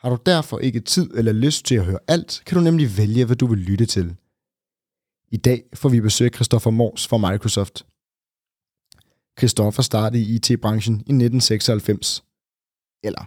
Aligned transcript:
Har 0.00 0.10
du 0.10 0.18
derfor 0.26 0.58
ikke 0.58 0.80
tid 0.80 1.10
eller 1.14 1.32
lyst 1.32 1.66
til 1.66 1.74
at 1.74 1.84
høre 1.84 1.98
alt, 2.08 2.42
kan 2.46 2.56
du 2.56 2.62
nemlig 2.64 2.88
vælge, 2.98 3.24
hvad 3.24 3.36
du 3.36 3.46
vil 3.46 3.58
lytte 3.58 3.86
til. 3.86 4.16
I 5.28 5.36
dag 5.36 5.64
får 5.74 5.88
vi 5.88 6.00
besøg 6.00 6.26
af 6.26 6.34
Christoffer 6.34 6.70
Mors 6.70 7.06
fra 7.06 7.18
Microsoft. 7.30 7.86
Christoffer 9.38 9.82
startede 9.82 10.22
i 10.22 10.34
IT-branchen 10.34 10.94
i 10.94 11.12
1996. 11.12 12.24
Eller, 13.02 13.24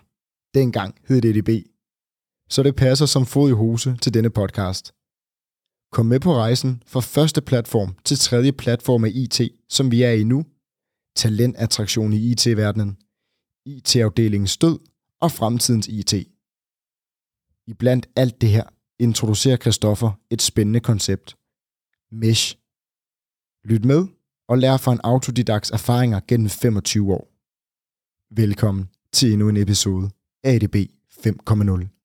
dengang 0.53 0.95
hed 1.07 1.21
det 1.21 1.37
EDB. 1.37 1.67
Så 2.49 2.63
det 2.63 2.75
passer 2.75 3.05
som 3.05 3.25
fod 3.25 3.49
i 3.49 3.53
hose 3.53 3.97
til 4.01 4.13
denne 4.13 4.29
podcast. 4.29 4.93
Kom 5.91 6.05
med 6.05 6.19
på 6.19 6.33
rejsen 6.33 6.83
fra 6.85 6.99
første 6.99 7.41
platform 7.41 7.95
til 8.05 8.17
tredje 8.17 8.51
platform 8.51 9.03
af 9.03 9.11
IT, 9.13 9.41
som 9.69 9.91
vi 9.91 10.01
er 10.01 10.11
i 10.11 10.23
nu. 10.23 10.45
Talentattraktion 11.15 12.13
i 12.13 12.31
IT-verdenen. 12.31 12.97
IT-afdelingens 13.65 14.57
død 14.57 14.79
og 15.21 15.31
fremtidens 15.31 15.87
IT. 15.87 16.32
I 17.67 17.73
blandt 17.73 18.09
alt 18.15 18.41
det 18.41 18.49
her 18.49 18.63
introducerer 18.99 19.57
Christoffer 19.57 20.11
et 20.29 20.41
spændende 20.41 20.79
koncept. 20.79 21.37
Mesh. 22.11 22.57
Lyt 23.65 23.85
med 23.85 24.07
og 24.47 24.57
lær 24.57 24.77
fra 24.77 24.91
en 24.91 24.99
autodidaks 25.03 25.71
erfaringer 25.71 26.19
gennem 26.27 26.49
25 26.49 27.13
år. 27.13 27.27
Velkommen 28.35 28.89
til 29.11 29.33
endnu 29.33 29.49
en 29.49 29.57
episode 29.57 30.09
af 30.43 30.53
ADB 30.53 30.75
5.0. 30.75 32.02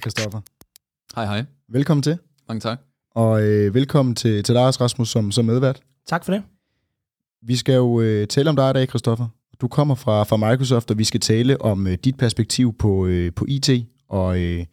Hej 0.00 0.10
Christoffer. 0.10 0.40
Hej 1.14 1.26
hej. 1.26 1.44
Velkommen 1.68 2.02
til. 2.02 2.18
Mange 2.48 2.60
tak. 2.60 2.78
Og 3.14 3.42
øh, 3.42 3.74
velkommen 3.74 4.14
til, 4.14 4.42
til 4.42 4.54
dig, 4.54 4.80
Rasmus, 4.80 5.08
som, 5.08 5.32
som 5.32 5.44
medvært. 5.44 5.80
Tak 6.06 6.24
for 6.24 6.32
det. 6.32 6.42
Vi 7.42 7.56
skal 7.56 7.74
jo 7.74 8.00
øh, 8.00 8.26
tale 8.26 8.50
om 8.50 8.56
dig 8.56 8.70
i 8.70 8.72
dag, 8.72 8.88
Christoffer. 8.88 9.28
Du 9.60 9.68
kommer 9.68 9.94
fra, 9.94 10.22
fra 10.22 10.36
Microsoft, 10.36 10.90
og 10.90 10.98
vi 10.98 11.04
skal 11.04 11.20
tale 11.20 11.62
om 11.62 11.86
øh, 11.86 11.98
dit 12.04 12.16
perspektiv 12.16 12.78
på, 12.78 13.06
øh, 13.06 13.32
på 13.32 13.44
IT, 13.48 13.70
og 14.08 14.38
øh, 14.38 14.64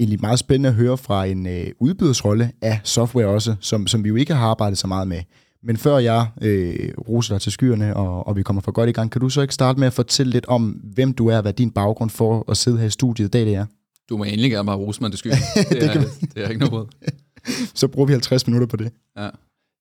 egentlig 0.00 0.20
meget 0.20 0.38
spændende 0.38 0.68
at 0.68 0.74
høre 0.74 0.98
fra 0.98 1.24
en 1.24 1.46
øh, 1.46 1.66
udbydersrolle 1.80 2.52
af 2.62 2.80
software 2.84 3.26
også, 3.26 3.54
som, 3.60 3.86
som 3.86 4.04
vi 4.04 4.08
jo 4.08 4.16
ikke 4.16 4.34
har 4.34 4.46
arbejdet 4.46 4.78
så 4.78 4.86
meget 4.86 5.08
med. 5.08 5.22
Men 5.62 5.76
før 5.76 5.98
jeg 5.98 6.26
øh, 6.42 6.90
roser 7.08 7.34
dig 7.34 7.40
til 7.42 7.52
skyerne, 7.52 7.96
og, 7.96 8.26
og 8.26 8.36
vi 8.36 8.42
kommer 8.42 8.62
for 8.62 8.72
godt 8.72 8.88
i 8.88 8.92
gang, 8.92 9.10
kan 9.10 9.20
du 9.20 9.28
så 9.28 9.42
ikke 9.42 9.54
starte 9.54 9.78
med 9.78 9.86
at 9.86 9.92
fortælle 9.92 10.32
lidt 10.32 10.46
om, 10.46 10.68
hvem 10.94 11.12
du 11.12 11.28
er, 11.28 11.40
hvad 11.40 11.52
din 11.52 11.70
baggrund 11.70 12.10
for 12.10 12.50
at 12.50 12.56
sidde 12.56 12.78
her 12.78 12.86
i 12.86 12.90
studiet 12.90 13.26
i 13.26 13.30
dag 13.30 13.46
det 13.46 13.54
er? 13.54 13.66
Du 14.08 14.16
må 14.16 14.24
endelig 14.24 14.50
gerne 14.50 14.66
bare 14.66 14.76
rose 14.76 15.00
mig 15.00 15.10
det 15.10 15.18
skyld. 15.18 15.32
Det, 15.70 15.82
er, 15.82 16.04
det 16.34 16.44
er 16.44 16.48
ikke 16.48 16.60
noget 16.60 16.72
råd. 16.72 16.86
Så 17.74 17.88
bruger 17.88 18.06
vi 18.06 18.12
50 18.12 18.46
minutter 18.46 18.66
på 18.66 18.76
det. 18.76 18.92
Ja. 19.18 19.28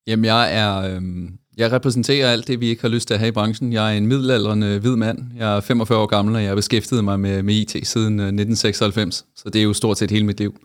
Jamen, 0.08 0.26
jeg 0.26 0.56
er... 0.58 0.96
Øhm, 0.96 1.38
jeg 1.58 1.72
repræsenterer 1.72 2.32
alt 2.32 2.48
det, 2.48 2.60
vi 2.60 2.68
ikke 2.68 2.82
har 2.82 2.90
lyst 2.90 3.08
til 3.08 3.14
at 3.14 3.20
have 3.20 3.28
i 3.28 3.32
branchen. 3.32 3.74
Jeg 3.74 3.94
er 3.94 3.98
en 3.98 4.08
middelaldrende 4.08 4.80
hvid 4.80 4.96
mand. 4.96 5.20
Jeg 5.38 5.58
er 5.58 5.62
45 5.62 6.00
år 6.00 6.06
gammel, 6.06 6.36
og 6.36 6.42
jeg 6.42 6.50
har 6.50 6.56
beskæftiget 6.56 7.04
mig 7.04 7.20
med, 7.20 7.44
med 7.44 7.54
IT 7.56 7.88
siden 7.88 8.20
øh, 8.20 8.26
1996. 8.26 9.26
Så 9.36 9.50
det 9.50 9.60
er 9.60 9.64
jo 9.64 9.74
stort 9.74 9.98
set 9.98 10.12
hele 10.12 10.26
mit 10.26 10.40
liv. 10.40 10.56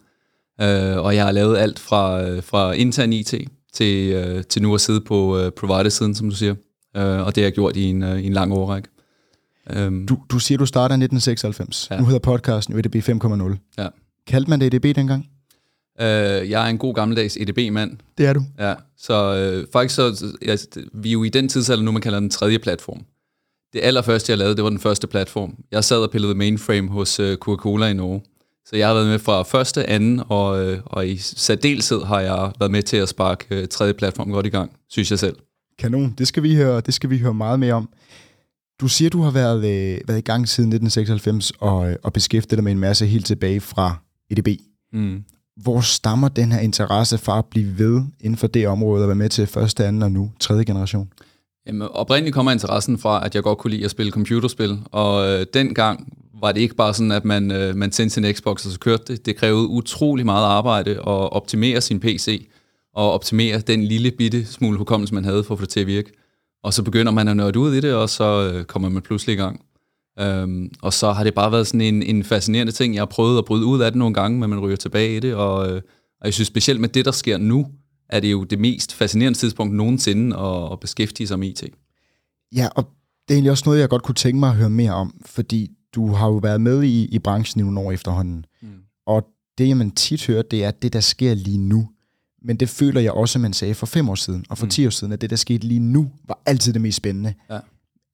Øh, 0.60 0.96
og 0.96 1.14
jeg 1.14 1.24
har 1.24 1.32
lavet 1.32 1.56
alt 1.56 1.78
fra, 1.78 2.22
øh, 2.22 2.42
fra 2.42 2.72
intern 2.72 3.12
IT 3.12 3.34
til, 3.72 4.12
øh, 4.12 4.44
til 4.44 4.62
nu 4.62 4.74
at 4.74 4.80
sidde 4.80 5.00
på 5.00 5.38
øh, 5.38 5.52
provider-siden, 5.52 6.14
som 6.14 6.30
du 6.30 6.36
siger. 6.36 6.54
Øh, 6.96 7.26
og 7.26 7.34
det 7.34 7.42
har 7.42 7.46
jeg 7.46 7.52
gjort 7.52 7.76
i 7.76 7.84
en, 7.84 8.02
øh, 8.02 8.20
i 8.20 8.26
en 8.26 8.32
lang 8.32 8.52
årrække. 8.52 8.88
Øhm, 9.70 10.06
Du, 10.06 10.18
du 10.30 10.38
siger, 10.38 10.58
du 10.58 10.66
starter 10.66 10.94
i 10.94 10.98
1996. 11.04 11.86
Ja. 11.90 11.94
Ja. 11.94 12.00
Nu 12.00 12.06
hedder 12.06 12.18
podcasten 12.20 12.74
jo 12.74 12.78
EDB 12.80 12.96
5.0. 12.96 13.56
Ja. 13.78 13.88
Kaldte 14.26 14.50
man 14.50 14.60
det 14.60 14.74
EDB 14.74 14.96
dengang? 14.96 15.26
øh, 16.00 16.50
jeg 16.50 16.64
er 16.64 16.66
en 16.66 16.78
god 16.78 16.94
gammeldags 16.94 17.36
EDB-mand. 17.36 17.96
Det 18.18 18.26
er 18.26 18.32
du. 18.32 18.42
Ja, 18.58 18.74
så 18.98 19.34
øh, 19.36 19.66
faktisk 19.72 19.94
så, 19.94 20.26
ja, 20.46 20.56
vi 20.94 21.08
er 21.08 21.12
jo 21.12 21.24
i 21.24 21.28
den 21.28 21.48
tidsalder 21.48 21.82
nu, 21.84 21.92
man 21.92 22.02
kalder 22.02 22.20
den 22.20 22.30
tredje 22.30 22.58
platform. 22.58 23.00
Det 23.72 23.80
allerførste, 23.84 24.30
jeg 24.30 24.38
lavede, 24.38 24.56
det 24.56 24.64
var 24.64 24.70
den 24.70 24.78
første 24.78 25.06
platform. 25.06 25.54
Jeg 25.70 25.84
sad 25.84 25.96
og 25.98 26.10
pillede 26.10 26.34
mainframe 26.34 26.88
hos 26.88 27.20
øh, 27.20 27.36
Coca-Cola 27.36 27.86
i 27.86 27.92
Norge. 27.94 28.22
Så 28.66 28.76
jeg 28.76 28.86
har 28.86 28.94
været 28.94 29.06
med 29.06 29.18
fra 29.18 29.42
første, 29.42 29.86
anden, 29.90 30.22
og, 30.28 30.64
øh, 30.64 30.78
og 30.84 31.08
i 31.08 31.16
særdeleshed 31.16 32.02
har 32.04 32.20
jeg 32.20 32.52
været 32.58 32.72
med 32.72 32.82
til 32.82 32.96
at 32.96 33.08
sparke 33.08 33.46
øh, 33.50 33.68
tredje 33.68 33.94
platform 33.94 34.30
godt 34.32 34.46
i 34.46 34.48
gang, 34.48 34.70
synes 34.88 35.10
jeg 35.10 35.18
selv. 35.18 35.36
Kanon. 35.78 36.14
Det 36.18 36.28
skal 36.28 36.42
vi 36.42 36.54
høre, 36.54 36.80
det 36.80 36.94
skal 36.94 37.10
vi 37.10 37.18
høre 37.18 37.34
meget 37.34 37.60
mere 37.60 37.74
om. 37.74 37.88
Du 38.80 38.88
siger, 38.88 39.10
du 39.10 39.22
har 39.22 39.30
været, 39.30 39.58
øh, 39.58 40.00
været 40.08 40.18
i 40.18 40.20
gang 40.20 40.48
siden 40.48 40.70
1996 40.70 41.50
og, 41.50 41.90
øh, 41.90 41.96
og 42.02 42.12
beskæftiget 42.12 42.58
dig 42.58 42.64
med 42.64 42.72
en 42.72 42.78
masse 42.78 43.06
helt 43.06 43.26
tilbage 43.26 43.60
fra 43.60 43.96
EDB. 44.30 44.48
Mm. 44.92 45.24
Hvor 45.62 45.80
stammer 45.80 46.28
den 46.28 46.52
her 46.52 46.60
interesse 46.60 47.18
for 47.18 47.32
at 47.32 47.44
blive 47.44 47.78
ved 47.78 48.02
inden 48.20 48.36
for 48.36 48.46
det 48.46 48.68
område 48.68 49.04
og 49.04 49.08
være 49.08 49.16
med 49.16 49.28
til 49.28 49.46
første, 49.46 49.86
anden 49.86 50.02
og 50.02 50.12
nu 50.12 50.32
tredje 50.40 50.64
generation? 50.64 51.12
Jamen, 51.66 51.82
oprindeligt 51.82 52.34
kommer 52.34 52.52
interessen 52.52 52.98
fra, 52.98 53.26
at 53.26 53.34
jeg 53.34 53.42
godt 53.42 53.58
kunne 53.58 53.70
lide 53.70 53.84
at 53.84 53.90
spille 53.90 54.12
computerspil, 54.12 54.78
og 54.84 55.28
øh, 55.28 55.46
dengang 55.54 56.12
var 56.40 56.52
det 56.52 56.60
ikke 56.60 56.74
bare 56.74 56.94
sådan, 56.94 57.12
at 57.12 57.24
man, 57.24 57.50
øh, 57.50 57.76
man 57.76 57.92
sendte 57.92 58.14
sin 58.14 58.34
Xbox, 58.34 58.66
og 58.66 58.72
så 58.72 58.78
kørte 58.78 59.12
det. 59.12 59.26
Det 59.26 59.36
krævede 59.36 59.66
utrolig 59.66 60.24
meget 60.24 60.44
arbejde 60.44 60.90
at 60.90 61.06
optimere 61.06 61.80
sin 61.80 62.00
PC, 62.00 62.48
og 62.94 63.12
optimere 63.12 63.58
den 63.58 63.84
lille 63.84 64.10
bitte 64.10 64.46
smule 64.46 64.78
hukommelse, 64.78 65.14
man 65.14 65.24
havde 65.24 65.44
for 65.44 65.54
at 65.54 65.58
få 65.58 65.64
det 65.64 65.70
til 65.70 65.80
at 65.80 65.86
virke. 65.86 66.12
Og 66.62 66.74
så 66.74 66.82
begynder 66.82 67.12
man 67.12 67.28
at 67.28 67.36
nørde 67.36 67.58
ud 67.58 67.74
i 67.74 67.80
det, 67.80 67.94
og 67.94 68.10
så 68.10 68.52
øh, 68.52 68.64
kommer 68.64 68.88
man 68.88 69.02
pludselig 69.02 69.32
i 69.32 69.36
gang. 69.36 69.60
Øhm, 70.18 70.70
og 70.82 70.92
så 70.92 71.12
har 71.12 71.24
det 71.24 71.34
bare 71.34 71.52
været 71.52 71.66
sådan 71.66 71.80
en, 71.80 72.02
en 72.02 72.24
fascinerende 72.24 72.72
ting. 72.72 72.94
Jeg 72.94 73.00
har 73.00 73.06
prøvet 73.06 73.38
at 73.38 73.44
bryde 73.44 73.66
ud 73.66 73.80
af 73.80 73.90
det 73.90 73.98
nogle 73.98 74.14
gange, 74.14 74.38
men 74.38 74.50
man 74.50 74.60
ryger 74.60 74.76
tilbage 74.76 75.16
i 75.16 75.20
det, 75.20 75.34
og, 75.34 75.70
øh, 75.70 75.82
og 76.20 76.24
jeg 76.24 76.34
synes 76.34 76.48
specielt 76.48 76.80
med 76.80 76.88
det, 76.88 77.04
der 77.04 77.10
sker 77.10 77.38
nu, 77.38 77.66
er 78.08 78.20
det 78.20 78.32
jo 78.32 78.44
det 78.44 78.58
mest 78.58 78.94
fascinerende 78.94 79.38
tidspunkt 79.38 79.74
nogensinde 79.74 80.36
at, 80.36 80.72
at 80.72 80.80
beskæftige 80.80 81.26
sig 81.26 81.38
med 81.38 81.48
IT. 81.48 81.64
Ja, 82.54 82.68
og 82.76 82.84
det 83.28 83.34
er 83.34 83.36
egentlig 83.36 83.50
også 83.50 83.62
noget, 83.66 83.80
jeg 83.80 83.88
godt 83.88 84.02
kunne 84.02 84.14
tænke 84.14 84.40
mig 84.40 84.50
at 84.50 84.56
høre 84.56 84.70
mere 84.70 84.92
om, 84.92 85.20
fordi 85.26 85.70
du 85.94 86.12
har 86.12 86.26
jo 86.26 86.36
været 86.36 86.60
med 86.60 86.82
i, 86.82 87.04
i 87.04 87.18
branchen 87.18 87.60
i 87.60 87.64
nogle 87.64 87.80
år 87.80 87.92
efterhånden. 87.92 88.44
Mm. 88.62 88.68
Og 89.06 89.26
det, 89.58 89.76
man 89.76 89.90
tit 89.90 90.26
hører, 90.26 90.42
det 90.42 90.64
er 90.64 90.70
det, 90.70 90.92
der 90.92 91.00
sker 91.00 91.34
lige 91.34 91.58
nu. 91.58 91.88
Men 92.46 92.56
det 92.56 92.68
føler 92.68 93.00
jeg 93.00 93.12
også, 93.12 93.38
man 93.38 93.52
sagde 93.52 93.74
for 93.74 93.86
fem 93.86 94.08
år 94.08 94.14
siden 94.14 94.44
og 94.48 94.58
for 94.58 94.66
mm. 94.66 94.70
ti 94.70 94.86
år 94.86 94.90
siden, 94.90 95.12
at 95.12 95.20
det, 95.20 95.30
der 95.30 95.36
skete 95.36 95.66
lige 95.66 95.80
nu, 95.80 96.10
var 96.28 96.38
altid 96.46 96.72
det 96.72 96.80
mest 96.80 96.96
spændende. 96.96 97.34
Ja. 97.50 97.58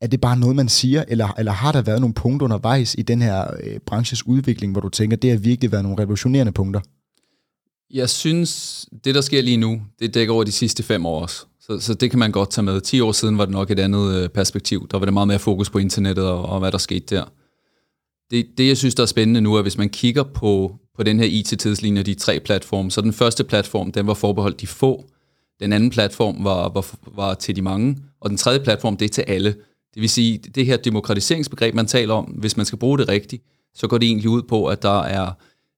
Er 0.01 0.07
det 0.07 0.21
bare 0.21 0.37
noget, 0.37 0.57
man 0.57 0.69
siger, 0.69 1.05
eller, 1.09 1.35
eller 1.39 1.53
har 1.53 1.73
der 1.73 1.83
været 1.83 2.01
nogle 2.01 2.15
punkter 2.15 2.45
undervejs 2.45 2.95
i 2.99 3.03
den 3.03 3.23
her 3.23 3.47
øh, 3.63 3.79
branches 3.87 4.27
udvikling, 4.27 4.73
hvor 4.73 4.81
du 4.81 4.89
tænker, 4.89 5.17
det 5.17 5.31
har 5.31 5.39
virkelig 5.39 5.73
været 5.73 5.85
nogle 5.85 6.03
revolutionerende 6.03 6.53
punkter? 6.53 6.81
Jeg 7.91 8.11
synes, 8.11 8.87
det 9.05 9.15
der 9.15 9.21
sker 9.21 9.43
lige 9.43 9.57
nu, 9.57 9.83
det 9.99 10.15
dækker 10.15 10.35
over 10.35 10.45
de 10.45 10.53
sidste 10.53 10.83
fem 10.83 11.07
år 11.07 11.23
også. 11.23 11.47
Så, 11.61 11.79
så 11.79 11.95
det 11.95 12.11
kan 12.11 12.19
man 12.19 12.33
godt 12.33 12.51
tage 12.51 12.65
med. 12.65 12.81
10 12.81 13.01
år 13.01 13.13
siden 13.13 13.39
var 13.39 13.45
det 13.45 13.53
nok 13.53 13.71
et 13.71 13.79
andet 13.79 14.15
øh, 14.15 14.29
perspektiv. 14.29 14.89
Der 14.91 14.99
var 14.99 15.07
det 15.07 15.13
meget 15.13 15.29
mere 15.29 15.39
fokus 15.39 15.71
på 15.71 15.79
internettet 15.79 16.25
og, 16.25 16.45
og 16.45 16.59
hvad 16.59 16.73
der 16.73 16.79
skete 16.79 17.15
der. 17.15 17.25
Det, 18.31 18.47
det, 18.59 18.69
jeg 18.69 18.77
synes, 18.77 18.95
der 18.95 19.03
er 19.03 19.07
spændende 19.07 19.41
nu, 19.41 19.55
er, 19.55 19.63
hvis 19.63 19.79
man 19.79 19.89
kigger 19.89 20.23
på, 20.23 20.77
på 20.97 21.03
den 21.03 21.19
her 21.21 21.27
IT-tidslinje, 21.27 22.03
de 22.03 22.15
tre 22.15 22.41
platforme, 22.41 22.91
så 22.91 23.01
den 23.01 23.13
første 23.13 23.45
platform, 23.45 23.93
den 23.93 24.07
var 24.07 24.15
forbeholdt 24.15 24.61
de 24.61 24.67
få. 24.67 25.05
Den 25.61 25.73
anden 25.73 25.91
platform 25.91 26.45
var, 26.45 26.69
var, 26.69 26.87
var 27.17 27.35
til 27.35 27.57
de 27.57 27.63
mange. 27.63 27.97
Og 28.21 28.31
den 28.31 28.39
tredje 28.39 28.61
platform, 28.61 28.97
det 28.97 29.05
er 29.05 29.09
til 29.09 29.23
alle. 29.23 29.49
Det 29.95 30.01
vil 30.01 30.09
sige, 30.09 30.39
det 30.39 30.67
her 30.67 30.77
demokratiseringsbegreb, 30.77 31.75
man 31.75 31.87
taler 31.87 32.15
om, 32.15 32.25
hvis 32.25 32.57
man 32.57 32.67
skal 32.67 32.79
bruge 32.79 32.99
det 32.99 33.09
rigtigt, 33.09 33.43
så 33.75 33.87
går 33.87 33.99
det 33.99 34.07
egentlig 34.07 34.31
ud 34.31 34.43
på, 34.43 34.67
at 34.67 34.83
der 34.83 35.01
er 35.01 35.33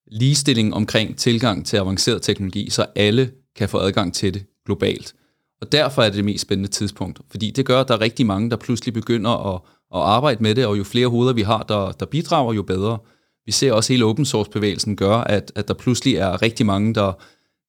ligestilling 0.07 0.75
omkring 0.75 1.17
tilgang 1.17 1.67
til 1.67 1.77
avanceret 1.77 2.23
teknologi, 2.23 2.71
så 2.71 2.87
alle 2.97 3.31
kan 3.57 3.69
få 3.69 3.79
adgang 3.79 4.15
til 4.15 4.35
det 4.35 4.45
globalt. 4.67 5.15
Og 5.61 5.73
derfor 5.73 6.03
er 6.03 6.07
det 6.07 6.17
det 6.17 6.25
mest 6.25 6.43
spændende 6.43 6.71
tidspunkt, 6.71 7.21
fordi 7.31 7.51
det 7.51 7.67
gør, 7.67 7.81
at 7.81 7.89
der 7.89 7.95
er 7.95 8.01
rigtig 8.01 8.27
mange, 8.27 8.51
der 8.51 8.57
pludselig 8.57 8.95
begynder 8.95 9.55
at, 9.55 9.61
at 9.95 10.01
arbejde 10.01 10.43
med 10.43 10.55
det, 10.55 10.67
og 10.67 10.79
jo 10.79 10.85
flere 10.85 11.07
hoveder 11.07 11.33
vi 11.33 11.43
har, 11.43 11.63
der, 11.63 11.93
der 11.93 12.07
bidrager, 12.07 12.53
jo 12.53 12.63
bedre. 12.63 12.99
Vi 13.47 13.53
ser 13.53 13.73
også, 13.73 13.93
hele 13.93 14.05
open 14.05 14.25
source 14.25 14.51
bevægelsen 14.51 14.97
gør, 14.97 15.17
at, 15.17 15.53
at 15.55 15.69
der 15.69 15.75
pludselig 15.75 16.15
er 16.17 16.43
rigtig 16.43 16.67
mange, 16.67 16.95
der 16.95 17.13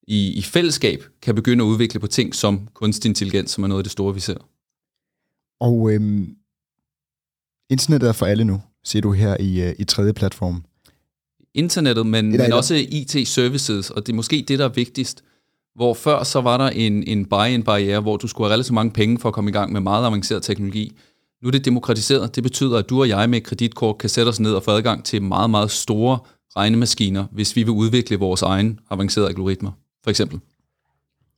i, 0.07 0.33
i 0.33 0.42
fællesskab 0.42 1.04
kan 1.22 1.36
begynde 1.36 1.63
at 1.63 1.68
udvikle 1.68 2.00
på 2.00 2.07
ting 2.07 2.36
som 2.36 2.68
kunstig 2.74 3.10
intelligens, 3.10 3.51
som 3.51 3.63
er 3.63 3.68
noget 3.68 3.80
af 3.80 3.83
det 3.83 3.92
store, 3.92 4.13
vi 4.13 4.19
ser. 4.19 4.38
Og 5.60 5.94
øhm, 5.94 6.36
Internettet 7.69 8.07
er 8.07 8.13
for 8.13 8.25
alle 8.25 8.44
nu, 8.44 8.62
siger 8.83 9.01
du 9.01 9.12
her 9.12 9.38
i, 9.39 9.62
øh, 9.62 9.75
i 9.80 9.83
tredje 9.83 10.13
platform. 10.13 10.63
Internettet, 11.54 12.06
men, 12.06 12.30
men 12.31 12.54
også 12.54 12.75
IT-services, 12.75 13.89
og 13.89 14.06
det 14.06 14.12
er 14.12 14.16
måske 14.16 14.45
det, 14.48 14.60
der 14.60 14.66
er 14.66 14.69
vigtigst. 14.69 15.24
Hvor 15.75 15.94
før 15.94 16.24
så 16.24 16.42
var 16.42 16.57
der 16.57 16.69
en, 16.69 17.04
en 17.04 17.25
buy-in-barriere, 17.25 18.00
hvor 18.00 18.18
du 18.18 18.28
skulle 18.28 18.48
have 18.48 18.54
relativt 18.54 18.74
mange 18.74 18.92
penge 18.92 19.19
for 19.19 19.30
at 19.30 19.36
komme 19.36 19.50
i 19.50 19.54
gang 19.54 19.71
med 19.71 19.81
meget 19.81 20.06
avanceret 20.06 20.44
teknologi. 20.44 20.95
Nu 21.45 21.50
er 21.50 21.51
det 21.51 21.65
demokratiseret. 21.65 22.36
Det 22.36 22.44
betyder, 22.44 22.77
at 22.77 22.89
du 22.89 23.00
og 23.00 23.09
jeg 23.09 23.30
med 23.30 23.42
kreditkort 23.42 23.97
kan 23.97 24.09
sætte 24.09 24.30
os 24.30 24.39
ned 24.39 24.53
og 24.53 24.63
få 24.63 24.71
adgang 24.71 25.03
til 25.06 25.21
meget, 25.21 25.50
meget 25.50 25.71
store 25.71 26.19
regnemaskiner, 26.56 27.25
hvis 27.31 27.56
vi 27.56 27.63
vil 27.63 27.71
udvikle 27.71 28.18
vores 28.18 28.42
egen 28.42 28.80
avancerede 28.89 29.30
algoritmer, 29.30 29.71
for 30.03 30.09
eksempel. 30.09 30.39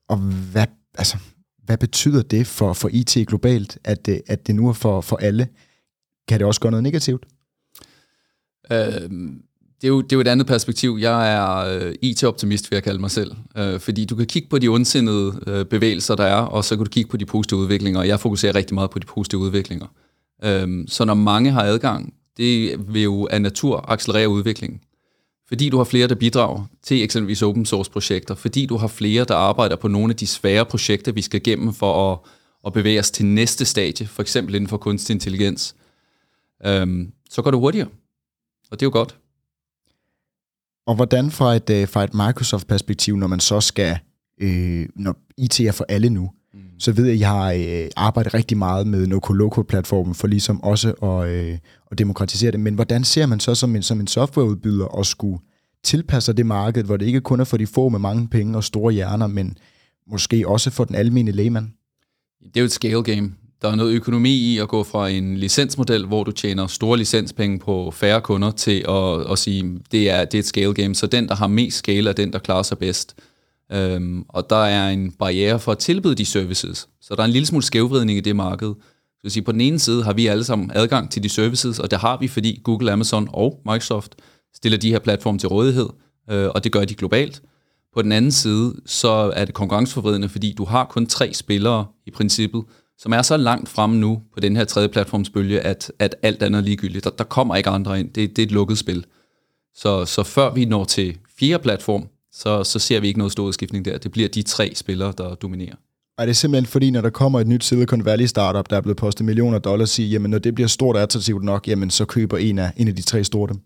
Og 0.07 0.17
hvad, 0.51 0.65
altså, 0.93 1.17
hvad 1.63 1.77
betyder 1.77 2.21
det 2.21 2.47
for, 2.47 2.73
for 2.73 2.89
IT 2.93 3.17
globalt, 3.27 3.77
at 3.83 4.05
det, 4.05 4.21
at 4.27 4.47
det 4.47 4.55
nu 4.55 4.69
er 4.69 4.73
for, 4.73 5.01
for 5.01 5.17
alle? 5.17 5.47
Kan 6.27 6.39
det 6.39 6.47
også 6.47 6.61
gøre 6.61 6.71
noget 6.71 6.83
negativt? 6.83 7.25
Øh, 8.71 9.09
det, 9.81 9.83
er 9.83 9.87
jo, 9.87 10.01
det 10.01 10.11
er 10.11 10.15
jo 10.15 10.21
et 10.21 10.27
andet 10.27 10.47
perspektiv. 10.47 10.97
Jeg 11.01 11.33
er 11.33 11.57
øh, 11.57 11.95
IT-optimist, 12.01 12.71
vil 12.71 12.75
jeg 12.75 12.83
kalde 12.83 12.99
mig 12.99 13.11
selv. 13.11 13.31
Øh, 13.57 13.79
fordi 13.79 14.05
du 14.05 14.15
kan 14.15 14.25
kigge 14.25 14.49
på 14.49 14.59
de 14.59 14.67
ondsindede 14.67 15.39
øh, 15.47 15.65
bevægelser, 15.65 16.15
der 16.15 16.23
er, 16.23 16.41
og 16.41 16.65
så 16.65 16.75
kan 16.75 16.85
du 16.85 16.89
kigge 16.89 17.09
på 17.09 17.17
de 17.17 17.25
positive 17.25 17.59
udviklinger, 17.59 17.99
og 17.99 18.07
jeg 18.07 18.19
fokuserer 18.19 18.55
rigtig 18.55 18.75
meget 18.75 18.89
på 18.89 18.99
de 18.99 19.05
positive 19.05 19.41
udviklinger. 19.41 19.87
Øh, 20.43 20.87
så 20.87 21.05
når 21.05 21.13
mange 21.13 21.51
har 21.51 21.63
adgang, 21.63 22.13
det 22.37 22.75
vil 22.93 23.03
jo 23.03 23.27
af 23.31 23.41
natur 23.41 23.85
accelerere 23.91 24.29
udviklingen. 24.29 24.79
Fordi 25.47 25.69
du 25.69 25.77
har 25.77 25.83
flere, 25.83 26.07
der 26.07 26.15
bidrager 26.15 26.65
til 26.83 27.03
eksempelvis 27.03 27.41
open 27.41 27.65
source 27.65 27.91
projekter, 27.91 28.35
fordi 28.35 28.65
du 28.65 28.77
har 28.77 28.87
flere, 28.87 29.23
der 29.23 29.35
arbejder 29.35 29.75
på 29.75 29.87
nogle 29.87 30.11
af 30.11 30.15
de 30.15 30.27
svære 30.27 30.65
projekter, 30.65 31.11
vi 31.11 31.21
skal 31.21 31.41
igennem 31.41 31.73
for 31.73 32.11
at, 32.13 32.19
at 32.65 32.73
bevæge 32.73 32.99
os 32.99 33.11
til 33.11 33.25
næste 33.25 33.65
stadie, 33.65 34.07
for 34.07 34.21
eksempel 34.21 34.55
inden 34.55 34.67
for 34.67 34.77
kunstig 34.77 35.13
intelligens, 35.13 35.75
øhm, 36.65 37.11
så 37.29 37.41
går 37.41 37.51
det 37.51 37.59
hurtigere. 37.59 37.87
Og 38.71 38.79
det 38.79 38.85
er 38.85 38.87
jo 38.87 38.91
godt. 38.91 39.17
Og 40.87 40.95
hvordan 40.95 41.31
fra 41.31 41.55
et, 41.55 41.69
øh, 41.69 41.87
fra 41.87 42.03
et 42.03 42.13
Microsoft-perspektiv, 42.13 43.15
når 43.15 43.27
man 43.27 43.39
så 43.39 43.61
skal, 43.61 43.97
øh, 44.41 44.85
når 44.95 45.15
IT 45.37 45.59
er 45.59 45.71
for 45.71 45.85
alle 45.89 46.09
nu, 46.09 46.31
mm. 46.53 46.59
så 46.79 46.91
ved 46.91 47.05
jeg, 47.05 47.13
at 47.13 47.19
I 47.19 47.21
har 47.21 47.51
øh, 47.51 47.89
arbejdet 47.95 48.33
rigtig 48.33 48.57
meget 48.57 48.87
med 48.87 49.07
Noco-Loco-platformen 49.07 50.15
for 50.15 50.27
ligesom 50.27 50.63
også 50.63 50.91
at, 50.91 51.29
øh, 51.29 51.57
at 51.91 51.97
demokratisere 51.97 52.51
det. 52.51 52.59
Men 52.59 52.75
hvordan 52.75 53.03
ser 53.03 53.25
man 53.25 53.39
så 53.39 53.55
som 53.55 53.75
en, 53.75 53.83
som 53.83 53.99
en 53.99 54.07
softwareudbyder 54.07 54.99
at 54.99 55.05
skulle 55.05 55.39
tilpasse 55.83 56.33
det 56.33 56.45
marked, 56.45 56.83
hvor 56.83 56.97
det 56.97 57.05
ikke 57.05 57.21
kun 57.21 57.39
er 57.39 57.43
for 57.43 57.57
de 57.57 57.67
få 57.67 57.89
med 57.89 57.99
mange 57.99 58.27
penge 58.27 58.57
og 58.57 58.63
store 58.63 58.93
hjerner, 58.93 59.27
men 59.27 59.57
måske 60.11 60.47
også 60.47 60.69
for 60.69 60.83
den 60.83 60.95
almindelige 60.95 61.35
lægemand? 61.35 61.67
Det 62.43 62.57
er 62.57 62.61
jo 62.61 62.65
et 62.65 62.71
scale 62.71 63.03
game. 63.03 63.31
Der 63.61 63.69
er 63.71 63.75
noget 63.75 63.93
økonomi 63.93 64.29
i 64.29 64.57
at 64.57 64.67
gå 64.67 64.83
fra 64.83 65.09
en 65.09 65.37
licensmodel, 65.37 66.05
hvor 66.05 66.23
du 66.23 66.31
tjener 66.31 66.67
store 66.67 66.97
licenspenge 66.97 67.59
på 67.59 67.91
færre 67.91 68.21
kunder, 68.21 68.51
til 68.51 68.85
at, 68.89 69.31
at 69.31 69.39
sige, 69.39 69.79
det 69.91 70.09
er, 70.09 70.25
det 70.25 70.33
er 70.33 70.39
et 70.39 70.45
scale 70.45 70.73
game. 70.73 70.95
Så 70.95 71.07
den, 71.07 71.27
der 71.27 71.35
har 71.35 71.47
mest 71.47 71.77
scale, 71.77 72.09
er 72.09 72.13
den, 72.13 72.33
der 72.33 72.39
klarer 72.39 72.63
sig 72.63 72.77
bedst. 72.77 73.15
Øhm, 73.71 74.25
og 74.29 74.49
der 74.49 74.65
er 74.65 74.89
en 74.89 75.11
barriere 75.11 75.59
for 75.59 75.71
at 75.71 75.77
tilbyde 75.77 76.15
de 76.15 76.25
services. 76.25 76.87
Så 77.01 77.15
der 77.15 77.21
er 77.21 77.25
en 77.25 77.31
lille 77.31 77.45
smule 77.45 77.63
skævvridning 77.63 78.17
i 78.17 78.21
det 78.21 78.35
marked. 78.35 78.73
Så 79.23 79.29
sige, 79.29 79.43
på 79.43 79.51
den 79.51 79.61
ene 79.61 79.79
side 79.79 80.03
har 80.03 80.13
vi 80.13 80.27
alle 80.27 80.43
sammen 80.43 80.71
adgang 80.75 81.11
til 81.11 81.23
de 81.23 81.29
services, 81.29 81.79
og 81.79 81.91
det 81.91 81.99
har 81.99 82.17
vi, 82.17 82.27
fordi 82.27 82.61
Google, 82.63 82.91
Amazon 82.91 83.29
og 83.33 83.61
Microsoft 83.65 84.15
stiller 84.55 84.77
de 84.77 84.91
her 84.91 84.99
platforme 84.99 85.39
til 85.39 85.49
rådighed, 85.49 85.89
øh, 86.29 86.49
og 86.55 86.63
det 86.63 86.71
gør 86.71 86.85
de 86.85 86.95
globalt. 86.95 87.41
På 87.93 88.01
den 88.01 88.11
anden 88.11 88.31
side, 88.31 88.75
så 88.85 89.31
er 89.35 89.45
det 89.45 89.53
konkurrenceforvridende, 89.53 90.29
fordi 90.29 90.53
du 90.53 90.65
har 90.65 90.85
kun 90.85 91.05
tre 91.05 91.33
spillere 91.33 91.85
i 92.05 92.11
princippet, 92.11 92.63
som 92.97 93.13
er 93.13 93.21
så 93.21 93.37
langt 93.37 93.69
fremme 93.69 93.95
nu 93.97 94.21
på 94.33 94.39
den 94.39 94.55
her 94.55 94.65
tredje 94.65 94.89
platformsbølge, 94.89 95.59
at, 95.59 95.91
at 95.99 96.15
alt 96.21 96.43
andet 96.43 96.59
er 96.59 96.63
ligegyldigt. 96.63 97.03
Der, 97.03 97.09
der 97.09 97.23
kommer 97.23 97.55
ikke 97.55 97.69
andre 97.69 97.99
ind. 97.99 98.09
Det, 98.09 98.35
det 98.35 98.41
er 98.41 98.45
et 98.45 98.51
lukket 98.51 98.77
spil. 98.77 99.05
Så, 99.75 100.05
så 100.05 100.23
før 100.23 100.53
vi 100.53 100.65
når 100.65 100.85
til 100.85 101.17
fjerde 101.39 101.63
platform, 101.63 102.07
så, 102.31 102.63
så 102.63 102.79
ser 102.79 102.99
vi 102.99 103.07
ikke 103.07 103.19
noget 103.19 103.31
stor 103.31 103.43
udskiftning 103.43 103.85
der. 103.85 103.97
Det 103.97 104.11
bliver 104.11 104.29
de 104.29 104.41
tre 104.41 104.71
spillere, 104.75 105.13
der 105.17 105.35
dominerer. 105.35 105.75
Er 106.17 106.25
det 106.25 106.37
simpelthen 106.37 106.65
fordi, 106.65 106.91
når 106.91 107.01
der 107.01 107.09
kommer 107.09 107.39
et 107.39 107.47
nyt 107.47 107.63
Silicon 107.63 108.05
Valley 108.05 108.25
startup, 108.25 108.69
der 108.69 108.77
er 108.77 108.81
blevet 108.81 108.97
postet 108.97 109.25
millioner 109.25 109.59
dollars, 109.59 109.89
siger, 109.89 110.09
jamen 110.09 110.31
når 110.31 110.39
det 110.39 110.55
bliver 110.55 110.67
stort 110.67 110.95
og 110.95 111.01
attraktivt 111.01 111.43
nok, 111.43 111.67
jamen 111.67 111.89
så 111.89 112.05
køber 112.05 112.37
en 112.37 112.59
af, 112.59 112.71
en 112.77 112.87
af 112.87 112.95
de 112.95 113.01
tre 113.01 113.23
store 113.23 113.49
dem? 113.49 113.59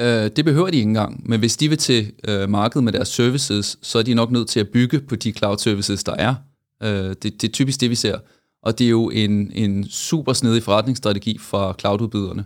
Øh, 0.00 0.30
det 0.36 0.44
behøver 0.44 0.70
de 0.70 0.76
ikke 0.76 0.88
engang, 0.88 1.28
men 1.28 1.40
hvis 1.40 1.56
de 1.56 1.68
vil 1.68 1.78
til 1.78 2.12
øh, 2.28 2.50
markedet 2.50 2.84
med 2.84 2.92
deres 2.92 3.08
services, 3.08 3.78
så 3.82 3.98
er 3.98 4.02
de 4.02 4.14
nok 4.14 4.30
nødt 4.30 4.48
til 4.48 4.60
at 4.60 4.68
bygge 4.68 5.00
på 5.00 5.16
de 5.16 5.32
cloud 5.32 5.58
services, 5.58 6.04
der 6.04 6.14
er. 6.14 6.34
Øh, 6.82 7.08
det, 7.08 7.22
det 7.22 7.44
er 7.44 7.52
typisk 7.52 7.80
det, 7.80 7.90
vi 7.90 7.94
ser. 7.94 8.18
Og 8.62 8.78
det 8.78 8.84
er 8.84 8.90
jo 8.90 9.10
en, 9.10 9.52
en 9.54 9.88
super 9.88 10.32
snedig 10.32 10.62
forretningsstrategi 10.62 11.38
for 11.38 11.76
cloududbyderne. 11.80 12.44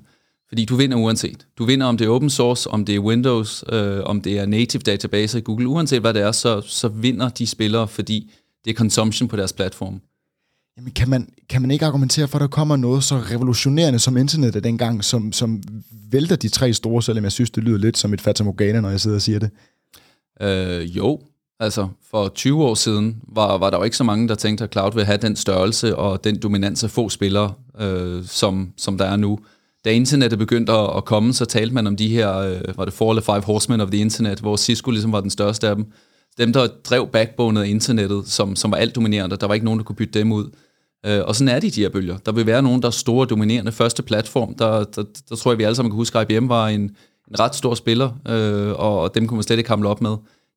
Fordi 0.48 0.64
du 0.64 0.76
vinder 0.76 0.96
uanset. 0.96 1.46
Du 1.58 1.64
vinder, 1.64 1.86
om 1.86 1.96
det 1.96 2.04
er 2.04 2.08
open 2.08 2.30
source, 2.30 2.70
om 2.70 2.84
det 2.84 2.94
er 2.94 2.98
Windows, 2.98 3.64
øh, 3.72 4.00
om 4.04 4.20
det 4.20 4.38
er 4.38 4.46
native 4.46 4.82
databaser 4.82 5.38
i 5.38 5.42
Google. 5.42 5.68
Uanset 5.68 6.00
hvad 6.00 6.14
det 6.14 6.22
er, 6.22 6.32
så, 6.32 6.60
så 6.60 6.88
vinder 6.88 7.28
de 7.28 7.46
spillere, 7.46 7.88
fordi 7.88 8.32
det 8.64 8.70
er 8.70 8.74
consumption 8.74 9.28
på 9.28 9.36
deres 9.36 9.52
platform. 9.52 10.00
Jamen, 10.76 10.92
kan 10.92 11.10
man, 11.10 11.28
kan 11.48 11.62
man 11.62 11.70
ikke 11.70 11.86
argumentere 11.86 12.28
for, 12.28 12.38
at 12.38 12.40
der 12.40 12.46
kommer 12.46 12.76
noget 12.76 13.04
så 13.04 13.16
revolutionerende 13.16 13.98
som 13.98 14.16
internettet 14.16 14.64
dengang, 14.64 15.04
som, 15.04 15.32
som 15.32 15.62
vælter 16.10 16.36
de 16.36 16.48
tre 16.48 16.72
store, 16.72 17.02
selvom 17.02 17.24
jeg 17.24 17.32
synes, 17.32 17.50
det 17.50 17.64
lyder 17.64 17.78
lidt 17.78 17.98
som 17.98 18.14
et 18.14 18.20
fatamorgana, 18.20 18.80
når 18.80 18.90
jeg 18.90 19.00
sidder 19.00 19.16
og 19.16 19.22
siger 19.22 19.38
det? 19.38 19.50
Øh, 20.40 20.96
jo, 20.96 21.20
altså 21.60 21.88
for 22.10 22.28
20 22.28 22.64
år 22.64 22.74
siden 22.74 23.22
var, 23.28 23.58
var 23.58 23.70
der 23.70 23.78
jo 23.78 23.82
ikke 23.82 23.96
så 23.96 24.04
mange, 24.04 24.28
der 24.28 24.34
tænkte, 24.34 24.64
at 24.64 24.72
cloud 24.72 24.92
ville 24.92 25.06
have 25.06 25.18
den 25.18 25.36
størrelse 25.36 25.96
og 25.96 26.24
den 26.24 26.42
dominans 26.42 26.84
af 26.84 26.90
få 26.90 27.08
spillere, 27.08 27.52
øh, 27.80 28.24
som, 28.24 28.72
som 28.76 28.98
der 28.98 29.04
er 29.04 29.16
nu. 29.16 29.38
Da 29.84 29.90
internettet 29.90 30.38
begyndte 30.38 30.72
at, 30.72 30.96
at 30.96 31.04
komme, 31.04 31.32
så 31.32 31.44
talte 31.44 31.74
man 31.74 31.86
om 31.86 31.96
de 31.96 32.08
her, 32.08 32.36
øh, 32.36 32.60
var 32.76 32.84
det 32.84 32.94
four 32.94 33.10
eller 33.10 33.22
five 33.22 33.42
horsemen 33.42 33.80
of 33.80 33.90
the 33.90 34.00
internet, 34.00 34.40
hvor 34.40 34.56
Cisco 34.56 34.90
ligesom 34.90 35.12
var 35.12 35.20
den 35.20 35.30
største 35.30 35.68
af 35.68 35.76
dem 35.76 35.92
dem, 36.38 36.52
der 36.52 36.66
drev 36.66 37.08
backboneet 37.08 37.64
af 37.64 37.68
internettet, 37.68 38.28
som, 38.28 38.56
som 38.56 38.70
var 38.70 38.76
alt 38.76 38.94
dominerende, 38.94 39.36
der 39.36 39.46
var 39.46 39.54
ikke 39.54 39.64
nogen, 39.64 39.78
der 39.78 39.84
kunne 39.84 39.96
bytte 39.96 40.18
dem 40.18 40.32
ud. 40.32 40.50
Øh, 41.06 41.20
og 41.24 41.36
sådan 41.36 41.54
er 41.54 41.60
de, 41.60 41.70
de 41.70 41.80
her 41.80 41.88
bølger. 41.88 42.16
Der 42.18 42.32
vil 42.32 42.46
være 42.46 42.62
nogen, 42.62 42.82
der 42.82 42.88
er 42.88 42.92
store, 42.92 43.26
dominerende 43.26 43.72
første 43.72 44.02
platform. 44.02 44.54
Der, 44.54 44.84
der, 44.84 45.04
der 45.28 45.36
tror 45.36 45.50
jeg, 45.50 45.58
vi 45.58 45.62
alle 45.62 45.74
sammen 45.74 45.90
kan 45.90 45.96
huske, 45.96 46.18
at 46.18 46.30
IBM 46.30 46.48
var 46.48 46.68
en, 46.68 46.80
en 47.30 47.40
ret 47.40 47.54
stor 47.54 47.74
spiller, 47.74 48.10
øh, 48.28 48.72
og, 48.72 49.00
og 49.00 49.14
dem 49.14 49.26
kunne 49.26 49.36
man 49.36 49.42
slet 49.42 49.58
ikke 49.58 49.70
hamle 49.70 49.88
op 49.88 50.00
med. 50.00 50.10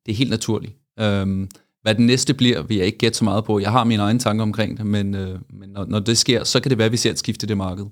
Det 0.06 0.12
er 0.12 0.16
helt 0.16 0.30
naturligt. 0.30 0.72
Øh, 1.00 1.48
hvad 1.82 1.94
den 1.94 2.06
næste 2.06 2.34
bliver, 2.34 2.62
vil 2.62 2.76
jeg 2.76 2.86
ikke 2.86 2.98
gætte 2.98 3.18
så 3.18 3.24
meget 3.24 3.44
på. 3.44 3.58
Jeg 3.58 3.70
har 3.70 3.84
mine 3.84 4.02
egne 4.02 4.18
tanker 4.18 4.42
omkring 4.42 4.78
det, 4.78 4.86
men, 4.86 5.14
øh, 5.14 5.38
men 5.50 5.68
når, 5.68 5.86
når 5.86 6.00
det 6.00 6.18
sker, 6.18 6.44
så 6.44 6.60
kan 6.60 6.70
det 6.70 6.78
være, 6.78 6.86
at 6.86 6.92
vi 6.92 6.96
ser 6.96 7.10
et 7.10 7.18
skifte 7.18 7.44
i 7.44 7.48
det 7.48 7.56
marked. 7.56 7.86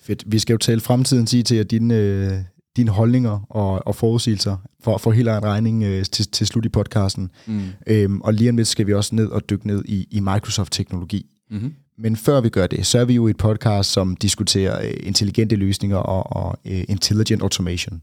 Fedt. 0.00 0.24
Vi 0.26 0.38
skal 0.38 0.54
jo 0.54 0.58
tale 0.58 0.80
fremtiden 0.80 1.26
sige 1.26 1.42
til, 1.42 1.56
at 1.56 1.70
dine, 1.70 1.94
øh, 1.94 2.32
dine 2.76 2.90
holdninger 2.90 3.46
og, 3.50 3.86
og 3.86 3.96
forudsigelser 3.96 4.56
for, 4.80 4.98
for 4.98 5.12
hele 5.12 5.36
en 5.36 5.42
regning 5.42 5.84
øh, 5.84 6.04
til, 6.04 6.30
til 6.30 6.46
slut 6.46 6.64
i 6.64 6.68
podcasten. 6.68 7.30
Mm. 7.46 7.62
Øhm, 7.86 8.20
og 8.20 8.34
lige 8.34 8.50
om 8.50 8.56
lidt 8.56 8.68
skal 8.68 8.86
vi 8.86 8.94
også 8.94 9.14
ned 9.14 9.28
og 9.28 9.50
dykke 9.50 9.66
ned 9.66 9.84
i, 9.84 10.06
i 10.10 10.20
Microsoft-teknologi. 10.20 11.26
Mm-hmm. 11.50 11.74
Men 11.98 12.16
før 12.16 12.40
vi 12.40 12.48
gør 12.48 12.66
det, 12.66 12.86
så 12.86 12.98
er 12.98 13.04
vi 13.04 13.14
jo 13.14 13.28
et 13.28 13.36
podcast, 13.36 13.92
som 13.92 14.16
diskuterer 14.16 14.86
øh, 14.86 14.94
intelligente 15.00 15.56
løsninger 15.56 15.96
og, 15.96 16.36
og 16.36 16.58
øh, 16.64 16.84
intelligent 16.88 17.42
automation. 17.42 18.02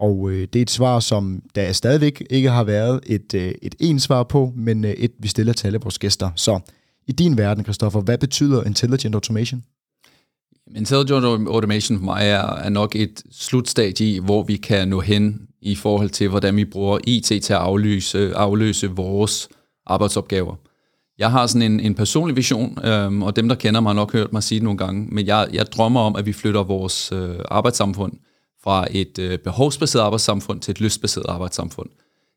Og 0.00 0.30
øh, 0.30 0.48
det 0.52 0.56
er 0.56 0.62
et 0.62 0.70
svar, 0.70 1.00
som 1.00 1.42
der 1.54 1.72
stadigvæk 1.72 2.26
ikke 2.30 2.50
har 2.50 2.64
været 2.64 3.00
et, 3.06 3.34
øh, 3.34 3.52
et 3.62 3.74
ens 3.80 4.02
svar 4.02 4.22
på, 4.22 4.52
men 4.56 4.84
øh, 4.84 4.90
et, 4.90 5.12
vi 5.18 5.28
stiller 5.28 5.52
til 5.52 5.66
alle 5.66 5.78
vores 5.82 5.98
gæster. 5.98 6.30
Så 6.36 6.60
i 7.06 7.12
din 7.12 7.36
verden, 7.36 7.64
Christoffer, 7.64 8.00
hvad 8.00 8.18
betyder 8.18 8.64
intelligent 8.64 9.14
automation? 9.14 9.64
Intelligent 10.76 11.24
automation 11.48 11.98
for 11.98 12.04
mig 12.04 12.28
er, 12.28 12.56
er 12.56 12.68
nok 12.68 12.96
et 12.96 13.22
slutstadie 13.32 14.14
i, 14.14 14.18
hvor 14.18 14.42
vi 14.42 14.56
kan 14.56 14.88
nå 14.88 15.00
hen 15.00 15.40
i 15.62 15.74
forhold 15.74 16.10
til, 16.10 16.28
hvordan 16.28 16.56
vi 16.56 16.64
bruger 16.64 16.98
IT 17.04 17.24
til 17.24 17.34
at 17.34 17.50
afløse, 17.50 18.34
afløse 18.34 18.90
vores 18.90 19.48
arbejdsopgaver. 19.86 20.54
Jeg 21.18 21.30
har 21.30 21.46
sådan 21.46 21.72
en, 21.72 21.80
en 21.80 21.94
personlig 21.94 22.36
vision, 22.36 22.78
øhm, 22.84 23.22
og 23.22 23.36
dem, 23.36 23.48
der 23.48 23.54
kender 23.54 23.80
mig, 23.80 23.90
har 23.90 23.94
nok 23.94 24.12
hørt 24.12 24.32
mig 24.32 24.42
sige 24.42 24.58
det 24.58 24.64
nogle 24.64 24.78
gange, 24.78 25.06
men 25.10 25.26
jeg, 25.26 25.48
jeg 25.52 25.66
drømmer 25.66 26.00
om, 26.00 26.16
at 26.16 26.26
vi 26.26 26.32
flytter 26.32 26.62
vores 26.62 27.12
øh, 27.12 27.36
arbejdssamfund 27.50 28.12
fra 28.64 28.86
et 28.90 29.18
øh, 29.18 29.38
behovsbaseret 29.38 30.02
arbejdssamfund 30.02 30.60
til 30.60 30.70
et 30.70 30.80
lystbaseret 30.80 31.26
arbejdssamfund. 31.28 31.88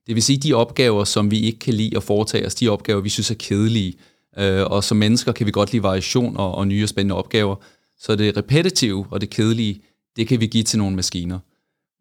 Det 0.07 0.15
vil 0.15 0.23
sige, 0.23 0.37
de 0.37 0.53
opgaver, 0.53 1.03
som 1.03 1.31
vi 1.31 1.39
ikke 1.39 1.59
kan 1.59 1.73
lide 1.73 1.97
at 1.97 2.03
foretage 2.03 2.45
os, 2.45 2.55
de 2.55 2.69
opgaver, 2.69 3.01
vi 3.01 3.09
synes 3.09 3.31
er 3.31 3.35
kedelige, 3.35 3.93
øh, 4.37 4.65
og 4.65 4.83
som 4.83 4.97
mennesker 4.97 5.31
kan 5.31 5.45
vi 5.45 5.51
godt 5.51 5.71
lide 5.71 5.83
variation 5.83 6.37
og, 6.37 6.55
og 6.55 6.67
nye 6.67 6.83
og 6.83 6.89
spændende 6.89 7.15
opgaver, 7.15 7.55
så 7.99 8.15
det 8.15 8.37
repetitive 8.37 9.05
og 9.09 9.21
det 9.21 9.29
kedelige, 9.29 9.81
det 10.15 10.27
kan 10.27 10.39
vi 10.39 10.47
give 10.47 10.63
til 10.63 10.79
nogle 10.79 10.95
maskiner. 10.95 11.39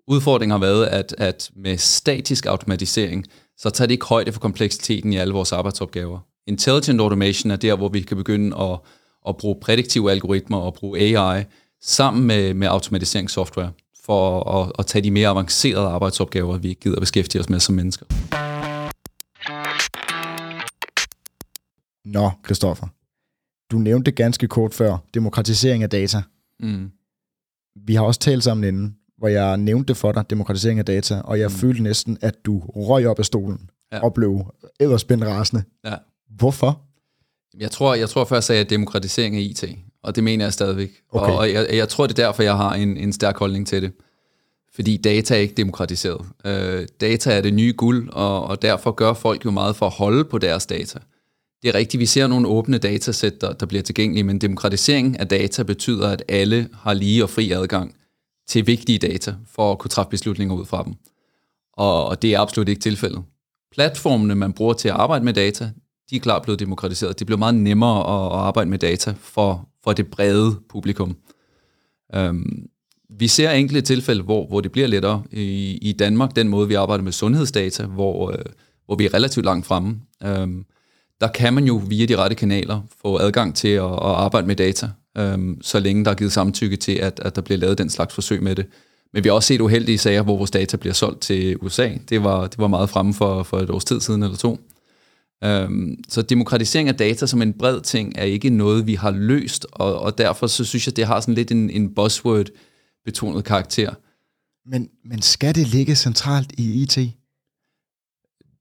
Udfordringen 0.07 0.50
har 0.50 0.59
været, 0.59 0.87
at, 0.87 1.15
at 1.19 1.50
med 1.57 1.79
statisk 1.79 2.47
automatisering, 2.47 3.27
så 3.59 3.71
tager 3.71 3.87
det 3.87 3.93
ikke 3.93 4.07
højde 4.07 4.33
for 4.33 4.41
kompleksiteten 4.41 5.12
i 5.12 5.17
alle 5.17 5.35
vores 5.35 5.53
arbejdsopgaver. 5.53 6.19
Intelligent 6.47 7.00
automation 7.00 7.50
er 7.50 7.57
der, 7.57 7.77
hvor 7.77 7.89
vi 7.89 8.00
kan 8.00 8.17
begynde 8.17 8.57
at, 8.57 8.79
at 9.29 9.37
bruge 9.37 9.57
prædiktive 9.61 10.11
algoritmer 10.11 10.59
og 10.59 10.75
bruge 10.75 10.99
AI 10.99 11.45
sammen 11.83 12.27
med, 12.27 12.55
med 12.55 12.69
automatiseringssoftware 12.69 13.71
for 14.04 14.50
at, 14.61 14.73
at 14.78 14.87
tage 14.87 15.02
de 15.02 15.11
mere 15.11 15.28
avancerede 15.28 15.87
arbejdsopgaver, 15.87 16.59
vi 16.59 16.69
ikke 16.69 16.80
gider 16.80 17.00
beskæftige 17.00 17.40
os 17.40 17.49
med 17.49 17.61
som 17.61 17.75
mennesker. 17.75 18.07
Nå, 22.04 22.30
Christoffer 22.45 22.87
du 23.71 23.78
nævnte 23.78 24.12
ganske 24.12 24.49
kort 24.49 24.75
før, 24.75 24.97
demokratisering 25.14 25.83
af 25.83 25.90
data. 25.90 26.23
Mm. 26.61 26.90
vi 27.87 27.95
har 27.95 28.02
også 28.02 28.21
talt 28.21 28.45
sammen 28.45 28.64
inden, 28.64 28.97
hvor 29.19 29.28
jeg 29.28 29.57
nævnte 29.57 29.95
for 29.95 30.12
dig, 30.12 30.30
demokratisering 30.30 30.78
af 30.78 30.85
data, 30.85 31.21
og 31.21 31.38
jeg 31.38 31.49
mm. 31.49 31.54
følte 31.54 31.83
næsten, 31.83 32.19
at 32.21 32.35
du 32.45 32.59
røg 32.59 33.07
op 33.07 33.19
af 33.19 33.25
stolen 33.25 33.71
ja. 33.92 34.00
og 34.04 34.14
blev 34.14 34.54
edderspændt 34.80 35.25
rasende. 35.25 35.64
Ja. 35.85 35.95
Hvorfor? 36.37 36.83
Jeg 37.59 37.71
tror, 37.71 37.95
jeg 37.95 38.09
tror 38.09 38.25
først, 38.25 38.50
at 38.50 38.57
jeg 38.57 38.71
demokratisering 38.71 39.37
af 39.37 39.40
IT, 39.40 39.64
og 40.02 40.16
det 40.16 40.25
mener 40.25 40.45
jeg 40.45 40.52
stadigvæk. 40.52 40.90
Okay. 41.12 41.33
Og 41.33 41.52
jeg, 41.52 41.69
jeg 41.73 41.88
tror, 41.88 42.07
det 42.07 42.19
er 42.19 42.25
derfor, 42.25 42.42
jeg 42.42 42.57
har 42.57 42.75
en, 42.75 42.97
en 42.97 43.12
stærk 43.12 43.38
holdning 43.38 43.66
til 43.66 43.83
det. 43.83 43.92
Fordi 44.75 44.97
data 44.97 45.35
er 45.35 45.38
ikke 45.38 45.54
demokratiseret. 45.54 46.26
Øh, 46.45 46.87
data 47.00 47.33
er 47.33 47.40
det 47.40 47.54
nye 47.54 47.73
guld, 47.76 48.11
og, 48.12 48.45
og 48.45 48.62
derfor 48.62 48.90
gør 48.90 49.12
folk 49.12 49.45
jo 49.45 49.50
meget 49.50 49.76
for 49.76 49.87
at 49.87 49.92
holde 49.92 50.25
på 50.25 50.38
deres 50.38 50.66
data. 50.66 50.99
Det 51.62 51.69
er 51.69 51.75
rigtigt, 51.75 52.00
vi 52.00 52.07
ser 52.07 52.26
nogle 52.26 52.49
åbne 52.49 52.78
datasæt, 52.78 53.40
der, 53.40 53.52
der 53.52 53.66
bliver 53.66 53.83
tilgængelige, 53.83 54.25
men 54.25 54.38
demokratisering 54.38 55.21
af 55.21 55.28
data 55.28 55.62
betyder, 55.62 56.09
at 56.09 56.23
alle 56.28 56.69
har 56.75 56.95
lige 56.95 57.23
og 57.23 57.30
fri 57.30 57.52
adgang 57.52 57.95
til 58.49 58.66
vigtige 58.66 58.99
data 58.99 59.35
for 59.47 59.73
at 59.73 59.78
kunne 59.78 59.88
træffe 59.88 60.11
beslutninger 60.11 60.54
ud 60.54 60.66
fra 60.66 60.83
dem. 60.83 60.95
Og, 61.73 62.07
og 62.07 62.23
det 62.23 62.35
er 62.35 62.40
absolut 62.40 62.69
ikke 62.69 62.80
tilfældet. 62.80 63.23
Platformene, 63.73 64.35
man 64.35 64.52
bruger 64.52 64.73
til 64.73 64.88
at 64.88 64.95
arbejde 64.95 65.25
med 65.25 65.33
data, 65.33 65.71
de 66.11 66.16
er 66.16 66.21
klart 66.21 66.42
blevet 66.42 66.61
demokratiseret. 66.61 67.19
Det 67.19 67.26
bliver 67.26 67.38
meget 67.38 67.54
nemmere 67.54 67.99
at, 67.99 68.33
at 68.33 68.47
arbejde 68.47 68.71
med 68.71 68.78
data 68.78 69.14
for, 69.21 69.69
for 69.85 69.93
det 69.93 70.07
brede 70.07 70.57
publikum. 70.69 71.17
Um, 72.17 72.67
vi 73.19 73.29
ser 73.29 73.51
enkelte 73.51 73.81
tilfælde, 73.81 74.23
hvor, 74.23 74.47
hvor 74.47 74.61
det 74.61 74.73
bliver 74.73 74.89
lettere. 74.89 75.23
I, 75.33 75.79
I 75.83 75.93
Danmark, 75.93 76.37
den 76.37 76.49
måde 76.49 76.69
vi 76.69 76.75
arbejder 76.75 77.05
med 77.05 77.13
sundhedsdata, 77.13 77.87
hvor, 77.87 78.31
øh, 78.31 78.45
hvor 78.87 78.97
vi 78.97 79.05
er 79.05 79.15
relativt 79.15 79.47
langt 79.47 79.67
fremme, 79.67 80.01
um, 80.25 80.65
der 81.21 81.29
kan 81.29 81.55
man 81.55 81.65
jo 81.65 81.83
via 81.87 82.07
de 82.07 82.17
rette 82.17 82.37
kanaler 82.37 82.81
få 83.03 83.19
adgang 83.19 83.55
til 83.55 83.69
at, 83.69 83.85
at 83.85 83.99
arbejde 84.01 84.47
med 84.47 84.57
data, 84.57 84.89
um, 85.19 85.59
så 85.63 85.81
længe 85.81 86.05
der 86.05 86.11
er 86.11 86.15
givet 86.15 86.33
samtykke 86.33 86.77
til, 86.77 86.93
at, 86.93 87.21
at 87.25 87.37
der 87.37 87.43
bliver 87.43 87.59
lavet 87.59 87.79
den 87.79 87.91
slags 87.91 88.15
forsøg 88.15 88.43
med 88.43 88.57
det. 88.57 88.67
Men 89.13 89.25
vi 89.25 89.29
har 89.29 89.35
også 89.35 89.47
set 89.47 89.61
uheldige 89.61 89.99
sager, 89.99 90.23
hvor 90.23 90.37
vores 90.37 90.51
data 90.51 90.77
bliver 90.77 90.95
solgt 90.95 91.21
til 91.21 91.57
USA. 91.61 91.91
Det 92.09 92.25
var, 92.25 92.47
det 92.47 92.59
var 92.59 92.69
meget 92.69 92.91
fremme 92.91 93.15
for, 93.15 93.43
for 93.43 93.59
et 93.59 93.71
års 93.71 93.85
tid 93.85 94.01
siden 94.01 94.23
eller 94.23 94.37
to. 94.37 94.61
Um, 95.47 95.97
så 96.09 96.23
demokratisering 96.23 96.88
af 96.88 96.94
data 96.94 97.26
som 97.26 97.42
en 97.42 97.52
bred 97.52 97.80
ting 97.80 98.12
er 98.16 98.25
ikke 98.25 98.50
noget, 98.50 98.87
vi 98.87 98.94
har 98.94 99.11
løst, 99.11 99.66
og, 99.73 100.00
og 100.00 100.18
derfor 100.18 100.47
så 100.47 100.64
synes 100.64 100.87
jeg, 100.87 100.97
det 100.97 101.06
har 101.06 101.20
sådan 101.20 101.35
lidt 101.35 101.50
en, 101.50 101.70
en 101.70 101.94
buzzword-betonet 101.94 103.44
karakter. 103.44 103.94
Men, 104.66 104.88
men 105.04 105.23
skal 105.23 105.54
det 105.54 105.66
ligge 105.66 105.97
centralt 105.97 106.52
i 106.59 106.82
IT? 106.82 106.99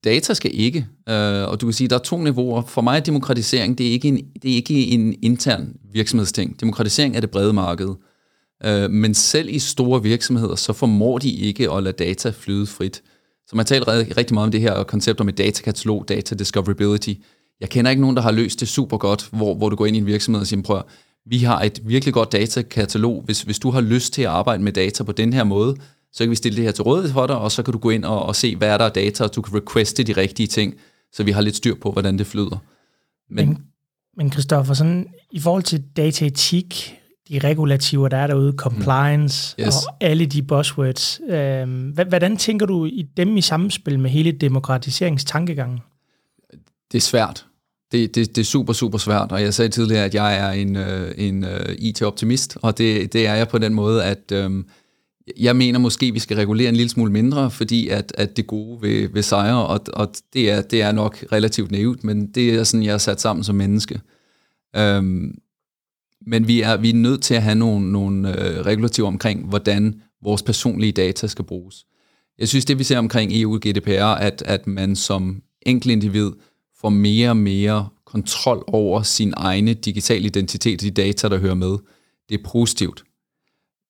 Data 0.03 0.33
skal 0.33 0.51
ikke, 0.53 0.87
uh, 1.09 1.13
og 1.51 1.61
du 1.61 1.65
kan 1.65 1.73
sige, 1.73 1.87
der 1.87 1.95
er 1.95 1.99
to 1.99 2.21
niveauer. 2.21 2.61
For 2.61 2.81
mig 2.81 2.97
er 2.97 3.03
demokratisering, 3.03 3.77
det 3.77 3.87
er 3.87 3.91
ikke 3.91 4.07
en, 4.07 4.25
det 4.41 4.51
er 4.51 4.55
ikke 4.55 4.87
en 4.87 5.15
intern 5.21 5.75
virksomhedsting. 5.93 6.61
Demokratisering 6.61 7.15
er 7.15 7.19
det 7.19 7.31
brede 7.31 7.53
marked. 7.53 7.89
Uh, 8.67 8.91
men 8.91 9.13
selv 9.13 9.49
i 9.49 9.59
store 9.59 10.03
virksomheder, 10.03 10.55
så 10.55 10.73
formår 10.73 11.17
de 11.17 11.31
ikke 11.31 11.71
at 11.71 11.83
lade 11.83 11.95
data 12.05 12.29
flyde 12.29 12.67
frit. 12.67 13.01
Så 13.49 13.55
man 13.55 13.65
taler 13.65 14.17
rigtig 14.17 14.33
meget 14.33 14.45
om 14.45 14.51
det 14.51 14.61
her 14.61 14.83
koncept 14.83 15.21
om 15.21 15.29
et 15.29 15.37
datakatalog, 15.37 16.05
data 16.09 16.35
discoverability. 16.35 17.13
Jeg 17.61 17.69
kender 17.69 17.91
ikke 17.91 18.01
nogen, 18.01 18.15
der 18.15 18.21
har 18.21 18.31
løst 18.31 18.59
det 18.59 18.67
super 18.67 18.97
godt, 18.97 19.29
hvor, 19.31 19.55
hvor 19.55 19.69
du 19.69 19.75
går 19.75 19.85
ind 19.85 19.95
i 19.95 19.99
en 19.99 20.05
virksomhed 20.05 20.41
og 20.41 20.47
siger, 20.47 20.61
prøv 20.61 20.81
vi 21.25 21.37
har 21.37 21.61
et 21.61 21.79
virkelig 21.83 22.13
godt 22.13 22.31
datakatalog. 22.31 23.21
Hvis, 23.25 23.41
hvis 23.41 23.59
du 23.59 23.71
har 23.71 23.81
lyst 23.81 24.13
til 24.13 24.21
at 24.21 24.27
arbejde 24.27 24.63
med 24.63 24.71
data 24.71 25.03
på 25.03 25.11
den 25.11 25.33
her 25.33 25.43
måde, 25.43 25.75
så 26.11 26.23
kan 26.23 26.29
vi 26.29 26.35
stille 26.35 26.55
det 26.55 26.63
her 26.63 26.71
til 26.71 26.83
rådighed 26.83 27.13
for 27.13 27.27
dig, 27.27 27.37
og 27.37 27.51
så 27.51 27.63
kan 27.63 27.71
du 27.71 27.77
gå 27.77 27.89
ind 27.89 28.05
og, 28.05 28.25
og 28.25 28.35
se, 28.35 28.55
hvad 28.55 28.69
er 28.69 28.77
der 28.77 28.85
af 28.85 28.91
data, 28.91 29.23
og 29.23 29.35
du 29.35 29.41
kan 29.41 29.55
requeste 29.55 30.03
de 30.03 30.13
rigtige 30.13 30.47
ting, 30.47 30.75
så 31.13 31.23
vi 31.23 31.31
har 31.31 31.41
lidt 31.41 31.55
styr 31.55 31.75
på, 31.75 31.91
hvordan 31.91 32.17
det 32.17 32.27
flyder. 32.27 32.57
Men, 33.29 33.47
men, 33.47 33.57
men 34.17 34.31
Christoffer, 34.31 34.73
sådan, 34.73 35.07
i 35.31 35.39
forhold 35.39 35.63
til 35.63 35.83
dataetik, 35.97 36.98
de 37.29 37.39
regulativer, 37.39 38.07
der 38.07 38.17
er 38.17 38.27
derude, 38.27 38.53
compliance 38.57 39.55
mm. 39.57 39.65
yes. 39.65 39.75
og 39.75 39.95
alle 40.01 40.25
de 40.25 40.41
buzzwords. 40.41 41.19
Øh, 41.29 42.07
hvordan 42.07 42.37
tænker 42.37 42.65
du 42.65 42.85
i 42.85 43.05
dem 43.17 43.37
i 43.37 43.41
samspil 43.41 43.99
med 43.99 44.09
hele 44.09 44.31
demokratiseringstankegangen? 44.31 45.79
Det 46.91 46.97
er 46.97 47.01
svært. 47.01 47.45
Det, 47.91 48.15
det, 48.15 48.35
det 48.35 48.41
er 48.41 48.45
super, 48.45 48.73
super 48.73 48.97
svært, 48.97 49.31
og 49.31 49.41
jeg 49.41 49.53
sagde 49.53 49.69
tidligere, 49.69 50.05
at 50.05 50.15
jeg 50.15 50.37
er 50.37 50.51
en, 50.51 50.75
øh, 50.75 51.11
en 51.17 51.43
uh, 51.43 51.49
IT-optimist, 51.77 52.57
og 52.61 52.77
det, 52.77 53.13
det 53.13 53.27
er 53.27 53.35
jeg 53.35 53.47
på 53.47 53.57
den 53.57 53.73
måde, 53.73 54.03
at 54.03 54.31
øh, 54.31 54.63
jeg 55.37 55.55
mener 55.55 55.79
måske, 55.79 56.05
at 56.05 56.13
vi 56.13 56.19
skal 56.19 56.37
regulere 56.37 56.69
en 56.69 56.75
lille 56.75 56.89
smule 56.89 57.11
mindre, 57.11 57.51
fordi 57.51 57.87
at, 57.87 58.13
at 58.17 58.37
det 58.37 58.47
gode 58.47 58.81
vil, 58.81 59.13
vil 59.13 59.23
sejre, 59.23 59.67
og, 59.67 59.79
og 59.93 60.13
det, 60.33 60.51
er, 60.51 60.61
det 60.61 60.81
er 60.81 60.91
nok 60.91 61.25
relativt 61.31 61.71
naivt, 61.71 62.03
men 62.03 62.27
det 62.27 62.49
er 62.49 62.63
sådan, 62.63 62.83
jeg 62.83 62.93
er 62.93 62.97
sat 62.97 63.21
sammen 63.21 63.43
som 63.43 63.55
menneske. 63.55 64.01
Øhm, 64.75 65.37
men 66.27 66.47
vi 66.47 66.61
er, 66.61 66.77
vi 66.77 66.89
er 66.89 66.93
nødt 66.93 67.21
til 67.21 67.33
at 67.33 67.43
have 67.43 67.55
nogle, 67.55 67.91
nogle 67.91 68.29
øh, 68.29 68.65
regulativer 68.65 69.07
omkring, 69.07 69.45
hvordan 69.45 70.01
vores 70.23 70.43
personlige 70.43 70.91
data 70.91 71.27
skal 71.27 71.45
bruges. 71.45 71.85
Jeg 72.39 72.47
synes, 72.47 72.65
det 72.65 72.79
vi 72.79 72.83
ser 72.83 72.97
omkring 72.97 73.31
EU-GDPR, 73.33 74.03
at, 74.03 74.43
at 74.45 74.67
man 74.67 74.95
som 74.95 75.41
enkelt 75.61 75.91
individ 75.91 76.31
får 76.81 76.89
mere 76.89 77.29
og 77.29 77.37
mere 77.37 77.89
kontrol 78.05 78.63
over 78.67 79.01
sin 79.01 79.33
egne 79.37 79.73
digitale 79.73 80.25
identitet, 80.25 80.81
de 80.81 80.91
data, 80.91 81.29
der 81.29 81.37
hører 81.37 81.53
med. 81.53 81.77
Det 82.29 82.39
er 82.39 82.43
positivt. 82.49 83.03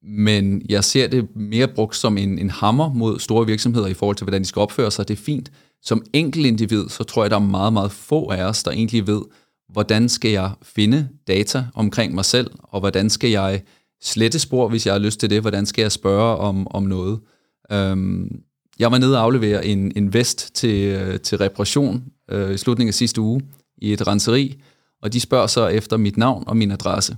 Men 0.04 0.62
jeg 0.70 0.84
ser 0.84 1.08
det 1.08 1.36
mere 1.36 1.68
brugt 1.68 1.96
som 1.96 2.18
en, 2.18 2.40
en 2.40 2.50
hammer 2.50 2.94
mod 2.94 3.20
store 3.20 3.46
virksomheder 3.46 3.88
i 3.88 3.94
forhold 3.94 4.16
til, 4.16 4.24
hvordan 4.24 4.42
de 4.42 4.48
skal 4.48 4.60
opføre 4.60 4.92
sig. 4.92 5.08
Det 5.08 5.20
er 5.20 5.24
fint. 5.24 5.52
Som 5.82 6.04
enkelt 6.14 6.46
individ, 6.46 6.90
så 6.90 7.04
tror 7.04 7.24
jeg, 7.24 7.32
der 7.32 7.36
er 7.36 7.46
meget, 7.46 7.74
meget 7.74 7.92
få 7.92 8.30
af 8.30 8.44
os, 8.44 8.64
der 8.64 8.72
egentlig 8.72 9.08
ved, 9.08 9.22
hvordan 9.70 10.10
skal 10.10 10.32
jeg 10.32 10.52
finde 10.62 11.10
data 11.28 11.66
omkring 11.74 12.16
mig 12.16 12.26
selv, 12.26 12.52
og 12.64 12.80
hvordan 12.80 13.10
skal 13.10 13.30
jeg 13.30 13.62
slette 14.02 14.40
spor, 14.40 14.70
hvis 14.70 14.86
jeg 14.86 14.94
har 14.94 15.00
lyst 15.00 15.20
til 15.20 15.30
det, 15.30 15.42
hvordan 15.42 15.66
skal 15.66 15.82
jeg 15.82 15.92
spørge 15.92 16.38
om, 16.38 16.68
om 16.72 16.84
noget. 16.84 17.20
Øhm, 17.72 18.42
jeg 18.80 18.92
var 18.92 18.98
nede 18.98 19.18
og 19.18 19.24
aflevere 19.24 19.66
en, 19.66 19.92
en 19.96 20.14
vest 20.14 20.56
til, 20.56 20.86
øh, 20.86 21.20
til 21.20 21.38
reparation 21.38 22.04
øh, 22.32 22.54
i 22.54 22.58
slutningen 22.58 22.90
af 22.90 22.94
sidste 22.94 23.22
uge 23.22 23.42
i 23.78 23.94
et 23.94 24.08
renseri, 24.08 24.62
og 25.02 25.14
de 25.14 25.20
spørger 25.20 25.48
så 25.48 25.68
efter 25.68 25.98
mit 25.98 26.18
navn 26.18 26.44
og 26.48 26.58
min 26.58 26.72
adresse. 26.72 27.18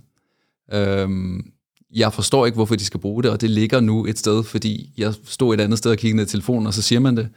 Øhm, 0.74 1.52
jeg 1.94 2.14
forstår 2.14 2.46
ikke, 2.46 2.56
hvorfor 2.56 2.76
de 2.76 2.86
skal 2.86 3.00
bruge 3.00 3.24
det, 3.24 3.32
og 3.32 3.42
det 3.42 3.50
ligger 3.50 3.80
nu 3.80 4.06
et 4.06 4.20
sted, 4.20 4.44
fordi 4.44 4.94
jeg 4.98 5.14
stod 5.26 5.54
et 5.54 5.62
andet 5.62 5.78
sted 5.78 5.92
og 5.92 5.98
kiggede 5.98 6.16
ned 6.16 6.26
i 6.26 6.30
telefonen, 6.30 6.68
og 6.68 6.74
så 6.74 6.82
siger 6.82 7.00
man 7.00 7.18
det 7.18 7.30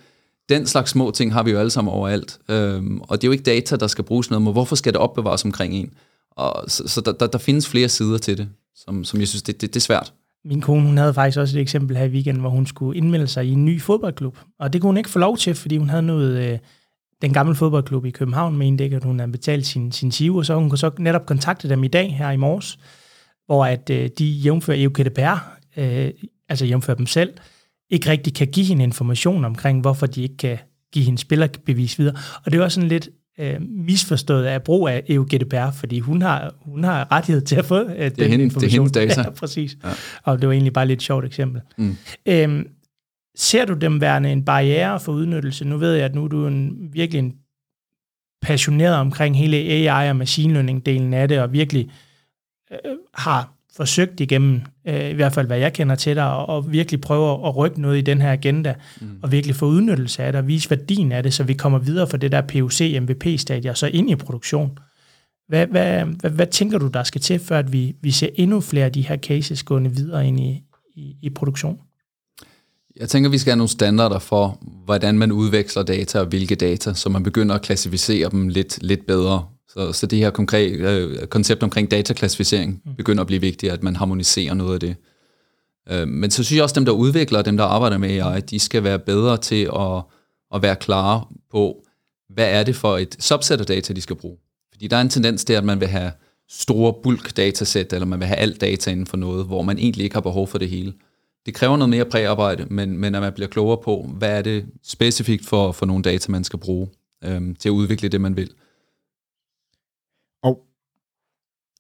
den 0.49 0.67
slags 0.67 0.91
små 0.91 1.11
ting 1.11 1.33
har 1.33 1.43
vi 1.43 1.51
jo 1.51 1.59
alle 1.59 1.71
sammen 1.71 1.95
overalt. 1.95 2.39
Øhm, 2.49 3.01
og 3.01 3.17
det 3.17 3.25
er 3.25 3.29
jo 3.29 3.33
ikke 3.33 3.45
data, 3.45 3.77
der 3.77 3.87
skal 3.87 4.05
bruges 4.05 4.31
noget, 4.31 4.43
men 4.43 4.53
hvorfor 4.53 4.77
skal 4.77 4.93
det 4.93 5.01
opbevares 5.01 5.45
omkring 5.45 5.75
en? 5.75 5.93
Og, 6.31 6.65
så 6.71 6.89
så 6.89 7.01
der, 7.01 7.13
der, 7.13 7.27
der 7.27 7.39
findes 7.39 7.69
flere 7.69 7.89
sider 7.89 8.19
til 8.19 8.39
det, 8.39 8.49
som, 8.75 9.05
som 9.05 9.21
jeg 9.21 9.29
synes, 9.29 9.43
det, 9.43 9.61
det, 9.61 9.75
det 9.75 9.81
er 9.81 9.85
svært. 9.85 10.13
Min 10.45 10.61
kone 10.61 10.87
hun 10.87 10.97
havde 10.97 11.15
faktisk 11.15 11.39
også 11.39 11.59
et 11.59 11.63
eksempel 11.63 11.97
her 11.97 12.05
i 12.05 12.09
weekenden, 12.09 12.41
hvor 12.41 12.51
hun 12.51 12.67
skulle 12.67 12.99
indmelde 12.99 13.27
sig 13.27 13.47
i 13.47 13.51
en 13.51 13.65
ny 13.65 13.81
fodboldklub. 13.81 14.39
Og 14.61 14.73
det 14.73 14.81
kunne 14.81 14.89
hun 14.89 14.97
ikke 14.97 15.11
få 15.11 15.19
lov 15.19 15.37
til, 15.39 15.55
fordi 15.55 15.77
hun 15.77 15.89
havde 15.89 16.03
noget... 16.03 16.53
Øh, 16.53 16.59
den 17.23 17.33
gamle 17.33 17.55
fodboldklub 17.55 18.05
i 18.05 18.11
København 18.11 18.57
mente 18.57 18.85
ikke, 18.85 18.97
at 18.97 19.05
hun 19.05 19.19
havde 19.19 19.33
betalt 19.33 19.67
sin, 19.67 19.93
sin 19.93 20.13
SIV, 20.13 20.37
og 20.37 20.47
så 20.47 20.55
hun 20.55 20.69
kunne 20.69 20.79
så 20.79 20.91
netop 20.99 21.27
kontakte 21.27 21.69
dem 21.69 21.85
i 21.85 21.89
dag 21.89 22.17
her 22.17 22.31
i 22.31 22.37
morges, 22.37 22.79
hvor 23.47 23.67
at 23.67 23.91
øh, 23.91 24.11
de 24.19 24.25
jævnfører 24.25 24.83
EU 24.83 24.91
GDPR, 24.91 25.39
øh, 25.77 26.11
altså 26.49 26.67
jævnfører 26.67 26.97
dem 26.97 27.07
selv, 27.07 27.33
ikke 27.91 28.11
rigtig 28.11 28.35
kan 28.35 28.47
give 28.47 28.67
hende 28.67 28.85
information 28.85 29.45
omkring, 29.45 29.81
hvorfor 29.81 30.07
de 30.07 30.23
ikke 30.23 30.37
kan 30.37 30.59
give 30.93 31.05
hende 31.05 31.19
spillerbevis 31.19 31.99
videre. 31.99 32.15
Og 32.45 32.53
det 32.53 32.61
er 32.61 32.65
også 32.65 32.75
sådan 32.75 32.89
lidt 32.89 33.09
øh, 33.39 33.61
misforstået 33.61 34.45
af 34.45 34.63
brug 34.63 34.89
af 34.89 35.03
EU 35.09 35.25
GDPR, 35.25 35.71
fordi 35.71 35.99
hun 35.99 36.23
har, 36.23 36.55
hun 36.63 36.85
har 36.85 37.13
rettighed 37.13 37.43
til 37.43 37.57
at 37.57 37.65
få 37.65 37.81
øh, 37.81 37.89
den 37.89 38.11
det 38.11 38.25
er 38.25 38.29
hende, 38.29 38.45
information. 38.45 38.89
Det 38.89 38.97
er 38.97 39.01
data. 39.07 39.21
Ja, 39.21 39.31
præcis. 39.31 39.77
Ja. 39.85 39.89
Og 40.23 40.41
det 40.41 40.49
var 40.49 40.53
egentlig 40.53 40.73
bare 40.73 40.87
lidt 40.87 40.99
et 40.99 41.03
sjovt 41.03 41.25
eksempel. 41.25 41.61
Mm. 41.79 41.97
Øhm, 42.27 42.67
ser 43.37 43.65
du 43.65 43.75
dem 43.75 44.01
værende 44.01 44.33
en 44.33 44.45
barriere 44.45 45.01
for 45.01 45.13
udnyttelse? 45.13 45.65
Nu 45.65 45.77
ved 45.77 45.95
jeg, 45.95 46.05
at 46.05 46.15
nu 46.15 46.25
er 46.25 46.29
du 46.29 46.47
en, 46.47 46.89
virkelig 46.93 47.19
en 47.19 47.35
passioneret 48.43 48.97
omkring 48.97 49.39
hele 49.39 49.57
AI 49.57 50.09
og 50.09 50.17
machine 50.17 50.55
learning-delen 50.55 51.15
af 51.15 51.29
det, 51.29 51.41
og 51.41 51.53
virkelig 51.53 51.91
øh, 52.73 52.97
har 53.15 53.53
forsøgt 53.77 54.21
igennem, 54.21 54.63
øh, 54.89 55.11
i 55.11 55.13
hvert 55.13 55.33
fald 55.33 55.47
hvad 55.47 55.59
jeg 55.59 55.73
kender 55.73 55.95
til 55.95 56.17
dig, 56.17 56.33
og, 56.33 56.49
og 56.49 56.73
virkelig 56.73 57.01
prøve 57.01 57.47
at 57.47 57.57
rykke 57.57 57.81
noget 57.81 57.99
i 57.99 58.01
den 58.01 58.21
her 58.21 58.33
agenda, 58.33 58.75
mm. 59.01 59.09
og 59.23 59.33
virkelig 59.33 59.57
få 59.57 59.67
udnyttelse 59.67 60.23
af 60.23 60.33
det, 60.33 60.39
og 60.39 60.49
vise 60.49 60.71
værdien 60.71 61.13
af 61.13 61.23
det, 61.23 61.35
så 61.35 61.45
vi 61.45 61.55
kommer 61.55 61.79
videre 61.79 62.07
fra 62.07 62.17
det 62.17 62.33
der 62.33 62.41
PUC, 62.41 62.81
MVP-stadie, 63.01 63.71
og 63.71 63.77
så 63.77 63.87
ind 63.87 64.11
i 64.11 64.17
produktion. 64.17 64.79
Hvad, 65.49 65.67
hvad, 65.67 66.05
hvad, 66.05 66.31
hvad 66.31 66.47
tænker 66.47 66.79
du, 66.79 66.87
der 66.87 67.03
skal 67.03 67.21
til, 67.21 67.39
før 67.39 67.59
at 67.59 67.73
vi, 67.73 67.97
vi 68.01 68.11
ser 68.11 68.29
endnu 68.35 68.61
flere 68.61 68.85
af 68.85 68.93
de 68.93 69.03
her 69.03 69.17
cases 69.17 69.63
gående 69.63 69.91
videre 69.91 70.29
ind 70.29 70.41
i, 70.41 70.63
i, 70.97 71.17
i 71.23 71.31
produktion? 71.31 71.79
Jeg 73.01 73.09
tænker, 73.09 73.31
vi 73.31 73.39
skal 73.39 73.51
have 73.51 73.59
nogle 73.59 73.69
standarder 73.69 74.19
for, 74.19 74.59
hvordan 74.85 75.19
man 75.19 75.33
udveksler 75.33 75.83
data 75.83 76.21
og 76.21 76.27
hvilke 76.27 76.55
data, 76.55 76.95
så 76.95 77.09
man 77.09 77.23
begynder 77.23 77.55
at 77.55 77.63
klassificere 77.63 78.31
dem 78.31 78.49
lidt, 78.49 78.79
lidt 78.83 79.07
bedre. 79.07 79.45
Så, 79.69 79.93
så 79.93 80.07
det 80.07 80.19
her 80.19 80.31
konkret, 80.31 80.81
øh, 80.81 81.27
koncept 81.27 81.63
omkring 81.63 81.91
dataklassificering 81.91 82.83
mm. 82.85 82.95
begynder 82.95 83.21
at 83.21 83.27
blive 83.27 83.41
vigtigt, 83.41 83.73
at 83.73 83.83
man 83.83 83.97
harmoniserer 83.97 84.55
noget 84.55 84.75
af 84.75 84.81
det. 84.81 84.97
Øh, 85.91 86.09
men 86.09 86.31
så 86.31 86.45
synes 86.45 86.57
jeg 86.57 86.63
også, 86.63 86.73
at 86.73 86.77
dem, 86.77 86.85
der 86.85 86.93
udvikler 86.93 87.43
dem, 87.43 87.57
der 87.57 87.65
arbejder 87.65 87.99
med 87.99 88.11
AI, 88.11 88.41
de 88.41 88.59
skal 88.59 88.85
være 88.85 88.99
bedre 88.99 89.37
til 89.37 89.71
at, 89.77 90.03
at 90.55 90.63
være 90.63 90.77
klare 90.77 91.25
på, 91.51 91.85
hvad 92.29 92.51
er 92.51 92.63
det 92.63 92.77
for 92.77 92.99
et 92.99 93.17
subset 93.21 93.61
af 93.61 93.67
data, 93.67 93.93
de 93.93 94.01
skal 94.01 94.17
bruge. 94.17 94.37
Fordi 94.73 94.87
der 94.87 94.97
er 94.97 95.01
en 95.01 95.09
tendens 95.09 95.45
til, 95.45 95.53
at 95.53 95.65
man 95.65 95.81
vil 95.81 95.89
have 95.89 96.13
store 96.49 96.95
bulk 97.03 97.37
datasæt, 97.37 97.93
eller 97.93 98.07
man 98.07 98.19
vil 98.19 98.29
have 98.29 98.39
alt 98.39 98.61
data 98.61 98.91
inden 98.91 99.07
for 99.07 99.17
noget, 99.17 99.47
hvor 99.47 99.63
man 99.63 99.79
egentlig 99.79 100.05
ikke 100.05 100.17
har 100.17 100.21
behov 100.21 100.49
for 100.49 100.59
det 100.59 100.71
hele. 100.71 100.93
Det 101.47 101.55
kræver 101.55 101.77
noget 101.77 101.91
mere 101.91 102.05
præarbejde, 102.05 102.67
men, 102.71 102.99
men 102.99 103.15
at 103.15 103.23
man 103.23 103.33
bliver 103.33 103.49
klogere 103.49 103.79
på, 103.85 104.03
hvad 104.03 104.39
er 104.39 104.43
det 104.43 104.67
specifikt 104.83 105.47
for, 105.47 105.73
for 105.73 105.87
nogle 105.87 106.03
data, 106.03 106.33
man 106.33 106.45
skal 106.45 106.59
bruge 106.59 106.89
øhm, 107.25 107.55
til 107.55 107.69
at 107.69 107.73
udvikle 107.73 108.09
det, 108.09 108.21
man 108.21 108.37
vil. 108.37 108.51
Og 110.43 110.67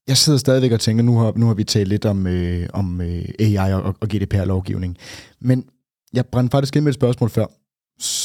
jeg 0.08 0.16
sidder 0.16 0.38
stadigvæk 0.38 0.72
og 0.72 0.80
tænker, 0.80 1.02
nu 1.04 1.18
har, 1.18 1.32
nu 1.36 1.46
har 1.46 1.54
vi 1.54 1.64
talt 1.64 1.88
lidt 1.88 2.04
om, 2.04 2.26
øh, 2.26 2.68
om 2.72 3.00
øh, 3.00 3.28
AI 3.38 3.72
og, 3.72 3.96
og 4.00 4.08
GDPR-lovgivning, 4.08 4.96
men 5.40 5.64
jeg 6.12 6.26
brændte 6.26 6.50
faktisk 6.50 6.76
ind 6.76 6.84
med 6.84 6.90
et 6.90 6.94
spørgsmål 6.94 7.30
før, 7.30 7.46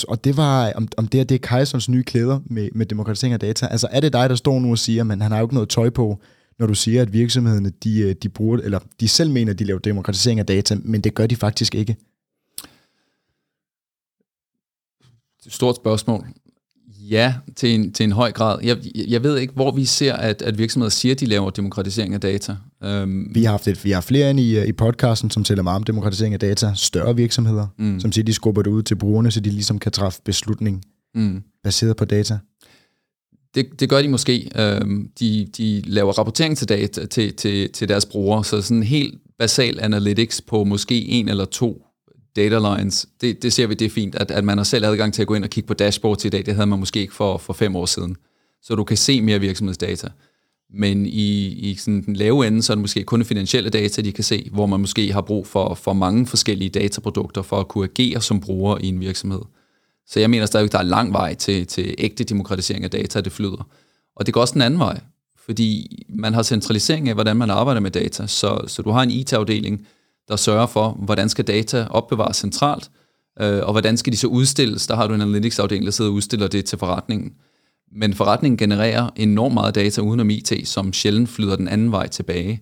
og 0.07 0.23
det 0.23 0.37
var, 0.37 0.73
om, 0.75 0.87
om 0.97 1.07
det, 1.07 1.19
her, 1.19 1.25
det 1.25 1.35
er 1.35 1.47
Kajsons 1.47 1.89
nye 1.89 2.03
klæder 2.03 2.39
med, 2.45 2.69
med 2.75 2.85
demokratisering 2.85 3.33
af 3.33 3.39
data. 3.39 3.65
Altså 3.65 3.87
er 3.91 3.99
det 3.99 4.13
dig, 4.13 4.29
der 4.29 4.35
står 4.35 4.59
nu 4.59 4.71
og 4.71 4.77
siger, 4.77 5.03
men 5.03 5.21
han 5.21 5.31
har 5.31 5.39
jo 5.39 5.45
ikke 5.45 5.53
noget 5.53 5.69
tøj 5.69 5.89
på, 5.89 6.19
når 6.59 6.67
du 6.67 6.73
siger, 6.73 7.01
at 7.01 7.13
virksomhederne, 7.13 7.69
de, 7.69 7.99
øh, 7.99 8.15
de 8.23 8.29
bruger, 8.29 8.57
eller 8.57 8.79
de 8.99 9.07
selv 9.07 9.31
mener, 9.31 9.51
at 9.51 9.59
de 9.59 9.63
laver 9.63 9.79
demokratisering 9.79 10.39
af 10.39 10.45
data, 10.45 10.75
men 10.81 11.01
det 11.01 11.13
gør 11.13 11.27
de 11.27 11.35
faktisk 11.35 11.75
ikke? 11.75 11.95
Det 15.37 15.45
er 15.45 15.49
et 15.49 15.53
Stort 15.53 15.75
spørgsmål. 15.75 16.27
Ja, 17.09 17.33
til 17.55 17.75
en, 17.75 17.91
til 17.91 18.03
en 18.03 18.11
høj 18.11 18.31
grad. 18.31 18.59
Jeg, 18.63 18.77
jeg 19.07 19.23
ved 19.23 19.37
ikke, 19.37 19.53
hvor 19.53 19.71
vi 19.71 19.85
ser, 19.85 20.13
at, 20.13 20.41
at 20.41 20.57
virksomheder 20.57 20.89
siger, 20.89 21.15
at 21.15 21.19
de 21.19 21.25
laver 21.25 21.49
demokratisering 21.49 22.13
af 22.13 22.21
data. 22.21 22.55
Um, 22.85 23.31
vi 23.35 23.43
har 23.43 23.51
haft 23.51 23.67
et, 23.67 23.85
vi 23.85 23.91
har 23.91 24.01
flere 24.01 24.29
ind 24.29 24.39
i, 24.39 24.65
i 24.65 24.71
podcasten, 24.71 25.29
som 25.29 25.43
tæller 25.43 25.63
meget 25.63 25.75
om 25.75 25.83
demokratisering 25.83 26.33
af 26.33 26.39
data. 26.39 26.71
Større 26.75 27.15
virksomheder, 27.15 27.67
mm. 27.77 27.99
som 27.99 28.11
siger, 28.11 28.25
de 28.25 28.33
skubber 28.33 28.61
det 28.61 28.69
ud 28.69 28.83
til 28.83 28.95
brugerne, 28.95 29.31
så 29.31 29.39
de 29.39 29.49
ligesom 29.49 29.79
kan 29.79 29.91
træffe 29.91 30.21
beslutning 30.25 30.83
mm. 31.15 31.43
baseret 31.63 31.97
på 31.97 32.05
data. 32.05 32.37
Det, 33.55 33.65
det 33.79 33.89
gør 33.89 34.01
de 34.01 34.07
måske. 34.07 34.51
Um, 34.81 35.09
de, 35.19 35.47
de 35.57 35.81
laver 35.85 36.13
rapportering 36.13 36.57
til, 36.57 36.69
data, 36.69 37.05
til, 37.05 37.35
til, 37.35 37.71
til 37.71 37.89
deres 37.89 38.05
brugere, 38.05 38.43
så 38.43 38.61
sådan 38.61 38.83
helt 38.83 39.15
basal 39.39 39.79
analytics 39.79 40.41
på 40.41 40.63
måske 40.63 41.05
en 41.05 41.29
eller 41.29 41.45
to 41.45 41.85
data 42.39 42.75
lines, 42.75 43.07
det, 43.21 43.43
det 43.43 43.53
ser 43.53 43.67
vi, 43.67 43.73
det 43.73 43.85
er 43.85 43.89
fint, 43.89 44.15
at, 44.15 44.31
at 44.31 44.43
man 44.43 44.57
har 44.57 44.65
selv 44.65 44.85
adgang 44.85 45.13
til 45.13 45.21
at 45.21 45.27
gå 45.27 45.33
ind 45.33 45.43
og 45.43 45.49
kigge 45.49 45.67
på 45.67 45.73
dashboards 45.73 46.25
i 46.25 46.29
dag. 46.29 46.45
Det 46.45 46.55
havde 46.55 46.67
man 46.67 46.79
måske 46.79 46.99
ikke 46.99 47.13
for, 47.13 47.37
for 47.37 47.53
fem 47.53 47.75
år 47.75 47.85
siden. 47.85 48.17
Så 48.61 48.75
du 48.75 48.83
kan 48.83 48.97
se 48.97 49.21
mere 49.21 49.39
virksomhedsdata. 49.39 50.07
Men 50.73 51.05
i, 51.05 51.47
i 51.47 51.75
sådan 51.75 52.05
den 52.05 52.15
lave 52.15 52.47
ende, 52.47 52.61
så 52.61 52.73
er 52.73 52.75
det 52.75 52.81
måske 52.81 53.03
kun 53.03 53.25
finansielle 53.25 53.69
data, 53.69 54.01
de 54.01 54.11
kan 54.11 54.23
se, 54.23 54.49
hvor 54.51 54.65
man 54.65 54.79
måske 54.79 55.13
har 55.13 55.21
brug 55.21 55.47
for, 55.47 55.73
for 55.73 55.93
mange 55.93 56.27
forskellige 56.27 56.69
dataprodukter 56.69 57.41
for 57.41 57.59
at 57.59 57.67
kunne 57.67 57.83
agere 57.83 58.21
som 58.21 58.39
bruger 58.39 58.77
i 58.77 58.87
en 58.87 58.99
virksomhed. 58.99 59.41
Så 60.07 60.19
jeg 60.19 60.29
mener 60.29 60.45
stadigvæk, 60.45 60.71
der 60.71 60.77
er 60.77 60.83
lang 60.83 61.13
vej 61.13 61.33
til, 61.33 61.67
til 61.67 61.95
ægte 61.97 62.23
demokratisering 62.23 62.83
af 62.83 62.91
data, 62.91 63.21
det 63.21 63.31
flyder. 63.31 63.67
Og 64.15 64.25
det 64.25 64.33
går 64.33 64.41
også 64.41 64.53
den 64.53 64.61
anden 64.61 64.79
vej, 64.79 64.99
fordi 65.45 65.87
man 66.09 66.33
har 66.33 66.43
centralisering 66.43 67.09
af, 67.09 67.15
hvordan 67.15 67.37
man 67.37 67.49
arbejder 67.49 67.81
med 67.81 67.91
data. 67.91 68.27
Så, 68.27 68.61
så 68.67 68.81
du 68.81 68.89
har 68.89 69.03
en 69.03 69.11
IT-afdeling, 69.11 69.87
der 70.29 70.35
sørger 70.35 70.67
for, 70.67 70.89
hvordan 70.91 71.29
skal 71.29 71.47
data 71.47 71.87
opbevares 71.89 72.37
centralt, 72.37 72.91
øh, 73.41 73.63
og 73.63 73.71
hvordan 73.71 73.97
skal 73.97 74.13
de 74.13 74.17
så 74.17 74.27
udstilles. 74.27 74.87
Der 74.87 74.95
har 74.95 75.07
du 75.07 75.13
en 75.13 75.21
analytics-afdeling, 75.21 75.85
der 75.85 75.91
sidder 75.91 76.11
og 76.11 76.15
udstiller 76.15 76.47
det 76.47 76.65
til 76.65 76.77
forretningen. 76.77 77.33
Men 77.91 78.13
forretningen 78.13 78.57
genererer 78.57 79.09
enormt 79.15 79.53
meget 79.53 79.75
data 79.75 80.01
uden 80.01 80.19
om 80.19 80.29
IT, 80.29 80.53
som 80.63 80.93
sjældent 80.93 81.29
flyder 81.29 81.55
den 81.55 81.67
anden 81.67 81.91
vej 81.91 82.07
tilbage. 82.07 82.61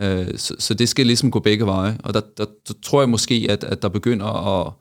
Øh, 0.00 0.38
så, 0.38 0.54
så 0.58 0.74
det 0.74 0.88
skal 0.88 1.06
ligesom 1.06 1.30
gå 1.30 1.40
begge 1.40 1.66
veje. 1.66 1.98
Og 2.04 2.14
der, 2.14 2.20
der, 2.36 2.44
der 2.68 2.74
tror 2.82 3.02
jeg 3.02 3.08
måske, 3.08 3.46
at, 3.50 3.64
at 3.64 3.82
der 3.82 3.88
begynder 3.88 4.26
at, 4.26 4.72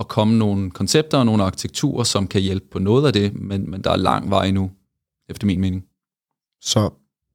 at 0.00 0.08
komme 0.08 0.38
nogle 0.38 0.70
koncepter 0.70 1.18
og 1.18 1.26
nogle 1.26 1.44
arkitekturer, 1.44 2.04
som 2.04 2.26
kan 2.26 2.40
hjælpe 2.40 2.66
på 2.70 2.78
noget 2.78 3.06
af 3.06 3.12
det, 3.12 3.34
men, 3.34 3.70
men 3.70 3.84
der 3.84 3.90
er 3.90 3.96
lang 3.96 4.30
vej 4.30 4.46
endnu, 4.46 4.70
efter 5.28 5.46
min 5.46 5.60
mening. 5.60 5.84
Så 6.60 6.90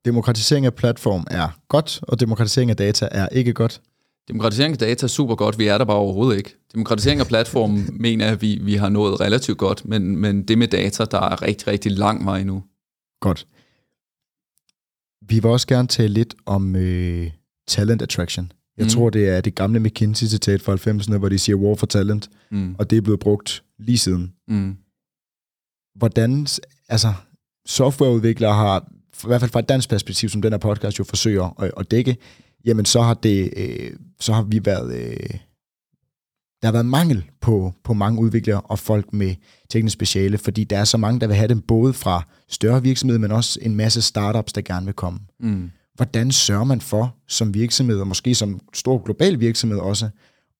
demokratisering 0.05 0.65
af 0.65 0.73
platform 0.73 1.27
er 1.31 1.59
godt, 1.67 1.99
og 2.01 2.19
demokratisering 2.19 2.71
af 2.71 2.77
data 2.77 3.07
er 3.11 3.27
ikke 3.27 3.53
godt? 3.53 3.81
Demokratisering 4.29 4.71
af 4.71 4.77
data 4.77 5.05
er 5.05 5.07
super 5.07 5.35
godt, 5.35 5.59
vi 5.59 5.67
er 5.67 5.77
der 5.77 5.85
bare 5.85 5.97
overhovedet 5.97 6.37
ikke. 6.37 6.55
Demokratisering 6.73 7.19
af 7.19 7.27
platformen 7.27 7.89
mener 8.05 8.25
jeg, 8.25 8.33
at 8.33 8.41
vi, 8.41 8.59
vi 8.61 8.75
har 8.75 8.89
nået 8.89 9.19
relativt 9.19 9.57
godt, 9.57 9.85
men, 9.85 10.17
men 10.17 10.43
det 10.43 10.57
med 10.57 10.67
data, 10.67 11.05
der 11.05 11.19
er 11.19 11.41
rigtig, 11.41 11.67
rigtig 11.67 11.91
lang 11.91 12.25
vej 12.25 12.43
nu. 12.43 12.63
Godt. 13.21 13.47
Vi 15.27 15.35
vil 15.35 15.45
også 15.45 15.67
gerne 15.67 15.87
tale 15.87 16.13
lidt 16.13 16.35
om 16.45 16.75
øh, 16.75 17.31
talent 17.67 18.01
attraction. 18.01 18.51
Jeg 18.77 18.85
mm. 18.85 18.89
tror, 18.89 19.09
det 19.09 19.29
er 19.29 19.41
det 19.41 19.55
gamle 19.55 19.79
McKinsey-citat 19.79 20.61
fra 20.61 20.75
90'erne, 20.75 21.17
hvor 21.17 21.29
de 21.29 21.39
siger 21.39 21.55
war 21.55 21.75
for 21.75 21.85
talent, 21.85 22.29
mm. 22.51 22.75
og 22.79 22.89
det 22.89 22.97
er 22.97 23.01
blevet 23.01 23.19
brugt 23.19 23.63
lige 23.79 23.97
siden. 23.97 24.33
Mm. 24.47 24.77
Hvordan, 25.95 26.47
altså, 26.89 27.13
softwareudviklere 27.65 28.53
har, 28.53 28.79
i 29.23 29.27
hvert 29.27 29.41
fald 29.41 29.51
fra 29.51 29.59
et 29.59 29.69
dansk 29.69 29.89
perspektiv, 29.89 30.29
som 30.29 30.41
den 30.41 30.53
her 30.53 30.57
podcast 30.57 30.99
jo 30.99 31.03
forsøger 31.03 31.61
at, 31.61 31.71
at 31.77 31.91
dække, 31.91 32.17
jamen 32.65 32.85
så 32.85 33.01
har, 33.01 33.13
det, 33.13 33.53
øh, 33.57 33.91
så 34.19 34.33
har 34.33 34.43
vi 34.43 34.65
været... 34.65 34.95
Øh, 34.95 35.39
der 36.61 36.67
har 36.67 36.71
været 36.71 36.85
mangel 36.85 37.25
på, 37.41 37.73
på 37.83 37.93
mange 37.93 38.21
udviklere 38.21 38.61
og 38.61 38.79
folk 38.79 39.13
med 39.13 39.35
teknisk 39.69 39.93
speciale, 39.93 40.37
fordi 40.37 40.63
der 40.63 40.77
er 40.77 40.83
så 40.83 40.97
mange, 40.97 41.19
der 41.19 41.27
vil 41.27 41.35
have 41.35 41.47
dem 41.47 41.61
både 41.61 41.93
fra 41.93 42.27
større 42.49 42.83
virksomheder, 42.83 43.19
men 43.19 43.31
også 43.31 43.59
en 43.61 43.75
masse 43.75 44.01
startups, 44.01 44.53
der 44.53 44.61
gerne 44.61 44.85
vil 44.85 44.95
komme. 44.95 45.19
Mm. 45.39 45.69
Hvordan 45.95 46.31
sørger 46.31 46.63
man 46.63 46.81
for 46.81 47.15
som 47.27 47.53
virksomhed, 47.53 47.99
og 47.99 48.07
måske 48.07 48.35
som 48.35 48.59
stor 48.73 49.03
global 49.03 49.39
virksomhed 49.39 49.79
også, 49.79 50.09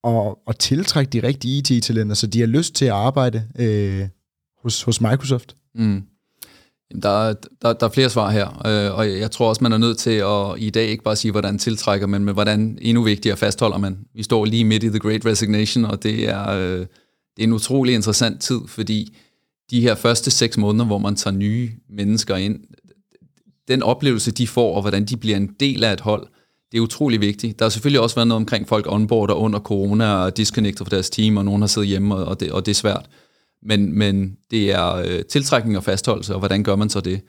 at, 0.03 0.35
at 0.47 0.57
tiltrække 0.57 1.09
de 1.09 1.27
rigtige 1.27 1.57
IT-talenter, 1.57 2.15
så 2.15 2.27
de 2.27 2.39
har 2.39 2.47
lyst 2.47 2.75
til 2.75 2.85
at 2.85 2.91
arbejde 2.91 3.47
øh, 3.59 4.07
hos, 4.63 4.83
hos 4.83 5.01
Microsoft? 5.01 5.55
Mm. 5.75 6.03
Der, 7.03 7.33
der, 7.61 7.73
der 7.73 7.87
er 7.87 7.91
flere 7.91 8.09
svar 8.09 8.29
her, 8.29 8.47
øh, 8.67 8.97
og 8.97 9.19
jeg 9.19 9.31
tror 9.31 9.49
også, 9.49 9.63
man 9.63 9.73
er 9.73 9.77
nødt 9.77 9.97
til 9.97 10.09
at 10.09 10.53
i 10.57 10.69
dag 10.69 10.87
ikke 10.87 11.03
bare 11.03 11.15
sige, 11.15 11.31
hvordan 11.31 11.57
tiltrækker 11.57 12.07
man, 12.07 12.23
men 12.23 12.33
hvordan 12.33 12.77
endnu 12.81 13.03
vigtigere 13.03 13.37
fastholder 13.37 13.77
man. 13.77 13.97
Vi 14.15 14.23
står 14.23 14.45
lige 14.45 14.65
midt 14.65 14.83
i 14.83 14.89
The 14.89 14.99
Great 14.99 15.25
Resignation, 15.25 15.85
og 15.85 16.03
det 16.03 16.29
er, 16.29 16.49
øh, 16.49 16.79
det 16.79 17.39
er 17.39 17.43
en 17.43 17.53
utrolig 17.53 17.95
interessant 17.95 18.41
tid, 18.41 18.59
fordi 18.67 19.17
de 19.71 19.81
her 19.81 19.95
første 19.95 20.31
seks 20.31 20.57
måneder, 20.57 20.85
hvor 20.85 20.97
man 20.97 21.15
tager 21.15 21.37
nye 21.37 21.71
mennesker 21.89 22.35
ind, 22.35 22.59
den 23.67 23.83
oplevelse, 23.83 24.31
de 24.31 24.47
får, 24.47 24.75
og 24.75 24.81
hvordan 24.81 25.05
de 25.05 25.17
bliver 25.17 25.37
en 25.37 25.49
del 25.59 25.83
af 25.83 25.93
et 25.93 26.01
hold, 26.01 26.27
det 26.71 26.77
er 26.77 26.81
utrolig 26.81 27.21
vigtigt. 27.21 27.59
Der 27.59 27.65
har 27.65 27.69
selvfølgelig 27.69 28.01
også 28.01 28.15
været 28.15 28.27
noget 28.27 28.41
omkring 28.41 28.67
folk 28.67 28.85
onboarder 28.89 29.33
under 29.33 29.59
corona 29.59 30.13
og 30.13 30.37
disconnected 30.37 30.85
fra 30.85 30.95
deres 30.95 31.09
team, 31.09 31.37
og 31.37 31.45
nogen 31.45 31.61
har 31.61 31.67
siddet 31.67 31.89
hjemme, 31.89 32.15
og 32.15 32.39
det, 32.39 32.51
og 32.51 32.65
det 32.65 32.71
er 32.71 32.75
svært. 32.75 33.09
Men, 33.63 33.97
men 33.97 34.37
det 34.51 34.71
er 34.71 34.95
øh, 34.95 35.25
tiltrækning 35.25 35.77
og 35.77 35.83
fastholdelse, 35.83 36.33
og 36.33 36.39
hvordan 36.39 36.63
gør 36.63 36.75
man 36.75 36.89
så 36.89 37.01
det? 37.01 37.21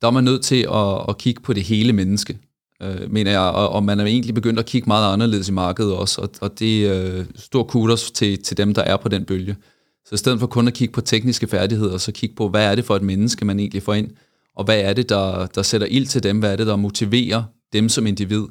Der 0.00 0.06
er 0.06 0.10
man 0.10 0.24
nødt 0.24 0.42
til 0.42 0.66
at, 0.72 1.04
at 1.08 1.18
kigge 1.18 1.42
på 1.42 1.52
det 1.52 1.62
hele 1.62 1.92
menneske, 1.92 2.38
øh, 2.82 3.10
mener 3.10 3.30
jeg, 3.30 3.40
og, 3.40 3.68
og 3.68 3.84
man 3.84 4.00
er 4.00 4.04
egentlig 4.04 4.34
begyndt 4.34 4.58
at 4.58 4.66
kigge 4.66 4.86
meget 4.86 5.12
anderledes 5.12 5.48
i 5.48 5.52
markedet 5.52 5.94
også, 5.94 6.20
og, 6.20 6.30
og 6.40 6.58
det 6.58 6.86
er 6.86 7.18
øh, 7.18 7.26
stor 7.36 7.62
kudos 7.62 8.10
til, 8.10 8.42
til 8.42 8.56
dem, 8.56 8.74
der 8.74 8.82
er 8.82 8.96
på 8.96 9.08
den 9.08 9.24
bølge. 9.24 9.56
Så 10.04 10.14
i 10.14 10.18
stedet 10.18 10.40
for 10.40 10.46
kun 10.46 10.68
at 10.68 10.74
kigge 10.74 10.92
på 10.92 11.00
tekniske 11.00 11.46
færdigheder, 11.46 11.98
så 11.98 12.12
kigge 12.12 12.36
på, 12.36 12.48
hvad 12.48 12.70
er 12.70 12.74
det 12.74 12.84
for 12.84 12.96
et 12.96 13.02
menneske, 13.02 13.44
man 13.44 13.60
egentlig 13.60 13.82
får 13.82 13.94
ind, 13.94 14.10
og 14.56 14.64
hvad 14.64 14.80
er 14.80 14.92
det, 14.92 15.08
der, 15.08 15.46
der 15.46 15.62
sætter 15.62 15.86
ild 15.86 16.06
til 16.06 16.22
dem, 16.22 16.38
hvad 16.38 16.52
er 16.52 16.56
det, 16.56 16.66
der 16.66 16.76
motiverer 16.76 17.42
dem 17.72 17.88
som 17.88 18.06
individ, 18.06 18.44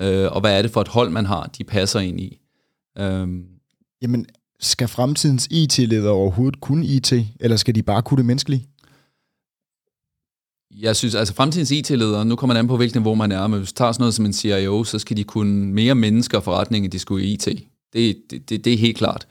øh, 0.00 0.32
og 0.32 0.40
hvad 0.40 0.58
er 0.58 0.62
det 0.62 0.70
for 0.70 0.80
et 0.80 0.88
hold, 0.88 1.10
man 1.10 1.26
har, 1.26 1.50
de 1.58 1.64
passer 1.64 2.00
ind 2.00 2.20
i. 2.20 2.40
Øh, 2.98 3.28
Jamen, 4.02 4.26
skal 4.60 4.88
fremtidens 4.88 5.48
IT-ledere 5.50 6.12
overhovedet 6.12 6.60
kunne 6.60 6.86
IT, 6.86 7.12
eller 7.40 7.56
skal 7.56 7.74
de 7.74 7.82
bare 7.82 8.02
kunne 8.02 8.18
det 8.18 8.26
menneskelige? 8.26 8.66
Jeg 10.80 10.96
synes, 10.96 11.14
altså 11.14 11.34
fremtidens 11.34 11.70
IT-ledere, 11.70 12.24
nu 12.24 12.36
kommer 12.36 12.54
man 12.54 12.60
an 12.60 12.68
på, 12.68 12.76
hvilket 12.76 12.94
niveau 12.94 13.14
man 13.14 13.32
er, 13.32 13.46
men 13.46 13.58
hvis 13.58 13.72
du 13.72 13.76
tager 13.76 13.92
sådan 13.92 14.02
noget 14.02 14.14
som 14.14 14.26
en 14.26 14.32
CIO, 14.32 14.84
så 14.84 14.98
skal 14.98 15.16
de 15.16 15.24
kunne 15.24 15.66
mere 15.66 15.94
mennesker 15.94 16.38
og 16.38 16.44
forretning, 16.44 16.84
end 16.84 16.92
de 16.92 16.98
skulle 16.98 17.24
i 17.24 17.32
IT. 17.32 17.44
Det, 17.44 18.16
det, 18.30 18.50
det, 18.50 18.64
det 18.64 18.72
er 18.72 18.78
helt 18.78 18.96
klart. 18.96 19.26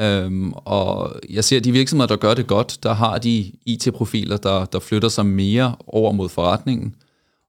Øhm, 0.00 0.52
og 0.52 1.20
jeg 1.30 1.44
ser, 1.44 1.56
at 1.56 1.64
de 1.64 1.72
virksomheder, 1.72 2.08
der 2.08 2.16
gør 2.16 2.34
det 2.34 2.46
godt, 2.46 2.78
der 2.82 2.92
har 2.92 3.18
de 3.18 3.52
IT-profiler, 3.66 4.36
der, 4.36 4.64
der 4.64 4.78
flytter 4.78 5.08
sig 5.08 5.26
mere 5.26 5.76
over 5.86 6.12
mod 6.12 6.28
forretningen. 6.28 6.94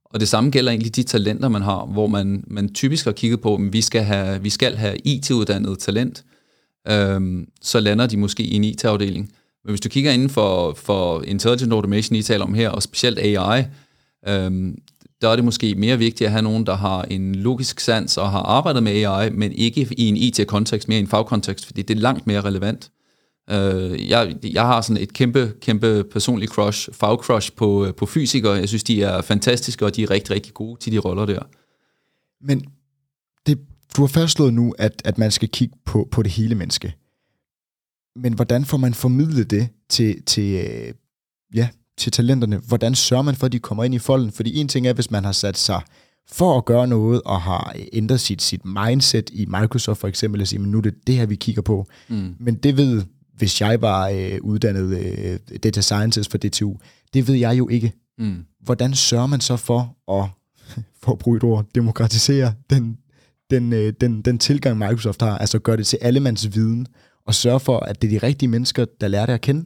Og 0.06 0.20
det 0.20 0.28
samme 0.28 0.50
gælder 0.50 0.72
egentlig 0.72 0.96
de 0.96 1.04
talenter, 1.04 1.50
man 1.50 1.62
har, 1.62 1.86
hvor 1.86 2.08
man, 2.08 2.44
man 2.48 2.74
typisk 2.74 3.06
har 3.06 3.12
kigget 3.12 3.42
på, 3.42 3.56
at 3.56 3.74
vi 3.74 3.82
skal 3.82 4.04
have, 4.04 4.42
vi 4.42 4.50
skal 4.50 4.76
have 4.76 4.98
IT-uddannet 4.98 5.80
talent, 5.80 6.24
øhm, 6.88 7.48
så 7.62 7.80
lander 7.80 8.08
de 8.08 8.18
måske 8.18 8.44
i 8.44 8.56
en 8.56 8.64
IT-afdeling. 8.64 9.32
Men 9.64 9.72
hvis 9.72 9.82
du 9.82 9.90
kigger 9.90 10.12
inden 10.12 10.30
for, 10.30 10.74
for 10.74 11.22
Intelligent 11.22 11.74
Automation, 11.74 12.16
I 12.16 12.22
taler 12.22 12.46
om 12.46 12.54
her, 12.54 12.70
og 12.70 12.84
specielt 12.84 13.20
AI, 13.20 13.64
øhm, 14.28 14.78
der 15.22 15.30
er 15.30 15.36
det 15.36 15.46
måske 15.46 15.76
mere 15.76 15.98
vigtigt 15.98 16.26
at 16.26 16.32
have 16.32 16.42
nogen, 16.42 16.66
der 16.66 16.76
har 16.76 17.02
en 17.02 17.36
logisk 17.36 17.80
sans 17.80 18.18
og 18.18 18.32
har 18.32 18.42
arbejdet 18.42 18.84
med 18.84 18.92
AI, 18.92 19.30
men 19.30 19.52
ikke 19.52 19.88
i 19.98 20.08
en 20.08 20.18
IT-kontekst, 20.18 20.88
mere 20.88 21.00
i 21.00 21.02
en 21.02 21.08
fagkontekst, 21.08 21.66
fordi 21.66 21.82
det 21.82 21.98
er 21.98 22.02
langt 22.02 22.28
mere 22.28 22.42
relevant. 22.42 22.92
Øh, 23.50 24.10
jeg, 24.10 24.36
jeg 24.44 24.66
har 24.66 24.82
sådan 24.82 25.04
et 25.04 25.14
kæmpe, 25.14 25.54
kæmpe 25.62 26.04
personligt 26.04 26.52
crush, 26.52 26.90
fagcrush 26.94 27.52
på, 27.56 27.86
øh, 27.86 27.94
på 27.94 28.06
fysikere. 28.06 28.54
Jeg 28.54 28.68
synes, 28.68 28.84
de 28.84 29.04
er 29.04 29.22
fantastiske, 29.22 29.86
og 29.86 29.96
de 29.96 30.04
er 30.04 30.10
rigtig, 30.10 30.32
rigtig 30.36 30.54
gode 30.54 30.80
til 30.80 30.92
de 30.92 30.98
roller 30.98 31.26
der. 31.26 31.42
Men 32.42 32.66
du 33.98 34.02
har 34.02 34.08
fastslået 34.08 34.54
nu, 34.54 34.76
at, 34.78 35.02
at 35.06 35.18
man 35.18 35.32
skal 35.32 35.50
kigge 35.50 35.76
på, 35.86 36.08
på 36.12 36.24
det 36.24 36.32
hele 36.32 36.56
menneske. 36.56 36.96
Men 38.16 38.34
hvordan 38.34 38.66
får 38.66 38.78
man 38.78 38.94
formidlet 38.94 39.52
det 39.52 39.70
til, 39.90 40.24
til, 40.24 40.66
øh, 40.68 40.94
ja, 41.56 41.70
til 41.98 42.12
talenterne, 42.12 42.58
hvordan 42.58 42.96
sørger 42.96 43.24
man 43.24 43.36
for, 43.36 43.46
at 43.46 43.52
de 43.52 43.60
kommer 43.60 43.84
ind 43.84 43.96
i 43.96 44.00
folden? 44.00 44.32
Fordi 44.32 44.60
en 44.60 44.68
ting 44.68 44.88
er, 44.88 44.94
hvis 44.94 45.12
man 45.12 45.24
har 45.24 45.32
sat 45.32 45.58
sig 45.58 45.82
for 46.32 46.58
at 46.58 46.66
gøre 46.66 46.88
noget, 46.88 47.22
og 47.26 47.42
har 47.42 47.76
ændret 47.94 48.20
sit, 48.20 48.42
sit 48.42 48.66
mindset 48.66 49.30
i 49.34 49.46
Microsoft 49.46 50.00
for 50.00 50.08
eksempel, 50.08 50.42
og 50.42 50.48
sige, 50.48 50.60
men 50.60 50.72
nu 50.72 50.78
er 50.78 50.82
det 50.82 51.08
det 51.08 51.16
her, 51.16 51.26
vi 51.26 51.36
kigger 51.36 51.62
på. 51.62 51.88
Mm. 52.08 52.36
Men 52.40 52.56
det 52.56 52.78
ved, 52.78 53.04
hvis 53.38 53.62
jeg 53.62 53.82
var 53.82 54.10
øh, 54.10 54.38
uddannet 54.42 54.98
øh, 55.00 55.60
data 55.64 55.82
scientist 55.82 56.32
for 56.32 56.38
DTU, 56.38 56.76
det 57.14 57.28
ved 57.28 57.36
jeg 57.36 57.58
jo 57.58 57.70
ikke. 57.70 57.94
Mm. 58.18 58.46
Hvordan 58.60 58.94
sørger 58.94 59.28
man 59.28 59.42
så 59.42 59.58
for 59.58 59.98
at, 60.12 60.30
for 61.04 61.12
at 61.12 61.18
bruge 61.18 61.38
et 61.38 61.44
ord, 61.44 61.66
demokratisere 61.76 62.54
den, 62.70 62.98
den, 63.54 63.74
øh, 63.74 63.94
den, 64.02 64.22
den 64.22 64.40
tilgang, 64.40 64.78
Microsoft 64.78 65.22
har, 65.22 65.38
altså 65.38 65.60
gør 65.60 65.76
det 65.76 65.88
til 65.88 66.00
allemands 66.02 66.56
viden, 66.56 66.88
og 67.26 67.36
sørge 67.36 67.60
for, 67.60 67.80
at 67.80 68.02
det 68.02 68.14
er 68.14 68.20
de 68.20 68.28
rigtige 68.28 68.50
mennesker, 68.50 68.86
der 69.02 69.08
lærer 69.08 69.26
det 69.26 69.34
at 69.34 69.42
kende? 69.42 69.66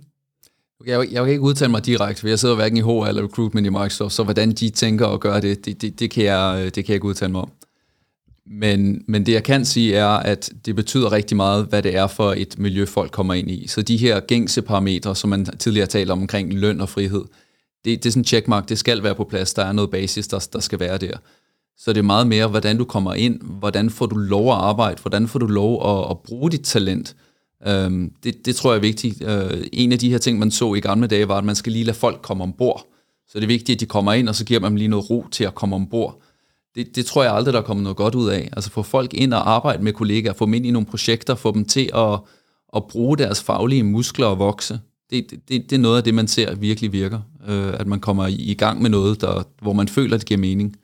Jeg, 0.85 1.07
jeg 1.11 1.23
kan 1.23 1.31
ikke 1.31 1.41
udtale 1.41 1.71
mig 1.71 1.85
direkte, 1.85 2.21
for 2.21 2.27
jeg 2.27 2.39
sidder 2.39 2.55
hverken 2.55 2.77
i 2.77 2.81
HR 2.81 3.05
eller 3.05 3.23
recruitment 3.23 3.67
i 3.67 3.69
Microsoft, 3.69 4.13
så 4.13 4.23
hvordan 4.23 4.51
de 4.51 4.69
tænker 4.69 5.07
at 5.07 5.19
gøre 5.19 5.41
det, 5.41 5.65
det, 5.65 5.81
det, 5.81 5.99
det, 5.99 6.11
kan, 6.11 6.23
jeg, 6.23 6.55
øh, 6.59 6.65
det 6.65 6.73
kan 6.73 6.87
jeg 6.87 6.95
ikke 6.95 7.05
udtale 7.05 7.31
mig 7.31 7.41
om. 7.41 7.51
Men, 8.45 9.03
men 9.07 9.25
det 9.25 9.31
jeg 9.33 9.43
kan 9.43 9.65
sige 9.65 9.95
er, 9.95 10.07
at 10.07 10.51
det 10.65 10.75
betyder 10.75 11.11
rigtig 11.11 11.37
meget, 11.37 11.65
hvad 11.65 11.83
det 11.83 11.95
er 11.95 12.07
for 12.07 12.33
et 12.37 12.59
miljø, 12.59 12.85
folk 12.85 13.11
kommer 13.11 13.33
ind 13.33 13.51
i. 13.51 13.67
Så 13.67 13.81
de 13.81 13.97
her 13.97 14.19
gængse 14.19 14.61
parametre, 14.61 15.15
som 15.15 15.29
man 15.29 15.45
tidligere 15.45 15.87
talte 15.87 16.11
om 16.11 16.21
omkring 16.21 16.53
løn 16.53 16.81
og 16.81 16.89
frihed, 16.89 17.23
det, 17.85 18.03
det 18.03 18.05
er 18.05 18.11
sådan 18.11 18.21
en 18.21 18.25
checkmark, 18.25 18.69
det 18.69 18.79
skal 18.79 19.03
være 19.03 19.15
på 19.15 19.23
plads, 19.23 19.53
der 19.53 19.63
er 19.63 19.71
noget 19.71 19.91
basis, 19.91 20.27
der, 20.27 20.47
der 20.53 20.59
skal 20.59 20.79
være 20.79 20.97
der. 20.97 21.17
Så 21.77 21.93
det 21.93 21.97
er 21.97 22.03
meget 22.03 22.27
mere, 22.27 22.47
hvordan 22.47 22.77
du 22.77 22.85
kommer 22.85 23.13
ind, 23.13 23.41
hvordan 23.41 23.89
får 23.89 24.05
du 24.05 24.15
lov 24.15 24.51
at 24.51 24.57
arbejde, 24.57 25.01
hvordan 25.01 25.27
får 25.27 25.39
du 25.39 25.47
lov 25.47 25.97
at, 25.97 26.11
at 26.11 26.19
bruge 26.19 26.51
dit 26.51 26.61
talent, 26.61 27.15
Øhm, 27.67 28.11
det, 28.23 28.45
det 28.45 28.55
tror 28.55 28.71
jeg 28.71 28.77
er 28.77 28.81
vigtigt. 28.81 29.21
Øh, 29.21 29.63
en 29.73 29.91
af 29.91 29.99
de 29.99 30.09
her 30.09 30.17
ting, 30.17 30.39
man 30.39 30.51
så 30.51 30.73
i 30.73 30.79
gamle 30.79 31.07
dage, 31.07 31.27
var, 31.27 31.37
at 31.37 31.43
man 31.43 31.55
skal 31.55 31.71
lige 31.71 31.85
lade 31.85 31.97
folk 31.97 32.21
komme 32.21 32.43
ombord. 32.43 32.85
Så 33.27 33.39
det 33.39 33.43
er 33.43 33.47
vigtigt, 33.47 33.75
at 33.75 33.79
de 33.79 33.85
kommer 33.85 34.13
ind, 34.13 34.29
og 34.29 34.35
så 34.35 34.45
giver 34.45 34.59
man 34.59 34.71
dem 34.71 34.75
lige 34.75 34.87
noget 34.87 35.09
ro 35.09 35.25
til 35.31 35.43
at 35.43 35.55
komme 35.55 35.75
ombord. 35.75 36.21
Det, 36.75 36.95
det 36.95 37.05
tror 37.05 37.23
jeg 37.23 37.33
aldrig, 37.33 37.53
der 37.53 37.61
kommer 37.61 37.83
noget 37.83 37.97
godt 37.97 38.15
ud 38.15 38.29
af. 38.29 38.49
Altså 38.51 38.69
få 38.69 38.83
folk 38.83 39.13
ind 39.13 39.33
og 39.33 39.49
arbejde 39.49 39.83
med 39.83 39.93
kollegaer, 39.93 40.33
få 40.33 40.45
dem 40.45 40.53
ind 40.53 40.65
i 40.65 40.71
nogle 40.71 40.85
projekter, 40.85 41.35
få 41.35 41.51
dem 41.51 41.65
til 41.65 41.89
at, 41.95 42.19
at 42.75 42.83
bruge 42.89 43.17
deres 43.17 43.43
faglige 43.43 43.83
muskler 43.83 44.27
og 44.27 44.39
vokse. 44.39 44.79
Det, 45.09 45.31
det, 45.31 45.69
det 45.69 45.73
er 45.73 45.79
noget 45.79 45.97
af 45.97 46.03
det, 46.03 46.13
man 46.13 46.27
ser 46.27 46.55
virkelig 46.55 46.93
virker. 46.93 47.19
Øh, 47.47 47.73
at 47.73 47.87
man 47.87 47.99
kommer 47.99 48.27
i, 48.27 48.53
gang 48.53 48.81
med 48.81 48.89
noget, 48.89 49.21
der, 49.21 49.43
hvor 49.61 49.73
man 49.73 49.87
føler, 49.87 50.17
det 50.17 50.25
giver 50.25 50.39
mening. 50.39 50.75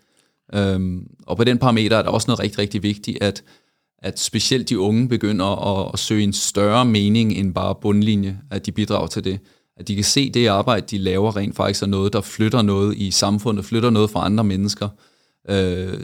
Øhm, 0.56 1.08
og 1.28 1.38
på 1.38 1.44
den 1.44 1.58
parameter 1.58 1.98
er 1.98 2.02
der 2.02 2.10
også 2.10 2.26
noget 2.28 2.40
rigtig, 2.40 2.60
rigtig 2.60 2.84
vigtigt, 2.84 3.24
at 3.24 3.44
at 4.04 4.20
specielt 4.20 4.70
de 4.70 4.80
unge 4.80 5.10
begynder 5.10 5.46
at, 5.46 5.92
at 5.94 6.00
søge 6.00 6.24
en 6.24 6.34
større 6.34 6.86
mening 6.86 7.38
end 7.38 7.54
bare 7.54 7.76
bundlinje, 7.82 8.40
at 8.52 8.66
de 8.66 8.72
bidrager 8.72 9.08
til 9.08 9.24
det. 9.24 9.40
At 9.78 9.88
de 9.88 9.96
kan 9.96 10.04
se 10.04 10.30
det 10.30 10.48
arbejde, 10.48 10.86
de 10.92 10.98
laver 10.98 11.36
rent 11.38 11.56
faktisk 11.56 11.84
er 11.84 11.88
noget, 11.88 12.14
der 12.14 12.22
flytter 12.22 12.62
noget 12.62 12.98
i 12.98 13.12
samfundet, 13.12 13.66
flytter 13.66 13.90
noget 13.90 14.10
for 14.10 14.20
andre 14.20 14.44
mennesker. 14.44 14.90
Øh, 15.50 16.00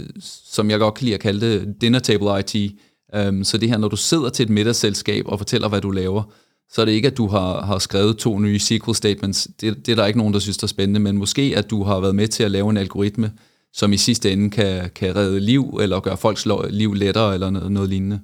som 0.45 0.69
jeg 0.69 0.79
godt 0.79 0.93
kan 0.93 1.05
lide 1.05 1.15
at 1.15 1.19
kalde 1.21 1.41
det 1.41 1.81
dinner 1.81 1.99
table 1.99 2.39
IT. 2.39 2.75
Øhm, 3.15 3.43
så 3.43 3.57
det 3.57 3.69
her, 3.69 3.77
når 3.77 3.87
du 3.87 3.95
sidder 3.95 4.29
til 4.29 4.43
et 4.43 4.49
middagsselskab 4.49 5.23
og 5.27 5.37
fortæller, 5.37 5.69
hvad 5.69 5.81
du 5.81 5.91
laver, 5.91 6.23
så 6.71 6.81
er 6.81 6.85
det 6.85 6.91
ikke, 6.91 7.07
at 7.07 7.17
du 7.17 7.27
har, 7.27 7.65
har 7.65 7.79
skrevet 7.79 8.17
to 8.17 8.39
nye 8.39 8.59
SQL 8.59 8.93
statements. 8.93 9.47
Det, 9.61 9.85
det 9.85 9.91
er 9.91 9.95
der 9.95 10.05
ikke 10.05 10.19
nogen, 10.19 10.33
der 10.33 10.39
synes, 10.39 10.57
der 10.57 10.65
er 10.65 10.67
spændende, 10.67 10.99
men 10.99 11.17
måske, 11.17 11.53
at 11.55 11.69
du 11.69 11.83
har 11.83 11.99
været 11.99 12.15
med 12.15 12.27
til 12.27 12.43
at 12.43 12.51
lave 12.51 12.69
en 12.69 12.77
algoritme, 12.77 13.31
som 13.73 13.93
i 13.93 13.97
sidste 13.97 14.31
ende 14.31 14.49
kan, 14.49 14.89
kan 14.95 15.15
redde 15.15 15.39
liv, 15.39 15.79
eller 15.81 15.99
gøre 15.99 16.17
folks 16.17 16.47
liv 16.69 16.93
lettere, 16.93 17.33
eller 17.33 17.49
noget, 17.49 17.71
noget 17.71 17.89
lignende. 17.89 18.19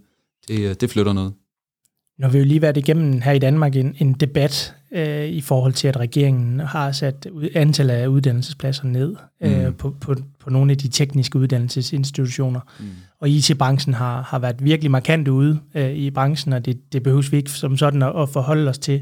Det, 0.48 0.82
det 0.82 0.90
flytter 0.90 1.14
noget. 1.14 1.34
Nu 2.20 2.26
har 2.26 2.32
vi 2.32 2.38
jo 2.38 2.46
lige 2.46 2.62
været 2.62 2.78
igennem 2.78 3.22
her 3.22 3.32
i 3.32 3.40
Danmark 3.40 3.76
en, 3.76 3.96
en 4.00 4.14
debat 4.14 4.76
øh, 4.92 5.26
i 5.26 5.42
forhold 5.42 5.74
til, 5.74 5.88
at 5.88 6.00
regeringen 6.00 6.60
har 6.60 6.92
sat 6.92 7.28
antallet 7.56 7.94
af 7.94 8.08
uddannelsespladser 8.08 8.84
ned 8.84 9.16
øh, 9.42 9.66
mm. 9.66 9.74
på, 9.74 9.96
på, 10.02 10.16
på 10.40 10.50
nogle 10.50 10.72
af 10.72 10.78
de 10.78 10.88
tekniske 10.88 11.40
uddannelsesinstitutioner. 11.40 12.60
Mm. 12.80 12.86
Og 13.20 13.30
IT-branchen 13.30 13.94
har, 13.94 14.22
har 14.22 14.40
været 14.40 14.66
virkelig 14.66 14.92
markant 14.92 15.28
ude 15.28 15.60
øh, 15.76 15.92
i 15.92 16.12
branchen, 16.12 16.54
og 16.54 16.66
det, 16.66 16.94
det 16.94 17.04
behøves 17.04 17.32
vi 17.32 17.38
ikke 17.38 17.52
som 17.52 17.78
sådan 17.78 18.02
at, 18.02 18.22
at 18.22 18.30
forholde 18.30 18.70
os 18.70 18.78
til 18.78 19.02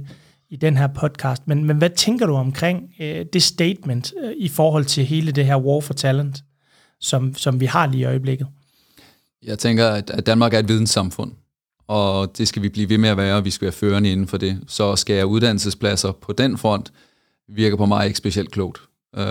i 0.53 0.55
den 0.55 0.77
her 0.77 0.87
podcast. 0.87 1.47
Men, 1.47 1.65
men 1.65 1.77
hvad 1.77 1.89
tænker 1.89 2.25
du 2.25 2.35
omkring 2.35 2.93
øh, 2.99 3.25
det 3.33 3.43
statement 3.43 4.13
øh, 4.23 4.31
i 4.37 4.47
forhold 4.47 4.85
til 4.85 5.05
hele 5.05 5.31
det 5.31 5.45
her 5.45 5.57
war 5.57 5.79
for 5.79 5.93
talent, 5.93 6.43
som, 6.99 7.35
som 7.35 7.59
vi 7.59 7.65
har 7.65 7.87
lige 7.87 8.01
i 8.01 8.05
øjeblikket? 8.05 8.47
Jeg 9.43 9.59
tænker, 9.59 9.87
at 9.87 10.25
Danmark 10.25 10.53
er 10.53 10.59
et 10.59 10.67
videnssamfund, 10.67 11.31
og 11.87 12.37
det 12.37 12.47
skal 12.47 12.61
vi 12.61 12.69
blive 12.69 12.89
ved 12.89 12.97
med 12.97 13.09
at 13.09 13.17
være, 13.17 13.35
og 13.35 13.45
vi 13.45 13.49
skal 13.49 13.65
være 13.65 13.71
førende 13.73 14.11
inden 14.11 14.27
for 14.27 14.37
det. 14.37 14.59
Så 14.67 14.95
skal 14.95 15.15
jeg 15.15 15.25
uddannelsespladser 15.25 16.11
på 16.11 16.33
den 16.33 16.57
front, 16.57 16.93
virker 17.49 17.77
på 17.77 17.85
mig 17.85 18.05
ikke 18.05 18.17
specielt 18.17 18.51
klogt. 18.51 18.81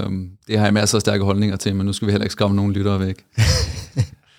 Um, 0.06 0.30
det 0.46 0.58
har 0.58 0.66
jeg 0.66 0.74
masser 0.74 0.98
af 0.98 1.00
stærke 1.00 1.24
holdninger 1.24 1.56
til, 1.56 1.76
men 1.76 1.86
nu 1.86 1.92
skal 1.92 2.06
vi 2.06 2.12
heller 2.12 2.24
ikke 2.24 2.32
skræmme 2.32 2.56
nogen 2.56 2.72
lyttere 2.72 3.00
væk. 3.00 3.24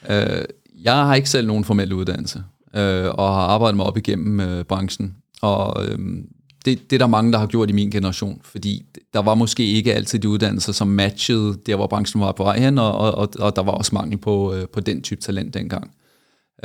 uh, 0.10 0.43
jeg 0.84 0.93
har 0.93 1.15
ikke 1.15 1.30
selv 1.30 1.48
nogen 1.48 1.63
formel 1.63 1.93
uddannelse, 1.93 2.43
uh, 2.74 2.80
og 3.19 3.34
har 3.36 3.48
arbejdet 3.48 3.76
mig 3.76 3.86
op 3.86 3.98
igennem 3.98 4.58
uh, 4.58 4.63
branchen. 4.63 5.15
Og 5.41 5.86
um, 5.93 6.28
det, 6.65 6.89
det 6.89 6.95
er 6.95 6.99
der 6.99 7.08
mange, 7.08 7.32
der 7.32 7.38
har 7.38 7.47
gjort 7.47 7.69
i 7.69 7.73
min 7.73 7.91
generation, 7.91 8.41
fordi 8.43 8.86
der 9.13 9.19
var 9.19 9.36
måske 9.36 9.65
ikke 9.65 9.93
altid 9.93 10.19
de 10.19 10.30
uddannelser, 10.30 10.73
som 10.73 10.88
matchede 10.88 11.58
der, 11.65 11.76
hvor 11.76 11.88
branchen 11.88 12.21
var 12.21 12.32
på 12.32 12.43
vej 12.43 12.60
hen, 12.60 12.78
og, 12.78 12.97
og, 12.97 13.30
og 13.39 13.56
der 13.56 13.62
var 13.63 13.71
også 13.71 13.95
mangel 13.95 14.17
på, 14.17 14.54
øh, 14.54 14.67
på 14.67 14.80
den 14.80 15.02
type 15.02 15.21
talent 15.21 15.54
dengang. 15.54 15.91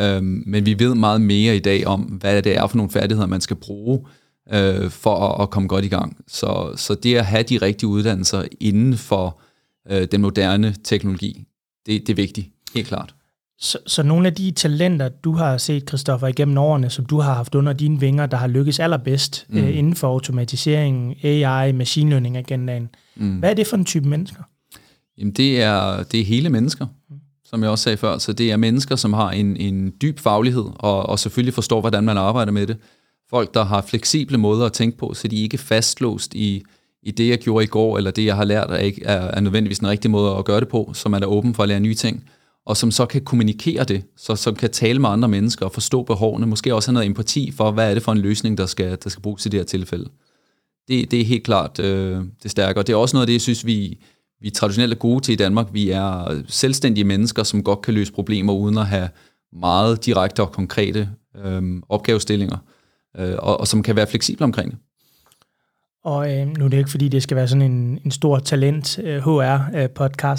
Øhm, 0.01 0.43
men 0.47 0.67
vi 0.67 0.79
ved 0.79 0.95
meget 0.95 1.21
mere 1.21 1.57
i 1.57 1.59
dag 1.59 1.87
om, 1.87 2.01
hvad 2.01 2.43
det 2.43 2.57
er 2.57 2.67
for 2.67 2.77
nogle 2.77 2.91
færdigheder, 2.91 3.27
man 3.27 3.41
skal 3.41 3.57
bruge 3.57 4.07
øh, 4.53 4.91
for 4.91 5.17
at, 5.17 5.43
at 5.43 5.51
komme 5.51 5.69
godt 5.69 5.85
i 5.85 5.89
gang. 5.89 6.17
Så, 6.29 6.73
så 6.77 6.95
det 6.95 7.15
at 7.15 7.27
have 7.27 7.43
de 7.43 7.59
rigtige 7.59 7.89
uddannelser 7.89 8.45
inden 8.61 8.97
for 8.97 9.41
øh, 9.91 10.09
den 10.13 10.21
moderne 10.21 10.75
teknologi, 10.85 11.45
det, 11.87 12.07
det 12.07 12.13
er 12.13 12.17
vigtigt, 12.17 12.49
helt 12.75 12.89
klart. 12.89 13.15
Så, 13.61 13.79
så 13.87 14.03
nogle 14.03 14.27
af 14.27 14.35
de 14.35 14.51
talenter, 14.51 15.09
du 15.09 15.33
har 15.33 15.57
set, 15.57 15.89
Christoffer, 15.89 16.27
igennem 16.27 16.59
årene, 16.59 16.91
som 16.91 17.05
du 17.05 17.21
har 17.21 17.35
haft 17.35 17.55
under 17.55 17.73
dine 17.73 18.01
vinger, 18.01 18.27
der 18.27 18.37
har 18.37 18.47
lykkes 18.47 18.81
allerbedst 18.81 19.47
mm. 19.49 19.59
øh, 19.59 19.79
inden 19.79 19.95
for 19.95 20.09
automatisering, 20.09 21.25
AI, 21.25 21.73
machine 21.73 22.11
learning 22.11 22.37
agendaen. 22.37 22.89
Mm. 23.17 23.39
Hvad 23.39 23.51
er 23.51 23.55
det 23.55 23.67
for 23.67 23.77
en 23.77 23.85
type 23.85 24.09
mennesker? 24.09 24.43
Jamen 25.19 25.33
det 25.33 25.63
er, 25.63 26.03
det 26.03 26.21
er 26.21 26.25
hele 26.25 26.51
mennesker, 26.51 26.87
som 27.45 27.63
jeg 27.63 27.71
også 27.71 27.83
sagde 27.83 27.97
før. 27.97 28.19
Så 28.19 28.33
det 28.33 28.53
er 28.53 28.57
mennesker, 28.57 28.97
som 28.97 29.13
har 29.13 29.31
en, 29.31 29.57
en 29.57 29.93
dyb 30.03 30.19
faglighed, 30.19 30.65
og, 30.75 31.07
og 31.07 31.19
selvfølgelig 31.19 31.55
forstår, 31.55 31.81
hvordan 31.81 32.05
man 32.05 32.19
arbejder 32.19 32.53
med 32.53 32.67
det. 32.67 32.77
Folk, 33.31 33.55
der 33.55 33.65
har 33.65 33.83
fleksible 33.83 34.39
måder 34.39 34.67
at 34.67 34.73
tænke 34.73 34.99
på, 34.99 35.15
så 35.15 35.29
de 35.29 35.43
ikke 35.43 35.55
er 35.55 35.59
fastlåst 35.59 36.35
i, 36.35 36.63
i 37.03 37.11
det, 37.11 37.29
jeg 37.29 37.39
gjorde 37.39 37.65
i 37.65 37.69
går, 37.69 37.97
eller 37.97 38.11
det, 38.11 38.25
jeg 38.25 38.37
har 38.37 38.45
lært, 38.45 38.71
er, 38.71 38.77
ikke, 38.77 39.05
er, 39.05 39.21
er 39.21 39.41
nødvendigvis 39.41 39.79
den 39.79 39.89
rigtige 39.89 40.11
måde 40.11 40.37
at 40.37 40.45
gøre 40.45 40.61
det 40.61 40.69
på, 40.69 40.91
så 40.95 41.09
man 41.09 41.23
er 41.23 41.27
åben 41.27 41.55
for 41.55 41.63
at 41.63 41.69
lære 41.69 41.81
nye 41.81 41.95
ting 41.95 42.25
og 42.69 42.77
som 42.77 42.91
så 42.91 43.07
kan 43.07 43.25
kommunikere 43.25 43.85
det, 43.85 44.05
så 44.17 44.37
som 44.37 44.55
kan 44.55 44.71
tale 44.71 44.99
med 44.99 45.09
andre 45.09 45.29
mennesker 45.29 45.67
og 45.67 45.73
forstå 45.73 46.03
behovene, 46.03 46.47
måske 46.47 46.75
også 46.75 46.91
have 46.91 46.95
noget 46.95 47.07
empati 47.07 47.51
for, 47.51 47.71
hvad 47.71 47.91
er 47.91 47.95
det 47.95 48.03
for 48.03 48.13
en 48.13 48.19
løsning, 48.19 48.59
der 48.59 48.67
skal, 48.67 48.99
der 49.05 49.11
skal 49.11 49.23
bruges 49.23 49.47
i 49.47 49.49
det 49.49 49.61
her 49.61 49.65
tilfælde. 49.65 50.11
Det, 50.89 51.11
det 51.11 51.21
er 51.21 51.25
helt 51.25 51.45
klart 51.45 51.79
øh, 51.79 52.25
det 52.43 52.51
stærke, 52.51 52.81
og 52.81 52.87
det 52.87 52.93
er 52.93 52.97
også 52.97 53.17
noget 53.17 53.23
af 53.23 53.27
det, 53.27 53.33
jeg 53.33 53.41
synes, 53.41 53.67
vi, 53.67 53.99
vi 54.41 54.51
traditionelt 54.51 54.93
er 54.93 54.97
gode 54.97 55.21
til 55.21 55.33
i 55.33 55.37
Danmark. 55.37 55.67
Vi 55.73 55.91
er 55.91 56.43
selvstændige 56.49 57.05
mennesker, 57.05 57.43
som 57.43 57.65
godt 57.65 57.83
kan 57.83 57.95
løse 57.95 58.13
problemer 58.13 58.53
uden 58.53 58.79
at 58.79 58.87
have 58.87 59.09
meget 59.53 60.07
direkte 60.07 60.43
og 60.43 60.53
konkrete 60.53 61.09
øh, 61.45 61.63
opgavestillinger, 61.89 62.57
øh, 63.19 63.35
og, 63.39 63.61
og 63.61 63.69
som 63.69 63.83
kan 63.83 63.97
være 63.97 64.07
fleksible 64.07 64.45
omkring 64.45 64.71
det. 64.71 64.79
Og 66.09 66.33
øh, 66.33 66.47
nu 66.59 66.65
er 66.65 66.69
det 66.69 66.79
ikke, 66.79 66.91
fordi 66.91 67.09
det 67.09 67.23
skal 67.23 67.37
være 67.37 67.49
sådan 67.49 67.63
en, 67.63 67.99
en 68.05 68.11
stor 68.11 68.39
talent 68.39 68.99
øh, 68.99 69.29
øh, 69.29 69.89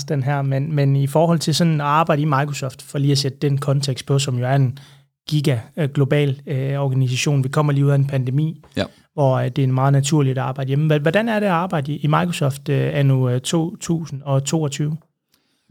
den 0.10 0.24
her, 0.24 0.42
men, 0.42 0.76
men 0.76 0.96
i 0.96 1.08
forhold 1.08 1.40
til 1.40 1.56
sådan 1.56 1.82
at 1.82 1.88
arbejde 1.88 2.22
i 2.22 2.26
Microsoft, 2.26 2.82
for 2.82 2.98
lige 2.98 3.12
at 3.12 3.18
sætte 3.18 3.38
den 3.38 3.58
kontekst 3.58 4.06
på, 4.06 4.20
som 4.20 4.38
jo 4.38 4.46
er 4.46 4.56
en 4.56 4.80
giga 5.30 5.60
øh, 5.78 5.90
global 5.90 6.42
øh, 6.48 6.80
organisation. 6.80 7.44
Vi 7.44 7.50
kommer 7.50 7.74
lige 7.74 7.86
ud 7.86 7.92
af 7.92 7.96
en 7.96 8.08
pandemi, 8.08 8.62
ja. 8.78 8.84
hvor 9.14 9.36
øh, 9.36 9.46
det 9.46 9.60
er 9.60 9.64
en 9.64 9.74
meget 9.74 9.94
naturligt 9.94 10.38
at 10.38 10.44
arbejde 10.44 10.68
hjemme. 10.68 10.98
Hvordan 10.98 11.30
er 11.30 11.40
det 11.40 11.48
at 11.48 11.52
arbejde 11.52 11.96
i, 11.96 12.08
Microsoft 12.08 12.70
øh, 12.70 12.90
anno 12.94 13.30
øh, 13.30 13.42
2022? 13.42 14.98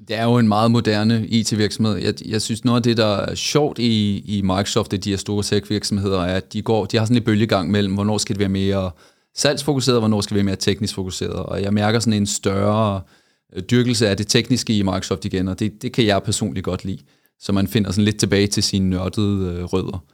Det 0.08 0.16
er 0.16 0.24
jo 0.24 0.38
en 0.38 0.48
meget 0.48 0.70
moderne 0.70 1.26
IT-virksomhed. 1.26 1.96
Jeg, 1.96 2.14
jeg 2.28 2.42
synes, 2.42 2.64
noget 2.64 2.76
af 2.76 2.82
det, 2.82 2.96
der 2.96 3.16
er 3.16 3.34
sjovt 3.34 3.78
i, 3.78 4.18
i 4.18 4.42
Microsoft, 4.42 4.90
det 4.90 5.04
de 5.04 5.10
her 5.10 5.16
store 5.16 5.42
tech-virksomheder, 5.42 6.20
er, 6.20 6.34
at 6.34 6.52
de, 6.52 6.62
går, 6.62 6.84
de 6.84 6.96
har 6.96 7.04
sådan 7.04 7.16
en 7.16 7.22
bølgegang 7.22 7.70
mellem, 7.70 7.94
hvornår 7.94 8.18
skal 8.18 8.34
det 8.34 8.40
være 8.40 8.48
mere 8.48 8.90
salgsfokuseret, 9.38 10.00
hvornår 10.00 10.20
skal 10.20 10.34
vi 10.34 10.38
være 10.38 10.44
mere 10.44 10.56
teknisk 10.56 10.94
fokuseret. 10.94 11.32
Og 11.32 11.62
jeg 11.62 11.74
mærker 11.74 11.98
sådan 12.00 12.12
en 12.12 12.26
større 12.26 13.00
øh, 13.56 13.62
dyrkelse 13.62 14.08
af 14.08 14.16
det 14.16 14.26
tekniske 14.26 14.78
i 14.78 14.82
Microsoft 14.82 15.24
igen, 15.24 15.48
og 15.48 15.58
det, 15.58 15.82
det 15.82 15.92
kan 15.92 16.06
jeg 16.06 16.22
personligt 16.22 16.64
godt 16.64 16.84
lide. 16.84 16.98
Så 17.40 17.52
man 17.52 17.66
finder 17.66 17.90
sådan 17.90 18.04
lidt 18.04 18.18
tilbage 18.18 18.46
til 18.46 18.62
sine 18.62 18.90
nørdede 18.90 19.52
øh, 19.52 19.64
rødder. 19.64 20.04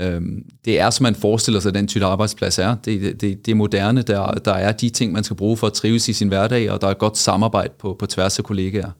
Øhm, 0.00 0.42
det 0.64 0.80
er, 0.80 0.90
som 0.90 1.02
man 1.02 1.14
forestiller 1.14 1.60
sig, 1.60 1.68
at 1.68 1.74
den 1.74 1.88
type 1.88 2.04
arbejdsplads 2.04 2.58
er. 2.58 2.76
Det, 2.84 3.20
det, 3.20 3.46
det 3.46 3.52
er 3.52 3.54
moderne, 3.54 4.02
der, 4.02 4.32
der 4.32 4.52
er 4.52 4.72
de 4.72 4.90
ting, 4.90 5.12
man 5.12 5.24
skal 5.24 5.36
bruge 5.36 5.56
for 5.56 5.66
at 5.66 5.72
trives 5.72 6.08
i 6.08 6.12
sin 6.12 6.28
hverdag, 6.28 6.70
og 6.70 6.80
der 6.80 6.86
er 6.86 6.90
et 6.90 6.98
godt 6.98 7.18
samarbejde 7.18 7.72
på, 7.78 7.96
på 7.98 8.06
tværs 8.06 8.38
af 8.38 8.44
kollegaer. 8.44 8.90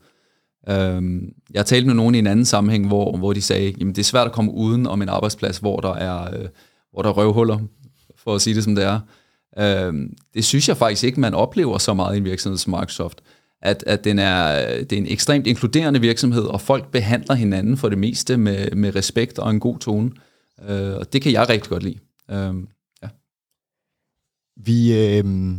Øhm, 0.69 1.33
jeg 1.53 1.59
har 1.59 1.65
talt 1.65 1.87
med 1.87 1.95
nogen 1.95 2.15
i 2.15 2.19
en 2.19 2.27
anden 2.27 2.45
sammenhæng, 2.45 2.87
hvor, 2.87 3.17
hvor 3.17 3.33
de 3.33 3.43
sagde, 3.43 3.69
at 3.69 3.75
det 3.79 3.99
er 3.99 4.03
svært 4.03 4.27
at 4.27 4.33
komme 4.33 4.53
uden 4.53 4.87
om 4.87 5.03
en 5.03 5.09
arbejdsplads, 5.09 5.59
hvor 5.59 5.81
der 5.81 5.95
er, 5.95 6.41
øh, 6.41 6.49
hvor 6.93 7.03
der 7.03 7.09
er 7.09 7.15
røvhuller, 7.15 7.59
for 8.17 8.35
at 8.35 8.41
sige 8.41 8.55
det 8.55 8.65
som 8.65 8.75
det 8.75 8.85
er. 8.85 9.01
Øh, 9.59 9.95
det 10.35 10.45
synes 10.45 10.69
jeg 10.69 10.77
faktisk 10.77 11.05
ikke, 11.05 11.21
man 11.21 11.35
oplever 11.35 11.79
så 11.79 11.95
meget 11.95 12.15
i 12.15 12.19
en 12.19 12.25
virksomhed 12.25 12.59
som 12.59 12.71
Microsoft. 12.71 13.23
At, 13.63 13.85
at 13.87 14.05
den 14.05 14.19
er, 14.19 14.67
det 14.85 14.93
er 14.93 14.97
en 14.97 15.07
ekstremt 15.07 15.47
inkluderende 15.47 16.01
virksomhed, 16.01 16.43
og 16.43 16.61
folk 16.61 16.91
behandler 16.91 17.35
hinanden 17.35 17.77
for 17.77 17.89
det 17.89 17.99
meste 17.99 18.37
med, 18.37 18.71
med 18.71 18.97
respekt 18.97 19.39
og 19.39 19.51
en 19.51 19.61
god 19.61 19.79
tone. 19.79 20.11
Øh, 20.69 20.95
og 20.95 21.13
det 21.13 21.23
kan 21.23 21.33
jeg 21.33 21.49
rigtig 21.49 21.71
godt 21.71 21.83
lide. 21.83 21.99
Øh, 22.31 22.55
ja. 23.03 23.09
Vi, 24.57 25.09
øh, 25.09 25.55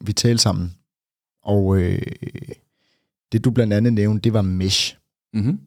vi 0.00 0.12
talte 0.12 0.42
sammen, 0.42 0.74
og 1.42 1.78
øh, 1.78 2.02
det 3.32 3.44
du 3.44 3.50
blandt 3.50 3.72
andet 3.72 3.92
nævnte, 3.92 4.20
det 4.20 4.32
var 4.32 4.42
mesh. 4.42 4.96
Mm-hmm. 5.34 5.60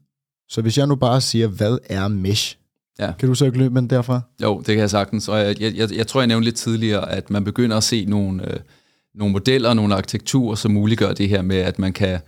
Så 0.49 0.61
hvis 0.61 0.77
jeg 0.77 0.87
nu 0.87 0.95
bare 0.95 1.21
siger, 1.21 1.47
hvad 1.47 1.77
er 1.89 2.07
mesh? 2.07 2.57
Ja. 2.99 3.11
Kan 3.19 3.29
du 3.29 3.35
så 3.35 3.45
ikke 3.45 3.57
løbe 3.57 3.73
med 3.73 3.81
den 3.81 3.89
derfra? 3.89 4.21
Jo, 4.43 4.57
det 4.57 4.65
kan 4.65 4.77
jeg 4.77 4.89
sagtens. 4.89 5.27
Og 5.27 5.37
jeg, 5.39 5.61
jeg, 5.61 5.91
jeg 5.95 6.07
tror, 6.07 6.21
jeg 6.21 6.27
nævnte 6.27 6.45
lidt 6.45 6.55
tidligere, 6.55 7.11
at 7.11 7.29
man 7.29 7.43
begynder 7.43 7.77
at 7.77 7.83
se 7.83 8.05
nogle, 8.05 8.53
øh, 8.53 8.59
nogle 9.15 9.31
modeller, 9.31 9.73
nogle 9.73 9.95
arkitekturer, 9.95 10.55
som 10.55 10.71
muliggør 10.71 11.13
det 11.13 11.29
her 11.29 11.41
med, 11.41 11.57
at 11.57 11.79
man 11.79 11.93
kan 11.93 12.19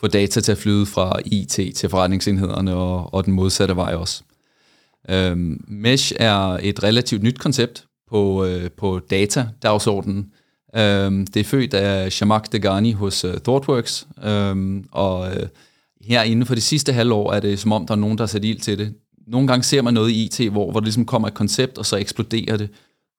få 0.00 0.06
data 0.06 0.40
til 0.40 0.52
at 0.52 0.58
flyde 0.58 0.86
fra 0.86 1.18
IT 1.24 1.76
til 1.76 1.88
forretningsenhederne 1.88 2.74
og, 2.74 3.14
og 3.14 3.24
den 3.24 3.32
modsatte 3.32 3.76
vej 3.76 3.94
også. 3.94 4.22
Øhm, 5.08 5.64
Mesh 5.68 6.12
er 6.16 6.58
et 6.62 6.82
relativt 6.82 7.22
nyt 7.22 7.38
koncept 7.38 7.84
på, 8.10 8.44
øh, 8.44 8.70
på 8.70 9.00
data-dagsordenen. 9.10 10.32
Øhm, 10.76 11.26
det 11.26 11.40
er 11.40 11.44
født 11.44 11.74
af 11.74 12.12
Shamak 12.12 12.52
Degani 12.52 12.92
hos 12.92 13.24
uh, 13.24 13.34
ThoughtWorks, 13.34 14.06
øhm, 14.24 14.84
og 14.92 15.36
øh, 15.36 15.48
her 16.00 16.22
inden 16.22 16.46
for 16.46 16.54
de 16.54 16.60
sidste 16.60 16.92
halvår 16.92 17.32
er 17.32 17.40
det 17.40 17.58
som 17.58 17.72
om, 17.72 17.86
der 17.86 17.94
er 17.94 17.98
nogen, 17.98 18.18
der 18.18 18.22
har 18.24 18.28
sat 18.28 18.44
ild 18.44 18.60
til 18.60 18.78
det. 18.78 18.94
Nogle 19.26 19.48
gange 19.48 19.62
ser 19.62 19.82
man 19.82 19.94
noget 19.94 20.10
i 20.10 20.24
IT, 20.24 20.52
hvor, 20.52 20.70
hvor 20.70 20.80
det 20.80 20.86
ligesom 20.86 21.06
kommer 21.06 21.28
et 21.28 21.34
koncept, 21.34 21.78
og 21.78 21.86
så 21.86 21.96
eksploderer 21.96 22.56
det 22.56 22.68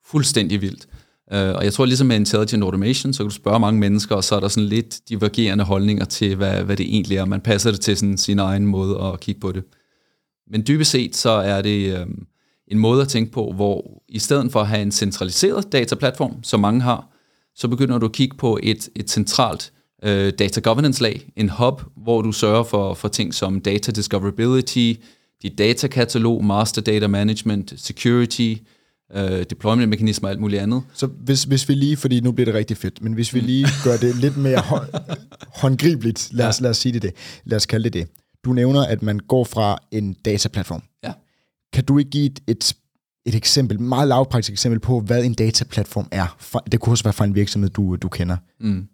fuldstændig 0.05 0.61
vildt. 0.61 0.87
Uh, 1.31 1.37
og 1.37 1.63
jeg 1.63 1.73
tror 1.73 1.85
ligesom 1.85 2.07
med 2.07 2.15
Intelligent 2.15 2.63
Automation, 2.63 3.13
så 3.13 3.23
kan 3.23 3.29
du 3.29 3.35
spørge 3.35 3.59
mange 3.59 3.79
mennesker, 3.79 4.15
og 4.15 4.23
så 4.23 4.35
er 4.35 4.39
der 4.39 4.47
sådan 4.47 4.69
lidt 4.69 5.09
divergerende 5.09 5.63
holdninger 5.63 6.05
til, 6.05 6.35
hvad, 6.35 6.63
hvad 6.63 6.77
det 6.77 6.85
egentlig 6.85 7.17
er. 7.17 7.25
Man 7.25 7.41
passer 7.41 7.71
det 7.71 7.81
til 7.81 7.97
sådan 7.97 8.17
sin 8.17 8.39
egen 8.39 8.65
måde 8.65 9.01
at 9.03 9.19
kigge 9.19 9.41
på 9.41 9.51
det. 9.51 9.63
Men 10.51 10.63
dybest 10.67 10.91
set 10.91 11.15
så 11.15 11.29
er 11.29 11.61
det 11.61 11.99
øhm, 11.99 12.25
en 12.67 12.79
måde 12.79 13.01
at 13.01 13.07
tænke 13.07 13.31
på, 13.31 13.51
hvor 13.55 14.01
i 14.09 14.19
stedet 14.19 14.51
for 14.51 14.61
at 14.61 14.67
have 14.67 14.81
en 14.81 14.91
centraliseret 14.91 15.71
dataplatform, 15.71 16.43
som 16.43 16.59
mange 16.59 16.81
har, 16.81 17.09
så 17.55 17.67
begynder 17.67 17.97
du 17.97 18.05
at 18.05 18.11
kigge 18.11 18.37
på 18.37 18.59
et, 18.63 18.89
et 18.95 19.09
centralt 19.09 19.71
øh, 20.03 20.33
data 20.39 20.59
governance 20.59 21.01
lag, 21.01 21.31
en 21.35 21.49
hub, 21.49 21.81
hvor 21.97 22.21
du 22.21 22.31
sørger 22.31 22.63
for, 22.63 22.93
for 22.93 23.07
ting 23.07 23.33
som 23.33 23.61
data 23.61 23.91
discoverability, 23.91 24.93
dit 25.45 25.57
datakatalog, 25.57 26.45
master 26.45 26.81
data 26.81 27.07
management, 27.07 27.73
security, 27.77 28.55
øh, 29.15 29.45
deployment 29.49 29.89
mekanismer 29.89 30.27
og 30.27 30.31
alt 30.31 30.41
muligt 30.41 30.61
andet. 30.61 30.83
Så 30.93 31.05
hvis, 31.07 31.43
hvis 31.43 31.69
vi 31.69 31.73
lige, 31.73 31.97
fordi 31.97 32.19
nu 32.19 32.31
bliver 32.31 32.45
det 32.45 32.55
rigtig 32.55 32.77
fedt, 32.77 33.01
men 33.01 33.13
hvis 33.13 33.33
vi 33.33 33.39
lige 33.39 33.67
gør 33.83 33.97
det 33.97 34.15
lidt 34.15 34.37
mere 34.37 34.59
hånd, 34.59 34.87
håndgribeligt, 35.61 36.29
lad 36.31 36.47
os, 36.47 36.61
lad 36.61 36.69
os 36.69 36.77
sige 36.77 36.93
det 36.93 37.01
det, 37.01 37.13
lad 37.43 37.55
os 37.55 37.65
kalde 37.65 37.83
det 37.83 37.93
det. 37.93 38.07
Du 38.45 38.53
nævner, 38.53 38.85
at 38.85 39.01
man 39.01 39.19
går 39.19 39.43
fra 39.43 39.77
en 39.91 40.13
dataplatform. 40.13 40.83
Ja. 41.03 41.13
Kan 41.73 41.83
du 41.83 41.97
ikke 41.97 42.11
give 42.11 42.25
et, 42.25 42.39
et, 42.47 42.75
et 43.25 43.35
eksempel, 43.35 43.81
meget 43.81 44.07
lavpraktisk 44.07 44.51
eksempel 44.51 44.79
på, 44.79 44.99
hvad 44.99 45.25
en 45.25 45.33
dataplatform 45.33 46.07
er? 46.11 46.35
For, 46.39 46.59
det 46.59 46.79
kunne 46.79 46.93
også 46.93 47.03
være 47.03 47.13
fra 47.13 47.25
en 47.25 47.35
virksomhed, 47.35 47.69
du, 47.69 47.95
du 47.95 48.09
kender. 48.09 48.37
Mm. 48.59 48.87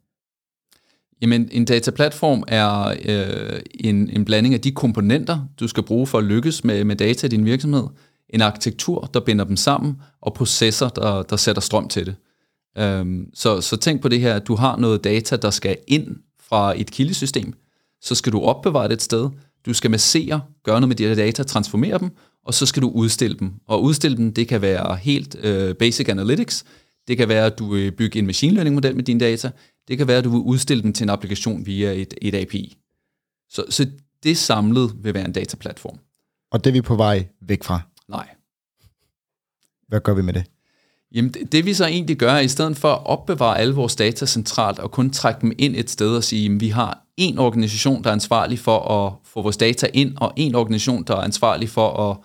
Jamen, 1.21 1.49
en 1.51 1.65
dataplatform 1.65 2.43
er 2.47 2.95
øh, 3.05 3.59
en, 3.73 4.09
en 4.09 4.25
blanding 4.25 4.53
af 4.53 4.61
de 4.61 4.71
komponenter, 4.71 5.47
du 5.59 5.67
skal 5.67 5.83
bruge 5.83 6.07
for 6.07 6.17
at 6.17 6.23
lykkes 6.23 6.63
med, 6.63 6.83
med 6.83 6.95
data 6.95 7.27
i 7.27 7.29
din 7.29 7.45
virksomhed, 7.45 7.83
en 8.29 8.41
arkitektur, 8.41 9.09
der 9.13 9.19
binder 9.19 9.45
dem 9.45 9.57
sammen, 9.57 9.97
og 10.21 10.33
processer, 10.33 10.89
der, 10.89 11.23
der 11.23 11.35
sætter 11.35 11.61
strøm 11.61 11.87
til 11.87 12.05
det. 12.05 12.15
Øhm, 12.77 13.29
så, 13.33 13.61
så 13.61 13.77
tænk 13.77 14.01
på 14.01 14.07
det 14.07 14.19
her, 14.19 14.35
at 14.35 14.47
du 14.47 14.55
har 14.55 14.77
noget 14.77 15.03
data, 15.03 15.35
der 15.35 15.49
skal 15.49 15.77
ind 15.87 16.07
fra 16.39 16.79
et 16.79 16.91
kildesystem, 16.91 17.53
så 18.01 18.15
skal 18.15 18.31
du 18.31 18.41
opbevare 18.41 18.87
det 18.87 18.93
et 18.93 19.01
sted, 19.01 19.29
du 19.65 19.73
skal 19.73 19.91
massere, 19.91 20.41
gøre 20.63 20.81
noget 20.81 20.87
med 20.87 20.95
de 20.95 21.07
her 21.07 21.15
data, 21.15 21.43
transformere 21.43 21.99
dem, 21.99 22.09
og 22.45 22.53
så 22.53 22.65
skal 22.65 22.81
du 22.81 22.89
udstille 22.89 23.37
dem. 23.39 23.51
Og 23.67 23.83
udstille 23.83 24.17
dem, 24.17 24.33
det 24.33 24.47
kan 24.47 24.61
være 24.61 24.95
helt 24.95 25.35
øh, 25.43 25.75
basic 25.75 26.09
analytics, 26.09 26.63
det 27.07 27.17
kan 27.17 27.29
være, 27.29 27.45
at 27.45 27.59
du 27.59 27.75
øh, 27.75 27.83
vil 27.83 27.91
bygge 27.91 28.19
en 28.19 28.25
machine 28.25 28.53
learning 28.53 28.75
model 28.75 28.95
med 28.95 29.03
dine 29.03 29.19
data, 29.19 29.51
det 29.87 29.97
kan 29.97 30.07
være, 30.07 30.17
at 30.17 30.23
du 30.23 30.29
vil 30.29 30.39
udstille 30.39 30.83
dem 30.83 30.93
til 30.93 31.03
en 31.03 31.09
applikation 31.09 31.65
via 31.65 31.91
et, 31.91 32.13
et 32.21 32.35
API. 32.35 32.77
Så, 33.49 33.65
så 33.69 33.87
det 34.23 34.37
samlet 34.37 34.91
vil 35.03 35.13
være 35.13 35.25
en 35.25 35.33
dataplatform. 35.33 35.99
Og 36.51 36.63
det 36.63 36.69
er 36.69 36.73
vi 36.73 36.81
på 36.81 36.95
vej 36.95 37.27
væk 37.41 37.63
fra. 37.63 37.81
Nej. 38.09 38.29
Hvad 39.87 40.01
gør 40.01 40.13
vi 40.13 40.21
med 40.21 40.33
det? 40.33 40.45
Jamen 41.11 41.31
det, 41.31 41.51
det 41.51 41.65
vi 41.65 41.73
så 41.73 41.85
egentlig 41.85 42.17
gør, 42.17 42.31
er 42.31 42.39
i 42.39 42.47
stedet 42.47 42.77
for 42.77 42.93
at 42.93 43.05
opbevare 43.05 43.57
alle 43.57 43.73
vores 43.73 43.95
data 43.95 44.25
centralt 44.25 44.79
og 44.79 44.91
kun 44.91 45.09
trække 45.09 45.41
dem 45.41 45.51
ind 45.57 45.75
et 45.75 45.89
sted 45.89 46.15
og 46.15 46.23
sige, 46.23 46.53
at 46.53 46.59
vi 46.59 46.69
har 46.69 47.05
en 47.17 47.37
organisation, 47.37 48.03
der 48.03 48.09
er 48.09 48.13
ansvarlig 48.13 48.59
for 48.59 48.79
at 48.79 49.13
få 49.23 49.41
vores 49.41 49.57
data 49.57 49.87
ind, 49.93 50.17
og 50.17 50.33
en 50.35 50.55
organisation, 50.55 51.03
der 51.03 51.15
er 51.15 51.21
ansvarlig 51.21 51.69
for 51.69 52.09
at, 52.09 52.17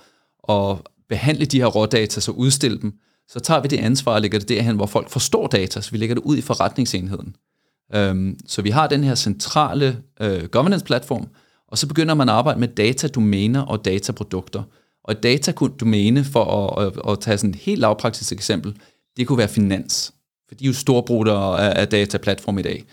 at 0.57 0.79
behandle 1.09 1.45
de 1.45 1.59
her 1.61 1.67
rådata, 1.67 2.21
så 2.21 2.31
udstille 2.31 2.81
dem, 2.81 2.93
så 3.29 3.41
tager 3.41 3.61
vi 3.61 3.69
det 3.69 3.79
ansvar 3.79 4.15
og 4.15 4.21
lægger 4.21 4.39
det 4.39 4.49
derhen, 4.49 4.77
hvor 4.77 4.87
folk 4.87 5.11
forstår 5.11 5.47
data, 5.47 5.81
så 5.81 5.91
vi 5.91 5.97
lægger 5.97 6.15
det 6.15 6.23
ud 6.23 6.37
i 6.37 6.41
forretningsenheden. 6.41 7.37
Øhm, 7.95 8.39
så 8.47 8.63
vi 8.63 8.71
har 8.71 8.87
den 8.87 9.05
her 9.05 9.15
centrale 9.15 10.03
øh, 10.21 10.45
governance-platform, 10.45 11.27
og 11.69 11.79
så 11.79 11.87
begynder 11.87 12.15
man 12.15 12.29
at 12.29 12.35
arbejde 12.35 12.61
med 12.61 12.69
datadomæner 12.69 13.61
og 13.61 13.85
dataprodukter. 13.85 14.63
Og 15.05 15.13
et 15.13 15.23
datadomæne, 15.23 16.25
for 16.25 16.45
at, 16.45 16.87
at, 16.87 17.13
at 17.13 17.21
tage 17.21 17.39
sådan 17.39 17.51
et 17.51 17.57
helt 17.57 17.81
lavpraktisk 17.81 18.33
eksempel, 18.33 18.77
det 19.17 19.27
kunne 19.27 19.39
være 19.39 19.49
finans. 19.49 20.13
For 20.49 20.55
de 20.55 20.65
er 20.65 20.69
jo 20.69 20.75
storbrugere 20.75 21.61
af, 21.61 21.81
af 21.81 21.89
dataplatform 21.89 22.59
i 22.59 22.63
dag. 22.63 22.85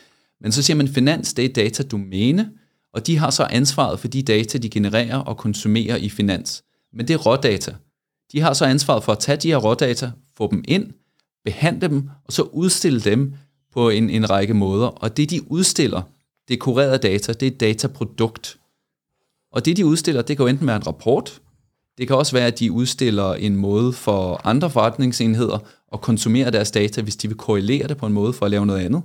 Men 0.42 0.52
så 0.52 0.64
siger 0.64 0.78
man, 0.78 0.88
finans, 0.88 1.34
det 1.34 1.46
er 1.46 1.54
datadomæne, 1.54 2.50
og 2.94 3.08
de 3.08 3.18
har 3.18 3.30
så 3.30 3.44
ansvaret 3.44 4.00
for 4.00 4.08
de 4.08 4.24
data, 4.24 4.58
de 4.58 4.70
genererer 4.70 5.18
og 5.18 5.38
konsumerer 5.38 5.96
i 5.96 6.10
finans. 6.10 6.64
Men 6.94 7.08
det 7.08 7.14
er 7.14 7.18
rådata. 7.18 7.76
De 8.32 8.42
har 8.42 8.54
så 8.54 8.66
ansvaret 8.66 9.04
for 9.04 9.12
at 9.12 9.20
tage 9.20 9.38
de 9.38 9.48
her 9.48 9.58
rådata, 9.58 10.12
få 10.38 10.52
dem 10.52 10.64
ind, 10.68 10.92
behandle 11.46 11.88
dem, 11.88 12.10
og 12.26 12.34
så 12.34 12.42
udstille 12.42 13.00
dem 13.00 13.34
på 13.74 13.90
en, 13.90 14.10
en 14.10 14.30
række 14.30 14.54
måder. 14.54 14.88
Og 14.88 15.18
det, 15.18 15.30
de 15.30 15.52
udstiller, 15.52 16.02
det 16.48 16.60
kurerede 16.60 16.98
data, 16.98 17.34
det 17.34 17.44
er 17.44 17.52
et 17.52 17.60
dataprodukt. 17.60 18.58
Og 19.52 19.66
det, 19.66 19.78
de 19.78 19.86
udstiller, 19.86 20.22
det 20.22 20.38
kan 20.38 20.44
jo 20.44 20.48
enten 20.48 20.68
være 20.68 20.76
en 20.76 20.88
rapport, 20.88 21.42
det 21.98 22.08
kan 22.08 22.16
også 22.16 22.36
være, 22.36 22.48
at 22.48 22.60
de 22.60 22.72
udstiller 22.72 23.34
en 23.34 23.56
måde 23.56 23.94
for 23.94 24.42
andre 24.44 24.70
forretningsenheder 24.70 25.58
at 25.94 26.02
konsumere 26.02 26.52
deres 26.52 26.72
data, 26.72 27.02
hvis 27.02 27.16
de 27.16 27.28
vil 27.28 27.38
korrelere 27.38 27.88
det 27.88 27.98
på 27.98 28.06
en 28.06 28.14
måde 28.14 28.34
for 28.34 28.46
at 28.46 28.52
lave 28.52 28.66
noget 28.66 28.86
andet. 28.86 29.02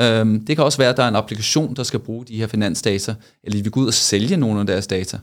Øhm, 0.00 0.46
det 0.46 0.56
kan 0.56 0.64
også 0.64 0.78
være, 0.78 0.90
at 0.90 0.96
der 0.96 1.02
er 1.02 1.08
en 1.08 1.16
applikation, 1.16 1.74
der 1.74 1.82
skal 1.82 2.00
bruge 2.00 2.24
de 2.24 2.36
her 2.36 2.46
finansdata, 2.46 3.14
eller 3.42 3.58
de 3.58 3.62
vil 3.62 3.72
gå 3.72 3.80
ud 3.80 3.86
og 3.86 3.94
sælge 3.94 4.36
nogle 4.36 4.60
af 4.60 4.66
deres 4.66 4.86
data. 4.86 5.18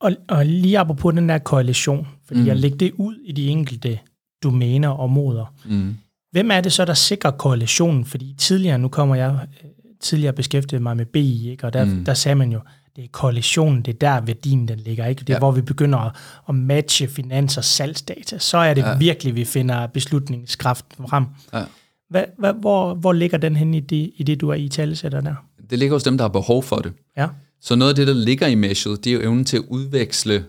Og, 0.00 0.12
og 0.28 0.46
lige 0.46 0.78
apropos 0.78 1.14
den 1.14 1.28
der 1.28 1.38
korrelation, 1.38 2.08
fordi 2.24 2.40
mm. 2.40 2.46
jeg 2.46 2.56
lægger 2.56 2.78
det 2.78 2.92
ud 2.96 3.16
i 3.24 3.32
de 3.32 3.48
enkelte 3.48 3.98
domæner 4.42 4.88
og 4.88 4.98
områder. 4.98 5.54
Mm. 5.64 5.96
Hvem 6.32 6.50
er 6.50 6.60
det 6.60 6.72
så, 6.72 6.84
der 6.84 6.94
sikrer 6.94 7.30
korrelationen? 7.30 8.04
Fordi 8.04 8.34
tidligere, 8.38 8.78
nu 8.78 8.88
kommer 8.88 9.14
jeg 9.14 9.46
øh, 9.64 9.70
tidligere 10.00 10.32
beskæftiget 10.32 10.82
mig 10.82 10.96
med 10.96 11.06
BI, 11.06 11.50
ikke? 11.50 11.66
og 11.66 11.72
der, 11.72 11.84
mm. 11.84 12.04
der 12.04 12.14
sagde 12.14 12.34
man 12.34 12.52
jo, 12.52 12.60
det 12.96 13.04
er 13.04 13.08
koalitionen, 13.12 13.82
det 13.82 13.94
er 13.94 13.98
der 13.98 14.20
værdien 14.20 14.68
den 14.68 14.78
ligger, 14.78 15.06
ikke? 15.06 15.20
Det 15.20 15.30
er, 15.30 15.34
ja. 15.34 15.38
hvor 15.38 15.50
vi 15.50 15.60
begynder 15.60 15.98
at, 15.98 16.12
at 16.48 16.54
matche 16.54 17.08
finans- 17.08 17.58
og 17.58 17.64
salgsdata. 17.64 18.38
Så 18.38 18.58
er 18.58 18.74
det 18.74 18.82
ja. 18.82 18.96
virkelig, 18.96 19.34
vi 19.34 19.44
finder 19.44 19.86
beslutningskraft 19.86 20.84
frem. 21.08 21.24
Ja. 21.52 21.64
Hvad, 22.10 22.24
hvad, 22.38 22.52
hvor, 22.52 22.94
hvor 22.94 23.12
ligger 23.12 23.38
den 23.38 23.56
hen 23.56 23.74
i 23.74 23.80
det, 23.80 24.10
i 24.16 24.22
det, 24.22 24.40
du 24.40 24.48
er 24.48 24.54
i 24.54 24.68
talesætter 24.68 25.20
der? 25.20 25.34
Det 25.70 25.78
ligger 25.78 25.94
hos 25.94 26.02
dem, 26.02 26.18
der 26.18 26.24
har 26.24 26.28
behov 26.28 26.62
for 26.62 26.76
det. 26.76 26.92
Ja. 27.16 27.28
Så 27.60 27.74
noget 27.74 27.90
af 27.90 27.96
det, 27.96 28.06
der 28.06 28.14
ligger 28.14 28.46
i 28.46 28.54
meshet, 28.54 29.04
det 29.04 29.10
er 29.10 29.14
jo 29.14 29.20
evnen 29.20 29.44
til 29.44 29.56
at 29.56 29.64
udveksle 29.68 30.44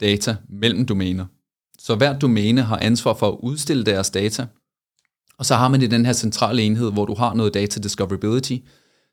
data 0.00 0.36
mellem 0.48 0.86
domæner. 0.86 1.26
Så 1.78 1.94
hver 1.94 2.18
domæne 2.18 2.62
har 2.62 2.78
ansvar 2.82 3.14
for 3.14 3.28
at 3.28 3.36
udstille 3.40 3.84
deres 3.84 4.10
data, 4.10 4.46
og 5.38 5.46
så 5.46 5.54
har 5.54 5.68
man 5.68 5.82
i 5.82 5.86
den 5.86 6.06
her 6.06 6.12
centrale 6.12 6.62
enhed, 6.62 6.92
hvor 6.92 7.04
du 7.04 7.14
har 7.14 7.34
noget 7.34 7.54
data 7.54 7.80
discoverability, 7.80 8.56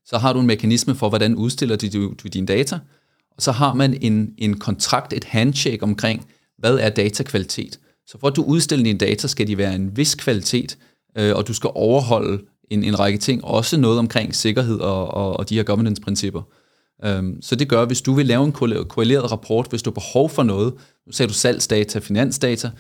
så 0.06 0.18
har 0.18 0.34
du 0.34 0.40
en 0.40 0.48
mekanisme 0.48 0.96
for, 0.96 1.10
hvordan 1.10 1.36
udstiller 1.36 1.76
du, 1.76 2.14
du 2.24 2.28
dine 2.28 2.48
data, 2.48 2.80
og 3.38 3.42
så 3.42 3.52
har 3.52 3.74
man 3.74 3.98
en, 4.02 4.34
en 4.38 4.60
kontrakt, 4.60 5.14
et 5.14 5.24
handshake 5.24 5.84
omkring, 5.84 6.28
hvad 6.58 6.78
er 6.78 6.90
datakvalitet. 6.90 7.80
Så 8.08 8.18
for 8.20 8.28
at 8.28 8.36
du 8.36 8.44
udstiller 8.44 8.84
dine 8.84 9.00
data, 9.00 9.28
skal 9.28 9.48
de 9.48 9.58
være 9.58 9.76
en 9.76 9.98
vis 9.98 10.16
kvalitet, 10.16 10.78
øh, 11.18 11.36
og 11.36 11.48
du 11.48 11.54
skal 11.54 11.70
overholde 11.74 12.44
en, 12.70 12.84
en 12.84 13.00
række 13.00 13.18
ting, 13.18 13.46
også 13.46 13.78
noget 13.78 14.00
omkring 14.00 14.36
sikkerhed 14.36 14.80
og, 14.80 15.08
og, 15.14 15.38
og 15.38 15.50
de 15.50 15.56
her 15.56 15.64
governance-principper. 15.64 16.42
Øhm, 17.06 17.42
så 17.42 17.56
det 17.56 17.70
gør, 17.70 17.86
hvis 17.86 18.02
du 18.02 18.14
vil 18.14 18.26
lave 18.26 18.44
en 18.44 18.52
korreleret 18.52 19.32
rapport, 19.32 19.68
hvis 19.70 19.82
du 19.82 19.90
har 19.90 19.94
behov 19.94 20.30
for 20.30 20.44
noget, 20.44 20.74
nu 21.08 21.12
sagde 21.12 21.30
du 21.30 21.34
salgsdata, 21.34 22.00
finansdata, 22.00 22.72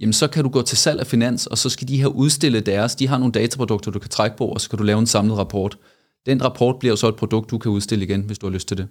jamen 0.00 0.12
så 0.12 0.28
kan 0.28 0.44
du 0.44 0.50
gå 0.50 0.62
til 0.62 0.78
salg 0.78 1.00
af 1.00 1.06
finans, 1.06 1.46
og 1.46 1.58
så 1.58 1.68
skal 1.68 1.88
de 1.88 2.00
her 2.00 2.06
udstille 2.06 2.60
deres, 2.60 2.94
de 2.94 3.08
har 3.08 3.18
nogle 3.18 3.32
dataprodukter, 3.32 3.90
du 3.90 3.98
kan 3.98 4.10
trække 4.10 4.36
på, 4.36 4.46
og 4.46 4.60
så 4.60 4.70
kan 4.70 4.78
du 4.78 4.84
lave 4.84 4.98
en 4.98 5.06
samlet 5.06 5.38
rapport. 5.38 5.78
Den 6.26 6.44
rapport 6.44 6.78
bliver 6.78 6.94
så 6.94 7.08
et 7.08 7.16
produkt, 7.16 7.50
du 7.50 7.58
kan 7.58 7.70
udstille 7.70 8.04
igen, 8.04 8.20
hvis 8.20 8.38
du 8.38 8.46
har 8.46 8.52
lyst 8.52 8.68
til 8.68 8.76
det. 8.76 8.88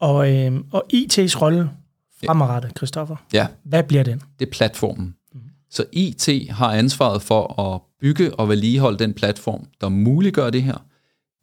Og, 0.00 0.32
øh, 0.32 0.60
og 0.72 0.84
IT's 0.94 1.40
rolle 1.40 1.70
fremadrettet, 2.20 2.72
Christoffer, 2.76 3.16
ja. 3.32 3.46
hvad 3.64 3.82
bliver 3.82 4.02
den? 4.02 4.22
Det 4.38 4.46
er 4.46 4.50
platformen. 4.50 5.14
Mm. 5.34 5.40
Så 5.70 5.84
IT 5.92 6.50
har 6.50 6.72
ansvaret 6.72 7.22
for 7.22 7.60
at 7.60 7.80
bygge 8.00 8.34
og 8.34 8.48
vedligeholde 8.48 8.98
den 8.98 9.14
platform, 9.14 9.66
der 9.80 9.88
muliggør 9.88 10.50
det 10.50 10.62
her. 10.62 10.84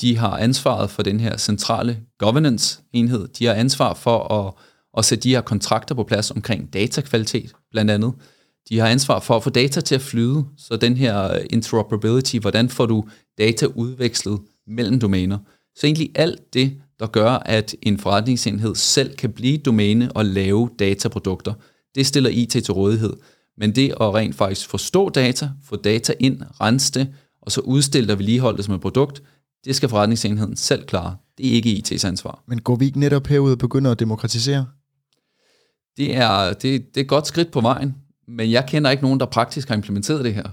De 0.01 0.17
har 0.17 0.37
ansvaret 0.37 0.89
for 0.89 1.03
den 1.03 1.19
her 1.19 1.37
centrale 1.37 1.99
governance-enhed. 2.17 3.27
De 3.27 3.45
har 3.45 3.53
ansvar 3.53 3.93
for 3.93 4.33
at, 4.33 4.53
at 4.97 5.05
sætte 5.05 5.23
de 5.23 5.29
her 5.29 5.41
kontrakter 5.41 5.95
på 5.95 6.03
plads 6.03 6.31
omkring 6.31 6.73
datakvalitet, 6.73 7.53
blandt 7.71 7.91
andet. 7.91 8.13
De 8.69 8.79
har 8.79 8.87
ansvar 8.87 9.19
for 9.19 9.35
at 9.35 9.43
få 9.43 9.49
data 9.49 9.81
til 9.81 9.95
at 9.95 10.01
flyde, 10.01 10.45
så 10.57 10.77
den 10.77 10.97
her 10.97 11.39
interoperability, 11.49 12.37
hvordan 12.37 12.69
får 12.69 12.85
du 12.85 13.03
data 13.37 13.65
udvekslet 13.65 14.39
mellem 14.67 14.99
domæner. 14.99 15.37
Så 15.75 15.87
egentlig 15.87 16.09
alt 16.15 16.53
det, 16.53 16.81
der 16.99 17.07
gør, 17.07 17.29
at 17.29 17.75
en 17.81 17.97
forretningsenhed 17.97 18.75
selv 18.75 19.15
kan 19.15 19.31
blive 19.31 19.57
domæne 19.57 20.11
og 20.11 20.25
lave 20.25 20.69
dataprodukter, 20.79 21.53
det 21.95 22.05
stiller 22.05 22.29
IT 22.29 22.49
til 22.49 22.73
rådighed. 22.73 23.13
Men 23.57 23.75
det 23.75 23.89
at 23.89 24.13
rent 24.13 24.35
faktisk 24.35 24.69
forstå 24.69 25.09
data, 25.09 25.49
få 25.63 25.75
data 25.75 26.13
ind, 26.19 26.41
rense 26.61 26.91
det, 26.93 27.13
og 27.41 27.51
så 27.51 27.61
udstille 27.61 28.13
og 28.13 28.19
vedligeholde 28.19 28.57
det 28.57 28.65
som 28.65 28.73
et 28.75 28.81
produkt, 28.81 29.23
det 29.65 29.75
skal 29.75 29.89
forretningsenheden 29.89 30.55
selv 30.55 30.85
klare. 30.85 31.17
Det 31.37 31.47
er 31.47 31.51
ikke 31.51 31.83
IT's 31.85 32.07
ansvar. 32.07 32.43
Men 32.47 32.61
går 32.61 32.75
vi 32.75 32.85
ikke 32.85 32.99
netop 32.99 33.27
herud 33.27 33.51
og 33.51 33.57
begynder 33.57 33.91
at 33.91 33.99
demokratisere? 33.99 34.65
Det 35.97 36.15
er, 36.15 36.53
det, 36.53 36.63
det 36.63 36.97
er 36.97 37.01
et 37.01 37.07
godt 37.07 37.27
skridt 37.27 37.51
på 37.51 37.61
vejen, 37.61 37.95
men 38.37 38.51
jeg 38.51 38.65
kender 38.67 38.91
ikke 38.91 39.03
nogen, 39.03 39.19
der 39.19 39.25
praktisk 39.25 39.67
har 39.67 39.75
implementeret 39.75 40.25
det 40.25 40.33
her. 40.33 40.43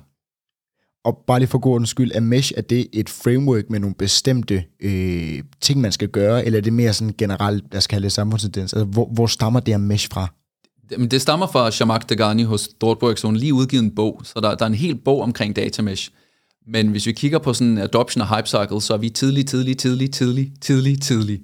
Og 1.04 1.24
bare 1.26 1.38
lige 1.38 1.48
for 1.48 1.58
god 1.58 1.86
skyld, 1.86 2.12
er 2.14 2.20
Mesh, 2.20 2.52
er 2.56 2.62
det 2.62 2.88
et 2.92 3.08
framework 3.08 3.70
med 3.70 3.80
nogle 3.80 3.94
bestemte 3.94 4.64
øh, 4.80 5.42
ting, 5.60 5.80
man 5.80 5.92
skal 5.92 6.08
gøre, 6.08 6.44
eller 6.44 6.58
er 6.58 6.62
det 6.62 6.72
mere 6.72 6.92
sådan 6.92 7.14
generelt, 7.18 7.64
lad 7.72 7.78
os 7.78 7.86
kalde 7.86 8.04
det 8.04 8.12
samfundstendens? 8.12 8.72
Altså, 8.72 8.84
hvor, 8.84 9.08
hvor 9.12 9.26
stammer 9.26 9.60
det 9.60 9.74
her 9.74 9.78
Mesh 9.78 10.08
fra? 10.12 10.28
Det, 10.90 11.10
det 11.10 11.22
stammer 11.22 11.46
fra 11.46 11.70
Shamak 11.70 12.08
Degani 12.08 12.42
hos 12.42 12.68
Dortburg, 12.68 13.18
så 13.18 13.26
hun 13.26 13.36
lige 13.36 13.54
udgivet 13.54 13.82
en 13.82 13.94
bog, 13.94 14.20
så 14.24 14.40
der, 14.40 14.54
der 14.54 14.64
er 14.64 14.68
en 14.68 14.74
hel 14.74 14.94
bog 14.94 15.20
omkring 15.22 15.56
data 15.56 15.82
mesh. 15.82 16.10
Men 16.66 16.88
hvis 16.88 17.06
vi 17.06 17.12
kigger 17.12 17.38
på 17.38 17.52
sådan 17.52 17.78
adoption 17.78 18.22
og 18.22 18.36
hype 18.36 18.48
cycle, 18.48 18.80
så 18.80 18.94
er 18.94 18.98
vi 18.98 19.10
tidlig, 19.10 19.46
tidlig, 19.46 19.78
tidlig, 19.78 20.12
tidlig, 20.12 20.52
tidlig, 20.60 21.02
tidlig 21.02 21.40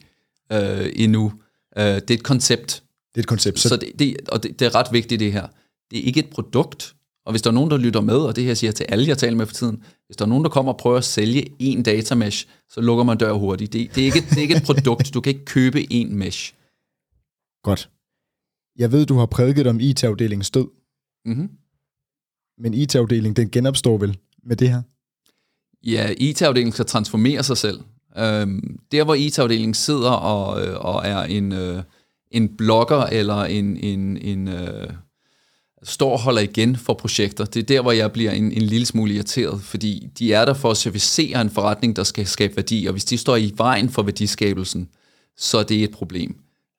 øh, 0.53 0.91
endnu. 0.97 1.33
Øh, 1.79 1.85
det 1.85 2.11
er 2.11 2.15
et 2.15 2.23
koncept. 2.23 2.83
Det 3.15 3.21
er 3.21 3.23
et 3.23 3.27
koncept. 3.27 3.61
Så, 3.61 3.69
så 3.69 3.77
det, 3.77 3.93
det, 3.99 4.17
og 4.29 4.43
det, 4.43 4.61
det 4.61 4.67
er 4.67 4.75
ret 4.75 4.87
vigtigt 4.93 5.21
det 5.21 5.33
her. 5.33 5.47
Det 5.95 6.03
er 6.03 6.07
ikke 6.07 6.21
et 6.21 6.31
produkt. 6.31 6.95
Og 7.27 7.33
hvis 7.33 7.43
der 7.43 7.51
er 7.51 7.55
nogen, 7.55 7.71
der 7.71 7.77
lytter 7.77 8.01
med, 8.01 8.17
og 8.17 8.37
det 8.37 8.45
her 8.45 8.55
siger 8.55 8.69
jeg 8.69 8.75
til 8.75 8.85
alle, 8.85 9.09
jeg 9.09 9.19
taler 9.19 9.37
med 9.37 9.47
for 9.47 9.55
tiden, 9.55 9.83
hvis 10.07 10.17
der 10.17 10.25
er 10.25 10.29
nogen, 10.29 10.45
der 10.45 10.51
kommer 10.51 10.73
og 10.73 10.79
prøver 10.79 10.97
at 10.97 11.05
sælge 11.05 11.53
en 11.59 11.83
datamesh, 11.83 12.47
så 12.69 12.81
lukker 12.81 13.05
man 13.05 13.19
dør 13.19 13.33
hurtigt. 13.33 13.73
Det, 13.73 13.95
det, 13.95 14.01
er 14.01 14.05
ikke, 14.05 14.21
det 14.31 14.37
er 14.37 14.43
ikke 14.43 14.57
et 14.57 14.63
produkt. 14.63 15.15
Du 15.15 15.21
kan 15.21 15.33
ikke 15.33 15.45
købe 15.45 15.93
en 15.93 16.17
mesh. 16.17 16.55
Godt. 17.63 17.91
Jeg 18.79 18.93
ved, 18.93 19.07
du 19.07 19.15
har 19.15 19.27
prædiket 19.27 19.67
om 19.67 19.81
IT-afdelingens 19.81 20.51
død. 20.51 20.67
Mm-hmm. 21.25 21.51
Men 22.59 22.75
IT-afdelingen, 22.75 23.37
den 23.37 23.51
genopstår 23.51 23.99
vel 23.99 24.19
med 24.43 24.57
det 24.57 24.71
her? 24.71 24.83
Ja, 25.85 26.15
IT-afdelingen 26.17 26.73
skal 26.73 26.87
transformere 26.87 27.43
sig 27.43 27.57
selv. 27.57 27.81
Øhm, 28.17 28.79
der, 28.93 29.05
hvor 29.05 29.15
IT-afdelingen 29.15 29.75
sidder 29.75 30.11
og, 30.11 30.67
øh, 30.67 30.81
og 30.81 31.07
er 31.07 31.23
en, 31.23 31.53
øh, 31.53 31.83
en 32.31 32.57
blogger 32.57 33.03
eller 33.03 33.45
en, 33.45 33.77
en, 33.77 34.17
en 34.17 34.49
øh, 34.49 34.91
står 35.85 36.13
og 36.13 36.21
holder 36.21 36.41
igen 36.41 36.77
for 36.77 36.95
projekter, 36.95 37.45
det 37.45 37.61
er 37.61 37.67
der, 37.67 37.81
hvor 37.81 37.93
jeg 37.93 38.13
bliver 38.13 38.31
en, 38.31 38.53
en 38.53 38.63
lille 38.63 38.87
smule 38.87 39.15
irriteret, 39.15 39.63
fordi 39.63 40.09
de 40.19 40.33
er 40.33 40.45
der 40.45 40.55
for 40.55 40.71
at 40.71 40.77
servicere 40.77 41.41
en 41.41 41.51
forretning, 41.51 41.97
der 41.97 42.05
skal 42.05 42.27
skabe 42.27 42.57
værdi, 42.57 42.87
og 42.87 42.93
hvis 42.93 43.05
de 43.05 43.19
står 43.19 43.37
i 43.37 43.53
vejen 43.57 43.89
for 43.89 44.03
værdiskabelsen, 44.03 44.89
så 45.37 45.59
er 45.59 45.63
det 45.63 45.85
et 45.85 45.91
problem. 45.91 46.37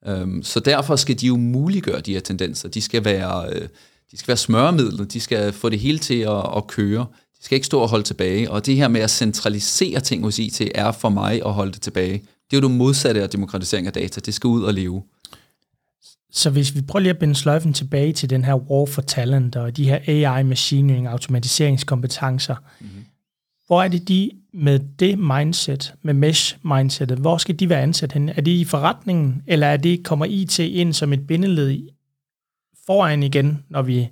Øhm, 0.07 0.43
så 0.43 0.59
derfor 0.59 0.95
skal 0.95 1.19
de 1.19 1.27
jo 1.27 1.37
muliggøre 1.37 2.01
de 2.01 2.13
her 2.13 2.19
tendenser. 2.19 2.69
De 2.69 2.81
skal 2.81 3.05
være, 3.05 3.49
øh, 3.53 3.67
de 4.11 4.17
skal 4.17 4.27
være 4.27 4.37
smøremidlet, 4.37 5.13
de 5.13 5.19
skal 5.19 5.53
få 5.53 5.69
det 5.69 5.79
hele 5.79 5.99
til 5.99 6.19
at, 6.19 6.57
at 6.57 6.67
køre. 6.67 7.05
De 7.39 7.45
skal 7.45 7.55
ikke 7.55 7.65
stå 7.65 7.79
og 7.79 7.89
holde 7.89 8.03
tilbage. 8.03 8.51
Og 8.51 8.65
det 8.65 8.75
her 8.75 8.87
med 8.87 9.01
at 9.01 9.09
centralisere 9.09 9.99
ting 9.99 10.23
hos 10.23 10.39
IT 10.39 10.61
er 10.75 10.91
for 10.91 11.09
mig 11.09 11.45
at 11.45 11.53
holde 11.53 11.71
det 11.71 11.81
tilbage. 11.81 12.13
Det 12.51 12.57
er 12.57 12.61
jo 12.61 12.67
det 12.67 12.77
modsatte 12.77 13.23
af 13.23 13.29
demokratisering 13.29 13.87
af 13.87 13.93
data. 13.93 14.19
Det 14.19 14.33
skal 14.33 14.47
ud 14.47 14.63
og 14.63 14.73
leve. 14.73 15.03
Så 16.35 16.49
hvis 16.49 16.75
vi 16.75 16.81
prøver 16.81 17.01
lige 17.01 17.09
at 17.09 17.17
binde 17.17 17.35
sløjfen 17.35 17.73
tilbage 17.73 18.13
til 18.13 18.29
den 18.29 18.43
her 18.43 18.55
war 18.55 18.85
for 18.85 19.01
talent 19.01 19.55
og 19.55 19.77
de 19.77 19.89
her 19.89 19.99
AI, 20.07 20.43
machine 20.43 20.87
learning, 20.87 21.07
automatiseringskompetencer, 21.07 22.55
mm-hmm. 22.55 23.05
hvor 23.67 23.83
er 23.83 23.87
det 23.87 24.07
de 24.07 24.31
med 24.53 24.79
det 24.99 25.19
mindset, 25.19 25.93
med 26.01 26.13
mesh-mindsetet, 26.13 27.17
hvor 27.17 27.37
skal 27.37 27.55
de 27.55 27.69
være 27.69 27.81
ansat 27.81 28.11
hen? 28.11 28.29
Er 28.29 28.41
det 28.41 28.51
i 28.51 28.63
forretningen, 28.63 29.43
eller 29.47 29.67
er 29.67 29.77
det, 29.77 30.03
kommer 30.03 30.25
IT 30.25 30.59
ind 30.59 30.93
som 30.93 31.13
et 31.13 31.27
bindeled 31.27 31.89
foran 32.85 33.23
igen, 33.23 33.63
når 33.69 33.81
vi 33.81 34.09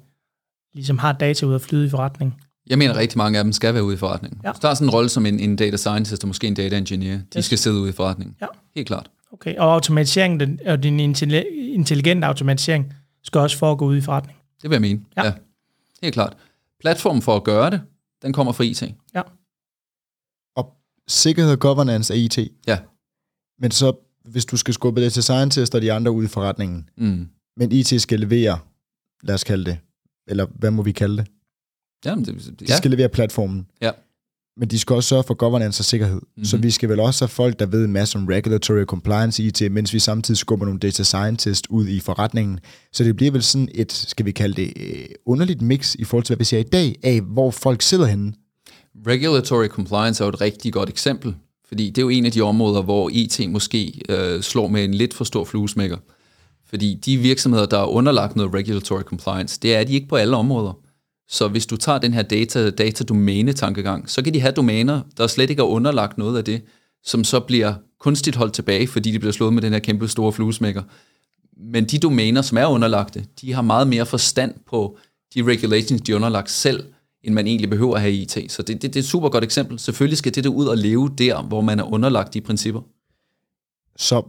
ligesom 0.73 0.97
har 0.97 1.11
data 1.13 1.45
ud 1.45 1.55
at 1.55 1.61
flyde 1.61 1.85
i 1.85 1.89
forretningen? 1.89 2.35
Jeg 2.67 2.77
mener, 2.77 2.97
rigtig 2.97 3.17
mange 3.17 3.37
af 3.37 3.43
dem 3.43 3.53
skal 3.53 3.73
være 3.73 3.83
ude 3.83 3.93
i 3.93 3.97
forretningen. 3.97 4.41
Ja. 4.43 4.51
der 4.61 4.69
er 4.69 4.73
sådan 4.73 4.87
en 4.87 4.93
rolle 4.93 5.09
som 5.09 5.25
en, 5.25 5.39
en 5.39 5.55
data 5.55 5.77
scientist 5.77 6.23
og 6.23 6.27
måske 6.27 6.47
en 6.47 6.53
data 6.53 6.77
engineer. 6.77 7.17
De 7.33 7.37
yes. 7.37 7.45
skal 7.45 7.57
sidde 7.57 7.79
ude 7.79 7.89
i 7.89 7.93
forretningen. 7.93 8.35
Ja. 8.41 8.47
Helt 8.75 8.87
klart. 8.87 9.09
Okay, 9.33 9.55
og 9.55 9.73
automatiseringen, 9.73 10.39
den, 10.39 10.59
og 10.65 10.83
din 10.83 10.99
intelligente 10.99 12.27
automatisering, 12.27 12.93
skal 13.23 13.41
også 13.41 13.57
foregå 13.57 13.85
ude 13.85 13.97
i 13.97 14.01
forretningen? 14.01 14.41
Det 14.61 14.69
vil 14.69 14.75
jeg 14.75 14.81
mene, 14.81 15.01
ja. 15.17 15.25
ja. 15.25 15.33
Helt 16.01 16.13
klart. 16.13 16.37
Platformen 16.79 17.21
for 17.21 17.35
at 17.35 17.43
gøre 17.43 17.69
det, 17.69 17.81
den 18.21 18.33
kommer 18.33 18.53
fra 18.53 18.63
IT. 18.63 18.83
Ja 19.15 19.21
sikkerhed 21.07 21.51
og 21.51 21.59
governance 21.59 22.13
af 22.13 22.17
IT. 22.17 22.37
Ja. 22.67 22.79
Men 23.59 23.71
så, 23.71 23.93
hvis 24.25 24.45
du 24.45 24.57
skal 24.57 24.73
skubbe 24.73 25.01
det 25.01 25.13
til 25.13 25.23
scientister 25.23 25.77
og 25.77 25.81
de 25.81 25.93
andre 25.93 26.11
ud 26.11 26.23
i 26.23 26.27
forretningen, 26.27 26.89
mm. 26.97 27.27
men 27.57 27.71
IT 27.71 28.01
skal 28.01 28.19
levere, 28.19 28.59
lad 29.23 29.35
os 29.35 29.43
kalde 29.43 29.65
det, 29.65 29.77
eller 30.27 30.45
hvad 30.55 30.71
må 30.71 30.83
vi 30.83 30.91
kalde 30.91 31.17
det? 31.17 31.27
Jamen, 32.05 32.25
det, 32.25 32.47
ja. 32.61 32.65
De 32.65 32.77
skal 32.77 32.91
levere 32.91 33.09
platformen. 33.09 33.67
Ja. 33.81 33.91
Men 34.57 34.69
de 34.69 34.79
skal 34.79 34.95
også 34.95 35.09
sørge 35.09 35.23
for 35.23 35.33
governance 35.33 35.81
og 35.81 35.85
sikkerhed. 35.85 36.15
Mm-hmm. 36.15 36.45
Så 36.45 36.57
vi 36.57 36.71
skal 36.71 36.89
vel 36.89 36.99
også 36.99 37.25
have 37.25 37.29
folk, 37.29 37.59
der 37.59 37.65
ved 37.65 37.85
en 37.85 37.91
masse 37.91 38.17
om 38.17 38.27
regulatory 38.27 38.83
compliance 38.83 39.43
IT, 39.43 39.71
mens 39.71 39.93
vi 39.93 39.99
samtidig 39.99 40.37
skubber 40.37 40.65
nogle 40.65 40.79
data 40.79 41.03
scientists 41.03 41.69
ud 41.69 41.87
i 41.87 41.99
forretningen. 41.99 42.59
Så 42.91 43.03
det 43.03 43.15
bliver 43.15 43.31
vel 43.31 43.43
sådan 43.43 43.69
et, 43.75 43.91
skal 43.91 44.25
vi 44.25 44.31
kalde 44.31 44.61
det, 44.61 44.73
øh, 44.75 45.05
underligt 45.25 45.61
mix 45.61 45.95
i 45.95 46.03
forhold 46.03 46.23
til, 46.23 46.35
hvad 46.35 46.41
vi 46.41 46.45
ser 46.45 46.59
i 46.59 46.63
dag, 46.63 46.95
af 47.03 47.21
hvor 47.21 47.51
folk 47.51 47.81
sidder 47.81 48.05
henne. 48.05 48.33
Regulatory 49.07 49.67
compliance 49.67 50.23
er 50.23 50.25
jo 50.25 50.29
et 50.29 50.41
rigtig 50.41 50.73
godt 50.73 50.89
eksempel, 50.89 51.35
fordi 51.67 51.89
det 51.89 51.97
er 51.97 52.01
jo 52.01 52.09
en 52.09 52.25
af 52.25 52.31
de 52.31 52.41
områder, 52.41 52.81
hvor 52.81 53.09
IT 53.13 53.49
måske 53.49 54.01
øh, 54.09 54.41
slår 54.41 54.67
med 54.67 54.83
en 54.83 54.93
lidt 54.93 55.13
for 55.13 55.23
stor 55.23 55.45
fluesmækker. 55.45 55.97
Fordi 56.69 56.99
de 57.05 57.17
virksomheder, 57.17 57.65
der 57.65 57.79
er 57.79 57.85
underlagt 57.85 58.35
noget 58.35 58.53
regulatory 58.53 59.01
compliance, 59.01 59.59
det 59.61 59.75
er 59.75 59.83
de 59.83 59.93
ikke 59.93 60.07
på 60.07 60.15
alle 60.15 60.37
områder. 60.37 60.79
Så 61.27 61.47
hvis 61.47 61.65
du 61.65 61.77
tager 61.77 61.99
den 61.99 62.13
her 62.13 62.21
data, 62.21 62.69
data-domæne-tankegang, 62.69 64.09
så 64.09 64.23
kan 64.23 64.33
de 64.33 64.39
have 64.39 64.51
domæner, 64.51 65.01
der 65.17 65.27
slet 65.27 65.49
ikke 65.49 65.59
er 65.59 65.65
underlagt 65.65 66.17
noget 66.17 66.37
af 66.37 66.43
det, 66.43 66.61
som 67.03 67.23
så 67.23 67.39
bliver 67.39 67.73
kunstigt 67.99 68.35
holdt 68.35 68.53
tilbage, 68.53 68.87
fordi 68.87 69.11
de 69.11 69.19
bliver 69.19 69.31
slået 69.31 69.53
med 69.53 69.61
den 69.61 69.73
her 69.73 69.79
kæmpe 69.79 70.07
store 70.07 70.33
fluesmækker. 70.33 70.83
Men 71.57 71.85
de 71.85 71.99
domæner, 71.99 72.41
som 72.41 72.57
er 72.57 72.65
underlagte, 72.65 73.25
de 73.41 73.53
har 73.53 73.61
meget 73.61 73.87
mere 73.87 74.05
forstand 74.05 74.53
på 74.67 74.97
de 75.35 75.43
regulations, 75.43 76.01
de 76.01 76.11
er 76.11 76.15
underlagt 76.15 76.51
selv, 76.51 76.83
end 77.23 77.33
man 77.33 77.47
egentlig 77.47 77.69
behøver 77.69 77.95
at 77.95 78.01
have 78.01 78.13
i 78.13 78.21
IT. 78.21 78.51
Så 78.51 78.61
det, 78.61 78.81
det, 78.81 78.81
det 78.81 78.95
er 78.95 78.99
et 78.99 79.05
super 79.05 79.29
godt 79.29 79.43
eksempel. 79.43 79.79
Selvfølgelig 79.79 80.17
skal 80.17 80.35
det 80.35 80.45
ud 80.45 80.65
og 80.65 80.77
leve 80.77 81.09
der, 81.17 81.41
hvor 81.41 81.61
man 81.61 81.79
er 81.79 81.83
underlagt 81.83 82.33
de 82.33 82.41
principper. 82.41 82.81
Så 83.97 84.23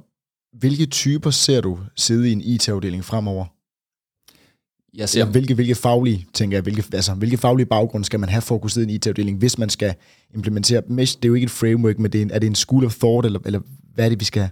hvilke 0.58 0.86
typer 0.86 1.30
ser 1.30 1.60
du 1.60 1.78
sidde 1.96 2.28
i 2.28 2.32
en 2.32 2.40
IT-afdeling 2.40 3.04
fremover? 3.04 3.53
Jeg 4.96 5.08
ser... 5.08 5.20
Ja, 5.20 5.26
hvilke, 5.26 5.54
hvilke 5.54 5.74
faglige, 5.74 6.26
tænker 6.32 6.56
jeg, 6.56 6.62
hvilke, 6.62 6.84
altså, 6.92 7.14
hvilke 7.14 7.36
faglige 7.36 7.66
baggrund 7.66 8.04
skal 8.04 8.20
man 8.20 8.28
have 8.28 8.42
for 8.42 8.54
at 8.54 8.60
kunne 8.60 8.70
sidde 8.70 8.86
i 8.86 8.90
en 8.90 8.94
IT-afdeling, 8.94 9.38
hvis 9.38 9.58
man 9.58 9.68
skal 9.68 9.94
implementere 10.34 10.82
Mesh? 10.88 11.16
Det 11.16 11.24
er 11.24 11.28
jo 11.28 11.34
ikke 11.34 11.44
et 11.44 11.50
framework, 11.50 11.98
men 11.98 12.12
det 12.12 12.18
er, 12.18 12.22
en, 12.22 12.30
er 12.30 12.38
det 12.38 12.46
en 12.46 12.54
school 12.54 12.84
of 12.84 12.94
thought, 12.94 13.26
eller, 13.26 13.40
eller 13.46 13.60
hvad 13.94 14.04
er 14.04 14.08
det, 14.08 14.20
vi 14.20 14.24
skal? 14.24 14.48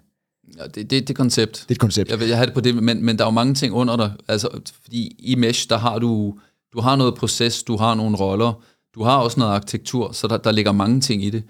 Ja, 0.58 0.64
det, 0.74 0.90
det, 0.90 1.08
det 1.08 1.16
koncept. 1.16 1.52
Det 1.52 1.70
er 1.70 1.74
et 1.74 1.78
koncept. 1.78 2.10
Jeg, 2.10 2.28
jeg 2.28 2.38
har 2.38 2.44
det 2.44 2.54
på 2.54 2.60
det, 2.60 2.82
men, 2.82 3.04
men 3.04 3.18
der 3.18 3.24
er 3.24 3.28
jo 3.28 3.30
mange 3.30 3.54
ting 3.54 3.74
under 3.74 3.96
dig. 3.96 4.12
Altså, 4.28 4.48
fordi 4.82 5.16
i 5.18 5.34
Mesh, 5.34 5.68
der 5.68 5.78
har 5.78 5.98
du 5.98 6.34
du 6.72 6.80
har 6.80 6.96
noget 6.96 7.14
proces, 7.14 7.62
du 7.62 7.76
har 7.76 7.94
nogle 7.94 8.16
roller, 8.16 8.62
du 8.94 9.02
har 9.02 9.16
også 9.16 9.40
noget 9.40 9.54
arkitektur, 9.54 10.12
så 10.12 10.28
der, 10.28 10.36
der 10.36 10.52
ligger 10.52 10.72
mange 10.72 11.00
ting 11.00 11.24
i 11.24 11.30
det. 11.30 11.42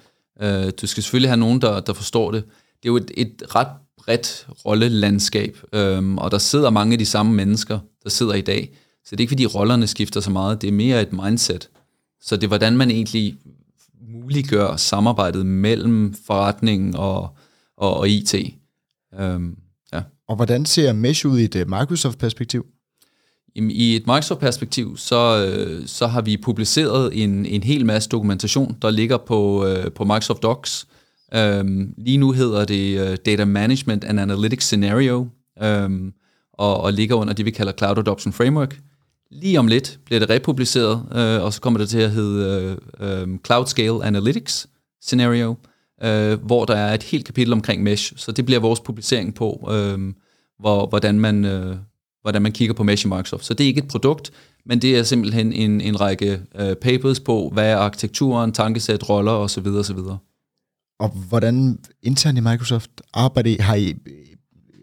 Uh, 0.42 0.70
du 0.80 0.86
skal 0.86 1.02
selvfølgelig 1.02 1.30
have 1.30 1.40
nogen, 1.40 1.60
der, 1.60 1.80
der 1.80 1.92
forstår 1.92 2.30
det. 2.30 2.44
Det 2.82 2.88
er 2.88 2.92
jo 2.92 2.96
et, 2.96 3.10
et 3.16 3.42
ret 3.54 3.68
bredt 3.98 4.46
rollelandskab, 4.66 5.58
um, 5.76 6.18
og 6.18 6.30
der 6.30 6.38
sidder 6.38 6.70
mange 6.70 6.92
af 6.92 6.98
de 6.98 7.06
samme 7.06 7.32
mennesker, 7.32 7.78
der 8.04 8.10
sidder 8.10 8.34
i 8.34 8.40
dag. 8.40 8.76
Så 9.04 9.10
det 9.10 9.20
er 9.20 9.22
ikke, 9.22 9.30
fordi 9.30 9.46
rollerne 9.46 9.86
skifter 9.86 10.20
så 10.20 10.30
meget, 10.30 10.62
det 10.62 10.68
er 10.68 10.72
mere 10.72 11.02
et 11.02 11.12
mindset. 11.12 11.68
Så 12.20 12.36
det 12.36 12.44
er, 12.44 12.48
hvordan 12.48 12.76
man 12.76 12.90
egentlig 12.90 13.36
muliggør 14.12 14.76
samarbejdet 14.76 15.46
mellem 15.46 16.14
forretningen 16.26 16.96
og, 16.96 17.36
og, 17.76 17.96
og 17.96 18.08
IT. 18.08 18.34
Øhm, 19.20 19.56
ja. 19.92 20.02
Og 20.28 20.36
hvordan 20.36 20.66
ser 20.66 20.92
Mesh 20.92 21.26
ud 21.26 21.38
i 21.38 21.44
et 21.44 21.68
Microsoft-perspektiv? 21.68 22.66
I 23.54 23.96
et 23.96 24.06
Microsoft-perspektiv, 24.06 24.96
så, 24.96 25.46
øh, 25.46 25.86
så 25.86 26.06
har 26.06 26.20
vi 26.20 26.36
publiceret 26.36 27.22
en, 27.22 27.46
en 27.46 27.62
hel 27.62 27.86
masse 27.86 28.08
dokumentation, 28.08 28.76
der 28.82 28.90
ligger 28.90 29.16
på, 29.16 29.66
øh, 29.66 29.92
på 29.92 30.04
Microsoft 30.04 30.42
Docs. 30.42 30.86
Um, 31.36 31.94
lige 31.98 32.18
nu 32.18 32.32
hedder 32.32 32.64
det 32.64 33.26
Data 33.26 33.44
Management 33.44 34.04
and 34.04 34.20
Analytics 34.20 34.64
Scenario, 34.64 35.28
um, 35.64 36.12
og, 36.52 36.80
og 36.80 36.92
ligger 36.92 37.16
under 37.16 37.34
det, 37.34 37.44
vi 37.44 37.50
kalder 37.50 37.72
Cloud 37.78 37.98
Adoption 37.98 38.32
Framework. 38.32 38.80
Lige 39.34 39.58
om 39.58 39.66
lidt 39.66 40.00
bliver 40.04 40.20
det 40.20 40.30
republiceret, 40.30 41.06
øh, 41.14 41.44
og 41.44 41.52
så 41.52 41.60
kommer 41.60 41.78
det 41.78 41.88
til 41.88 41.98
at 41.98 42.10
hedde 42.10 42.76
øh, 43.00 43.20
øh, 43.20 43.38
Cloud 43.46 43.66
Scale 43.66 44.04
Analytics 44.04 44.66
Scenario, 45.00 45.56
øh, 46.02 46.44
hvor 46.44 46.64
der 46.64 46.74
er 46.74 46.94
et 46.94 47.02
helt 47.02 47.24
kapitel 47.24 47.52
omkring 47.52 47.82
mesh. 47.82 48.12
Så 48.16 48.32
det 48.32 48.46
bliver 48.46 48.60
vores 48.60 48.80
publicering 48.80 49.34
på, 49.34 49.68
øh, 49.72 50.14
hvor, 50.58 50.86
hvordan, 50.86 51.20
man, 51.20 51.44
øh, 51.44 51.76
hvordan 52.22 52.42
man 52.42 52.52
kigger 52.52 52.74
på 52.74 52.82
mesh 52.82 53.06
i 53.06 53.08
Microsoft. 53.08 53.44
Så 53.44 53.54
det 53.54 53.64
er 53.64 53.68
ikke 53.68 53.82
et 53.82 53.88
produkt, 53.88 54.30
men 54.66 54.82
det 54.82 54.98
er 54.98 55.02
simpelthen 55.02 55.52
en, 55.52 55.80
en 55.80 56.00
række 56.00 56.40
øh, 56.54 56.76
papers 56.76 57.20
på, 57.20 57.50
hvad 57.52 57.70
er 57.70 57.76
arkitekturen, 57.76 58.52
tankesæt, 58.52 59.08
roller 59.08 59.32
osv. 59.32 59.66
osv. 59.66 59.98
Og 61.00 61.08
hvordan 61.28 61.78
internt 62.02 62.38
i 62.38 62.40
Microsoft 62.40 62.90
arbejder 63.14 63.62
har 63.62 63.74
I 63.74 63.94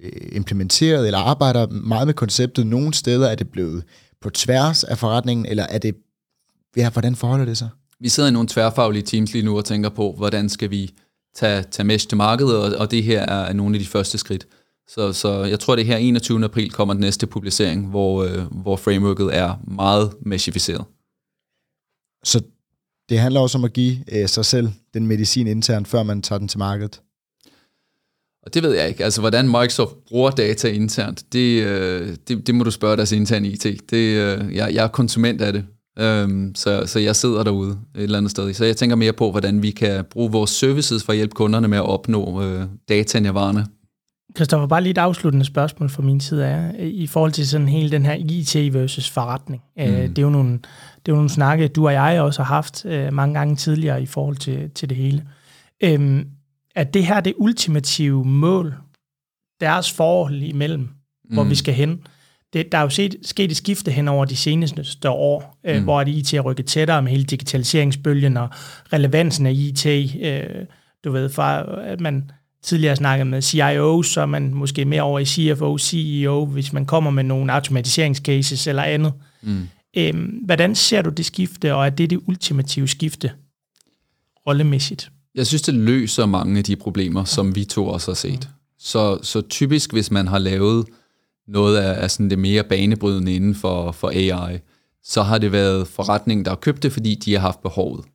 øh, 0.04 0.12
implementeret 0.32 1.06
eller 1.06 1.20
arbejder 1.20 1.68
meget 1.68 2.08
med 2.08 2.14
konceptet? 2.14 2.68
Nogle 2.68 2.94
steder 2.94 3.28
er 3.28 3.36
det 3.36 3.50
blevet 3.50 3.84
på 4.22 4.30
tværs 4.30 4.84
af 4.84 4.98
forretningen, 4.98 5.46
eller 5.46 5.64
er 5.64 5.78
det, 5.78 5.96
ja, 6.78 6.90
hvordan 6.90 7.16
forholder 7.16 7.46
det 7.46 7.58
sig? 7.58 7.70
Vi 8.00 8.10
sidder 8.10 8.30
i 8.30 8.32
nogle 8.34 8.48
tværfaglige 8.48 9.04
teams 9.04 9.34
lige 9.34 9.46
nu 9.46 9.58
og 9.58 9.66
tænker 9.66 9.90
på, 9.90 10.14
hvordan 10.18 10.50
skal 10.50 10.70
vi 10.70 10.94
tage, 11.36 11.64
tage 11.64 11.88
mesh 11.88 12.08
til 12.08 12.18
markedet, 12.18 12.58
og, 12.58 12.80
og 12.80 12.92
det 12.92 13.04
her 13.04 13.22
er 13.22 13.54
nogle 13.54 13.76
af 13.76 13.80
de 13.80 13.88
første 13.88 14.18
skridt. 14.18 14.48
Så, 14.88 15.14
så 15.14 15.44
jeg 15.44 15.60
tror, 15.60 15.76
det 15.76 15.86
her 15.86 15.98
21. 15.98 16.46
april 16.46 16.72
kommer 16.72 16.94
den 16.94 17.02
næste 17.02 17.28
publicering, 17.28 17.90
hvor, 17.90 18.24
øh, 18.24 18.62
hvor 18.62 18.76
frameworket 18.76 19.36
er 19.38 19.56
meget 19.68 20.14
meshificeret. 20.22 20.86
Så 22.24 22.42
det 23.10 23.20
handler 23.20 23.40
også 23.40 23.58
om 23.58 23.64
at 23.64 23.74
give 23.74 23.98
øh, 24.12 24.30
sig 24.30 24.46
selv 24.46 24.70
den 24.94 25.08
medicin 25.08 25.48
internt, 25.48 25.88
før 25.88 26.04
man 26.04 26.22
tager 26.22 26.40
den 26.40 26.48
til 26.48 26.60
markedet? 26.60 27.02
Og 28.50 28.54
det 28.54 28.64
ved 28.64 28.74
jeg 28.74 28.88
ikke. 28.88 29.04
Altså, 29.04 29.22
hvordan 29.22 29.46
Microsoft 29.46 29.96
bruger 30.08 30.30
data 30.30 30.68
internt, 30.68 31.34
det, 31.34 31.64
øh, 31.64 32.16
det, 32.28 32.48
det 32.48 32.56
må 32.56 32.64
du 32.64 32.72
spørge 32.72 32.98
deres 32.98 33.12
interne 33.12 33.48
IT. 33.48 33.64
Det, 33.64 33.96
øh, 33.96 34.56
jeg, 34.56 34.74
jeg 34.74 34.84
er 34.84 34.88
konsument 34.88 35.42
af 35.42 35.54
det, 35.54 35.66
øhm, 36.00 36.56
så, 36.56 36.84
så 36.86 37.00
jeg 37.00 37.16
sidder 37.16 37.44
derude 37.44 37.72
et 37.96 38.04
eller 38.04 38.18
andet 38.18 38.32
sted. 38.32 38.54
Så 38.54 38.66
jeg 38.66 38.78
tænker 38.78 38.96
mere 38.96 39.14
på, 39.14 39.32
hvordan 39.32 39.62
vi 39.62 39.72
kan 39.72 40.06
bruge 40.12 40.32
vores 40.32 40.50
services 40.50 41.04
for 41.04 41.12
at 41.12 41.18
hjælpe 41.18 41.34
kunderne 41.34 41.68
med 41.68 41.78
at 41.78 41.86
opnå 41.86 42.44
øh, 42.44 42.64
data 42.90 43.20
nirvana. 43.20 43.66
Kristoffer, 44.36 44.68
bare 44.68 44.84
lige 44.84 44.92
et 44.92 44.98
afsluttende 44.98 45.46
spørgsmål 45.46 45.90
fra 45.90 46.04
min 46.04 46.20
side 46.20 46.46
er, 46.46 46.72
i 46.80 47.08
forhold 47.08 47.32
til 47.32 47.48
sådan 47.48 47.68
hele 47.68 47.92
den 47.92 48.06
her 48.06 48.14
IT 48.14 48.74
versus 48.74 49.10
forretning. 49.10 49.62
Mm. 49.78 49.86
Det, 49.86 50.18
er 50.18 50.22
jo 50.22 50.30
nogle, 50.30 50.52
det 50.52 51.08
er 51.08 51.12
jo 51.12 51.16
nogle 51.16 51.30
snakke, 51.30 51.68
du 51.68 51.88
og 51.88 51.94
jeg 51.94 52.22
også 52.22 52.44
har 52.44 52.56
haft 52.56 52.86
øh, 52.86 53.14
mange 53.14 53.34
gange 53.34 53.56
tidligere 53.56 54.02
i 54.02 54.06
forhold 54.06 54.38
til, 54.38 54.70
til 54.76 54.90
det 54.90 54.98
hele. 54.98 55.24
Øhm, 55.84 56.26
er 56.76 56.84
det 56.84 57.06
her 57.06 57.22
det 57.22 57.34
ultimative 57.38 58.26
mål, 58.26 58.76
deres 59.60 59.92
forhold 59.92 60.42
imellem, 60.42 60.82
mm. 60.82 61.34
hvor 61.34 61.44
vi 61.44 61.56
skal 61.56 61.74
hen? 61.74 62.02
Det, 62.54 62.72
der 62.72 62.78
er 62.78 62.82
jo 62.82 62.90
set, 62.90 63.16
sket 63.22 63.52
et 63.52 63.58
skifte 63.58 63.92
hen 63.92 64.08
over 64.08 64.26
de 64.26 64.36
seneste 64.36 65.10
år, 65.10 65.60
øh, 65.66 65.78
mm. 65.78 65.84
hvor 65.84 66.04
det 66.04 66.12
IT 66.12 66.34
er 66.34 66.42
rykket 66.42 66.66
tættere 66.66 67.02
med 67.02 67.12
hele 67.12 67.24
digitaliseringsbølgen 67.24 68.38
og 68.38 68.50
relevansen 68.94 69.46
af 69.46 69.52
IT. 69.56 69.86
Øh, 70.22 70.66
du 71.04 71.12
ved, 71.12 71.30
fra 71.30 71.66
at 71.84 72.00
man 72.00 72.32
tidligere 72.64 72.96
snakket 72.96 73.28
med 73.28 73.42
CIO, 73.42 74.04
så 74.04 74.22
er 74.22 74.26
man 74.26 74.54
måske 74.54 74.86
mere 74.86 75.02
over 75.02 75.20
i 75.20 75.26
CFO, 75.26 75.78
CEO, 75.78 76.46
hvis 76.46 76.74
man 76.74 76.86
kommer 76.86 77.12
med 77.12 77.24
nogle 77.24 77.54
automatiseringscases 77.54 78.68
eller 78.68 78.84
andet. 78.84 79.14
Mm. 79.42 79.68
Øhm, 79.98 80.26
hvordan 80.26 80.76
ser 80.76 81.02
du 81.02 81.10
det 81.10 81.26
skifte, 81.26 81.76
og 81.76 81.86
er 81.86 81.90
det 81.90 82.10
det 82.10 82.20
ultimative 82.28 82.88
skifte 82.88 83.32
rollemæssigt? 84.48 85.12
Jeg 85.40 85.48
synes, 85.48 85.62
det 85.62 85.74
løser 85.74 86.26
mange 86.26 86.58
af 86.58 86.64
de 86.64 86.76
problemer, 86.76 87.24
som 87.24 87.56
vi 87.56 87.66
to 87.66 87.88
også 87.88 88.12
har 88.12 88.16
set. 88.16 88.50
Så, 88.80 89.20
så 89.22 89.42
typisk, 89.42 89.94
hvis 89.94 90.12
man 90.12 90.28
har 90.28 90.38
lavet 90.38 90.86
noget 91.48 91.78
af, 91.78 92.04
af 92.04 92.12
sådan 92.12 92.30
det 92.30 92.40
mere 92.40 92.64
banebrydende 92.64 93.36
inden 93.36 93.56
for, 93.56 93.92
for 93.92 94.10
AI, 94.10 94.60
så 95.04 95.22
har 95.22 95.38
det 95.38 95.52
været 95.52 95.88
forretningen, 95.88 96.46
der 96.46 96.52
har 96.52 96.56
købt 96.56 96.84
det, 96.84 96.92
fordi 96.92 97.16
de 97.16 97.34
har 97.34 97.40
haft 97.40 97.62
behovet. 97.62 98.06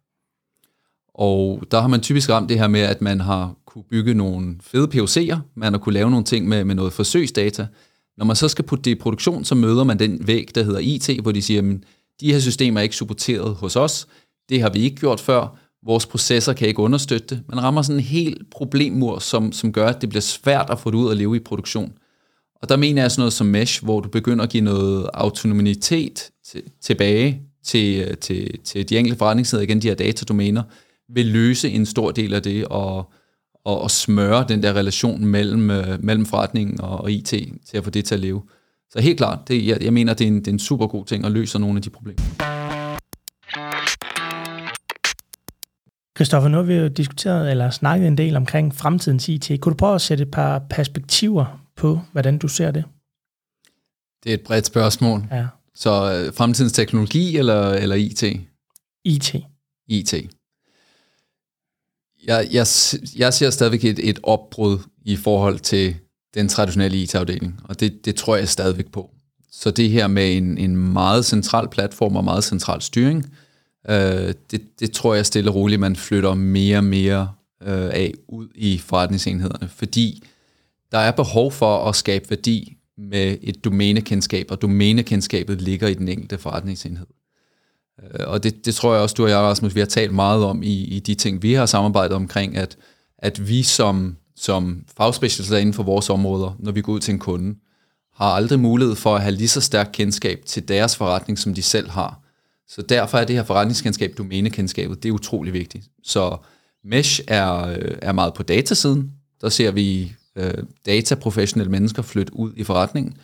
Og 1.14 1.62
der 1.70 1.80
har 1.80 1.88
man 1.88 2.00
typisk 2.00 2.30
ramt 2.30 2.48
det 2.48 2.58
her 2.58 2.68
med, 2.68 2.80
at 2.80 3.02
man 3.02 3.20
har 3.20 3.54
kunne 3.66 3.84
bygge 3.90 4.14
nogle 4.14 4.56
fede 4.60 4.88
POC'er, 4.94 5.38
man 5.54 5.72
har 5.72 5.78
kunne 5.78 5.92
lave 5.92 6.10
nogle 6.10 6.24
ting 6.24 6.48
med, 6.48 6.64
med 6.64 6.74
noget 6.74 6.92
forsøgsdata. 6.92 7.66
Når 8.16 8.24
man 8.24 8.36
så 8.36 8.48
skal 8.48 8.64
putte 8.64 8.82
det 8.82 8.90
i 8.90 9.00
produktion, 9.00 9.44
så 9.44 9.54
møder 9.54 9.84
man 9.84 9.98
den 9.98 10.26
væg, 10.26 10.48
der 10.54 10.62
hedder 10.62 10.80
IT, 10.80 11.10
hvor 11.22 11.32
de 11.32 11.42
siger, 11.42 11.62
at 11.62 11.76
de 12.20 12.32
her 12.32 12.40
systemer 12.40 12.80
er 12.80 12.82
ikke 12.82 12.96
supporteret 12.96 13.54
hos 13.54 13.76
os, 13.76 14.06
det 14.48 14.62
har 14.62 14.70
vi 14.70 14.78
ikke 14.78 14.96
gjort 14.96 15.20
før, 15.20 15.63
vores 15.86 16.06
processer 16.06 16.52
kan 16.52 16.68
ikke 16.68 16.80
understøtte 16.80 17.26
det. 17.34 17.42
Man 17.48 17.62
rammer 17.62 17.82
sådan 17.82 17.96
en 17.96 18.04
helt 18.04 18.50
problemmur, 18.50 19.18
som, 19.18 19.52
som 19.52 19.72
gør, 19.72 19.86
at 19.86 20.00
det 20.00 20.08
bliver 20.08 20.22
svært 20.22 20.70
at 20.70 20.78
få 20.78 20.90
det 20.90 20.96
ud 20.96 21.06
og 21.06 21.16
leve 21.16 21.36
i 21.36 21.40
produktion. 21.40 21.92
Og 22.62 22.68
der 22.68 22.76
mener 22.76 23.02
jeg 23.02 23.10
sådan 23.10 23.20
noget 23.20 23.32
som 23.32 23.46
Mesh, 23.46 23.84
hvor 23.84 24.00
du 24.00 24.08
begynder 24.08 24.44
at 24.44 24.50
give 24.50 24.64
noget 24.64 25.08
autonomitet 25.14 26.30
til, 26.46 26.62
tilbage 26.82 27.40
til, 27.64 28.04
øh, 28.08 28.16
til, 28.16 28.58
til 28.64 28.88
de 28.88 28.98
enkelte 28.98 29.18
forretningsheder, 29.18 29.62
igen 29.62 29.82
de 29.82 29.88
her 29.88 29.94
datadomæner, 29.94 30.62
vil 31.08 31.26
løse 31.26 31.70
en 31.70 31.86
stor 31.86 32.10
del 32.10 32.34
af 32.34 32.42
det 32.42 32.64
og, 32.64 33.12
og, 33.64 33.80
og 33.80 33.90
smøre 33.90 34.44
den 34.48 34.62
der 34.62 34.72
relation 34.72 35.26
mellem, 35.26 35.70
øh, 35.70 36.04
mellem 36.04 36.26
forretningen 36.26 36.80
og, 36.80 37.00
og 37.00 37.12
IT 37.12 37.26
til 37.26 37.76
at 37.76 37.84
få 37.84 37.90
det 37.90 38.04
til 38.04 38.14
at 38.14 38.20
leve. 38.20 38.42
Så 38.90 39.00
helt 39.00 39.16
klart, 39.16 39.38
det, 39.48 39.66
jeg, 39.66 39.82
jeg 39.84 39.92
mener, 39.92 40.14
det 40.14 40.24
er, 40.24 40.28
en, 40.28 40.38
det 40.38 40.48
er 40.48 40.52
en 40.52 40.58
super 40.58 40.86
god 40.86 41.04
ting 41.04 41.24
at 41.24 41.32
løse 41.32 41.58
nogle 41.58 41.76
af 41.76 41.82
de 41.82 41.90
problemer. 41.90 42.53
Christoffer, 46.16 46.48
nu 46.48 46.56
har 46.56 46.64
vi 46.64 46.74
jo 46.74 46.88
diskuteret 46.88 47.50
eller 47.50 47.70
snakket 47.70 48.08
en 48.08 48.18
del 48.18 48.36
omkring 48.36 48.74
fremtidens 48.74 49.28
IT. 49.28 49.60
Kunne 49.60 49.70
du 49.70 49.76
prøve 49.76 49.94
at 49.94 50.00
sætte 50.00 50.22
et 50.22 50.30
par 50.30 50.58
perspektiver 50.70 51.64
på, 51.76 52.00
hvordan 52.12 52.38
du 52.38 52.48
ser 52.48 52.70
det? 52.70 52.84
Det 54.24 54.30
er 54.30 54.34
et 54.34 54.40
bredt 54.40 54.66
spørgsmål. 54.66 55.24
Ja. 55.30 55.46
Så 55.74 56.12
øh, 56.12 56.34
fremtidens 56.34 56.72
teknologi 56.72 57.36
eller, 57.36 57.70
eller 57.70 57.96
IT? 57.96 58.22
IT. 59.04 59.34
IT. 59.88 60.14
Jeg, 62.26 62.48
jeg, 62.52 62.66
jeg 63.16 63.34
ser 63.34 63.50
stadigvæk 63.50 63.84
et, 63.84 64.08
et 64.08 64.20
opbrud 64.22 64.78
i 65.02 65.16
forhold 65.16 65.58
til 65.58 65.96
den 66.34 66.48
traditionelle 66.48 67.02
IT-afdeling, 67.02 67.60
og 67.64 67.80
det, 67.80 68.04
det 68.04 68.14
tror 68.14 68.36
jeg 68.36 68.48
stadigvæk 68.48 68.92
på. 68.92 69.10
Så 69.52 69.70
det 69.70 69.90
her 69.90 70.06
med 70.06 70.36
en, 70.36 70.58
en 70.58 70.76
meget 70.76 71.24
central 71.24 71.68
platform 71.68 72.16
og 72.16 72.24
meget 72.24 72.44
central 72.44 72.82
styring, 72.82 73.36
øh, 73.88 74.34
det, 74.50 74.80
det 74.80 74.92
tror 74.92 75.14
jeg 75.14 75.26
stille 75.26 75.50
og 75.50 75.54
roligt, 75.54 75.80
man 75.80 75.96
flytter 75.96 76.34
mere 76.34 76.78
og 76.78 76.84
mere 76.84 77.32
øh, 77.62 77.84
af 77.84 78.14
ud 78.28 78.48
i 78.54 78.78
forretningsenhederne, 78.78 79.68
fordi 79.68 80.22
der 80.92 80.98
er 80.98 81.10
behov 81.10 81.52
for 81.52 81.88
at 81.88 81.96
skabe 81.96 82.30
værdi 82.30 82.76
med 82.98 83.36
et 83.42 83.64
domænekendskab, 83.64 84.46
og 84.50 84.62
domænekendskabet 84.62 85.62
ligger 85.62 85.88
i 85.88 85.94
den 85.94 86.08
enkelte 86.08 86.38
forretningsenhed. 86.38 87.06
Øh, 88.02 88.26
og 88.26 88.42
det, 88.42 88.66
det 88.66 88.74
tror 88.74 88.92
jeg 88.92 89.02
også, 89.02 89.14
du 89.14 89.24
og 89.24 89.30
jeg, 89.30 89.38
Rasmus, 89.38 89.74
vi 89.74 89.80
har 89.80 89.86
talt 89.86 90.14
meget 90.14 90.44
om 90.44 90.62
i, 90.62 90.84
i 90.84 91.00
de 91.00 91.14
ting, 91.14 91.42
vi 91.42 91.52
har 91.52 91.66
samarbejdet 91.66 92.16
omkring, 92.16 92.56
at, 92.56 92.76
at 93.18 93.48
vi 93.48 93.62
som, 93.62 94.16
som 94.36 94.84
fagspecialister 94.96 95.56
inden 95.56 95.74
for 95.74 95.82
vores 95.82 96.10
områder, 96.10 96.56
når 96.58 96.72
vi 96.72 96.80
går 96.80 96.92
ud 96.92 97.00
til 97.00 97.12
en 97.12 97.18
kunde, 97.18 97.58
har 98.14 98.26
aldrig 98.26 98.60
mulighed 98.60 98.94
for 98.94 99.14
at 99.16 99.22
have 99.22 99.34
lige 99.34 99.48
så 99.48 99.60
stærkt 99.60 99.92
kendskab 99.92 100.42
til 100.46 100.68
deres 100.68 100.96
forretning, 100.96 101.38
som 101.38 101.54
de 101.54 101.62
selv 101.62 101.90
har. 101.90 102.23
Så 102.68 102.82
derfor 102.82 103.18
er 103.18 103.24
det 103.24 103.36
her 103.36 103.42
forretningskendskab, 103.42 104.14
domænekendskabet, 104.18 105.02
det 105.02 105.08
er 105.08 105.12
utrolig 105.12 105.52
vigtigt. 105.52 105.84
Så 106.02 106.36
Mesh 106.84 107.20
er, 107.28 107.66
øh, 107.66 107.98
er 108.02 108.12
meget 108.12 108.34
på 108.34 108.42
datasiden. 108.42 109.12
Der 109.40 109.48
ser 109.48 109.70
vi 109.70 110.12
øh, 110.36 110.54
dataprofessionelle 110.86 111.70
mennesker 111.70 112.02
flytte 112.02 112.36
ud 112.36 112.52
i 112.56 112.64
forretningen. 112.64 113.16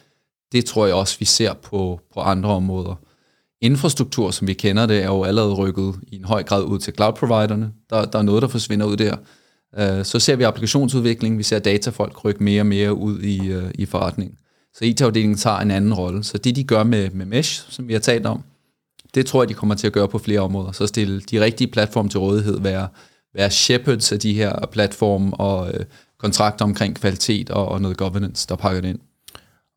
Det 0.53 0.65
tror 0.65 0.87
jeg 0.87 0.95
også, 0.95 1.19
vi 1.19 1.25
ser 1.25 1.55
på, 1.55 2.01
på 2.15 2.21
andre 2.21 2.51
områder 2.51 2.95
infrastruktur, 3.61 4.31
som 4.31 4.49
vi 4.49 4.53
kender 4.53 4.87
det, 4.87 5.03
er 5.03 5.07
jo 5.07 5.25
allerede 5.25 5.55
rykket 5.55 5.95
i 6.09 6.17
en 6.17 6.25
høj 6.25 6.43
grad 6.43 6.65
ud 6.65 6.79
til 6.79 6.95
cloud-providerne. 6.95 7.73
Der, 7.91 8.05
der 8.05 8.19
er 8.19 8.23
noget, 8.23 8.43
der 8.43 8.49
forsvinder 8.49 8.87
ud 8.87 8.97
der. 8.97 9.17
Øh, 9.79 10.05
så 10.05 10.19
ser 10.19 10.37
vi 10.37 10.45
applikationsudvikling, 10.45 11.39
vi 11.39 11.43
ser 11.43 11.59
datafolk 11.59 12.25
rykke 12.25 12.43
mere 12.43 12.63
og 12.63 12.67
mere 12.67 12.95
ud 12.95 13.21
i, 13.21 13.49
øh, 13.49 13.71
i 13.75 13.87
forretningen. 13.87 14.37
Så 14.75 14.85
IT-afdelingen 14.85 15.39
tager 15.39 15.59
en 15.59 15.71
anden 15.71 15.95
rolle. 15.95 16.25
Så 16.25 16.39
det, 16.39 16.57
de 16.57 16.65
gør 16.65 16.83
med, 16.83 17.11
med 17.11 17.27
Mesh, 17.27 17.71
som 17.71 17.89
vi 17.89 17.93
har 17.93 18.01
talt 18.01 18.27
om, 18.27 18.43
det 19.15 19.27
tror 19.27 19.43
jeg, 19.43 19.49
de 19.49 19.55
kommer 19.55 19.75
til 19.75 19.87
at 19.87 19.93
gøre 19.93 20.09
på 20.09 20.19
flere 20.19 20.41
områder. 20.41 20.73
Så 20.73 20.87
stille 20.87 21.21
de 21.21 21.41
rigtige 21.41 21.71
platforme 21.71 22.09
til 22.09 22.21
rådighed, 22.21 22.61
være, 22.61 22.89
være 23.35 23.51
shepherds 23.51 24.13
af 24.13 24.19
de 24.19 24.35
her 24.35 24.67
platforme 24.73 25.35
og 25.35 25.67
uh, 25.67 25.81
kontrakter 26.19 26.65
omkring 26.65 26.97
kvalitet 26.97 27.51
og, 27.51 27.69
og 27.69 27.83
noget 27.83 27.97
governance, 27.97 28.47
der 28.49 28.57
pakker 28.57 28.81
det 28.81 28.89
ind. 28.89 28.99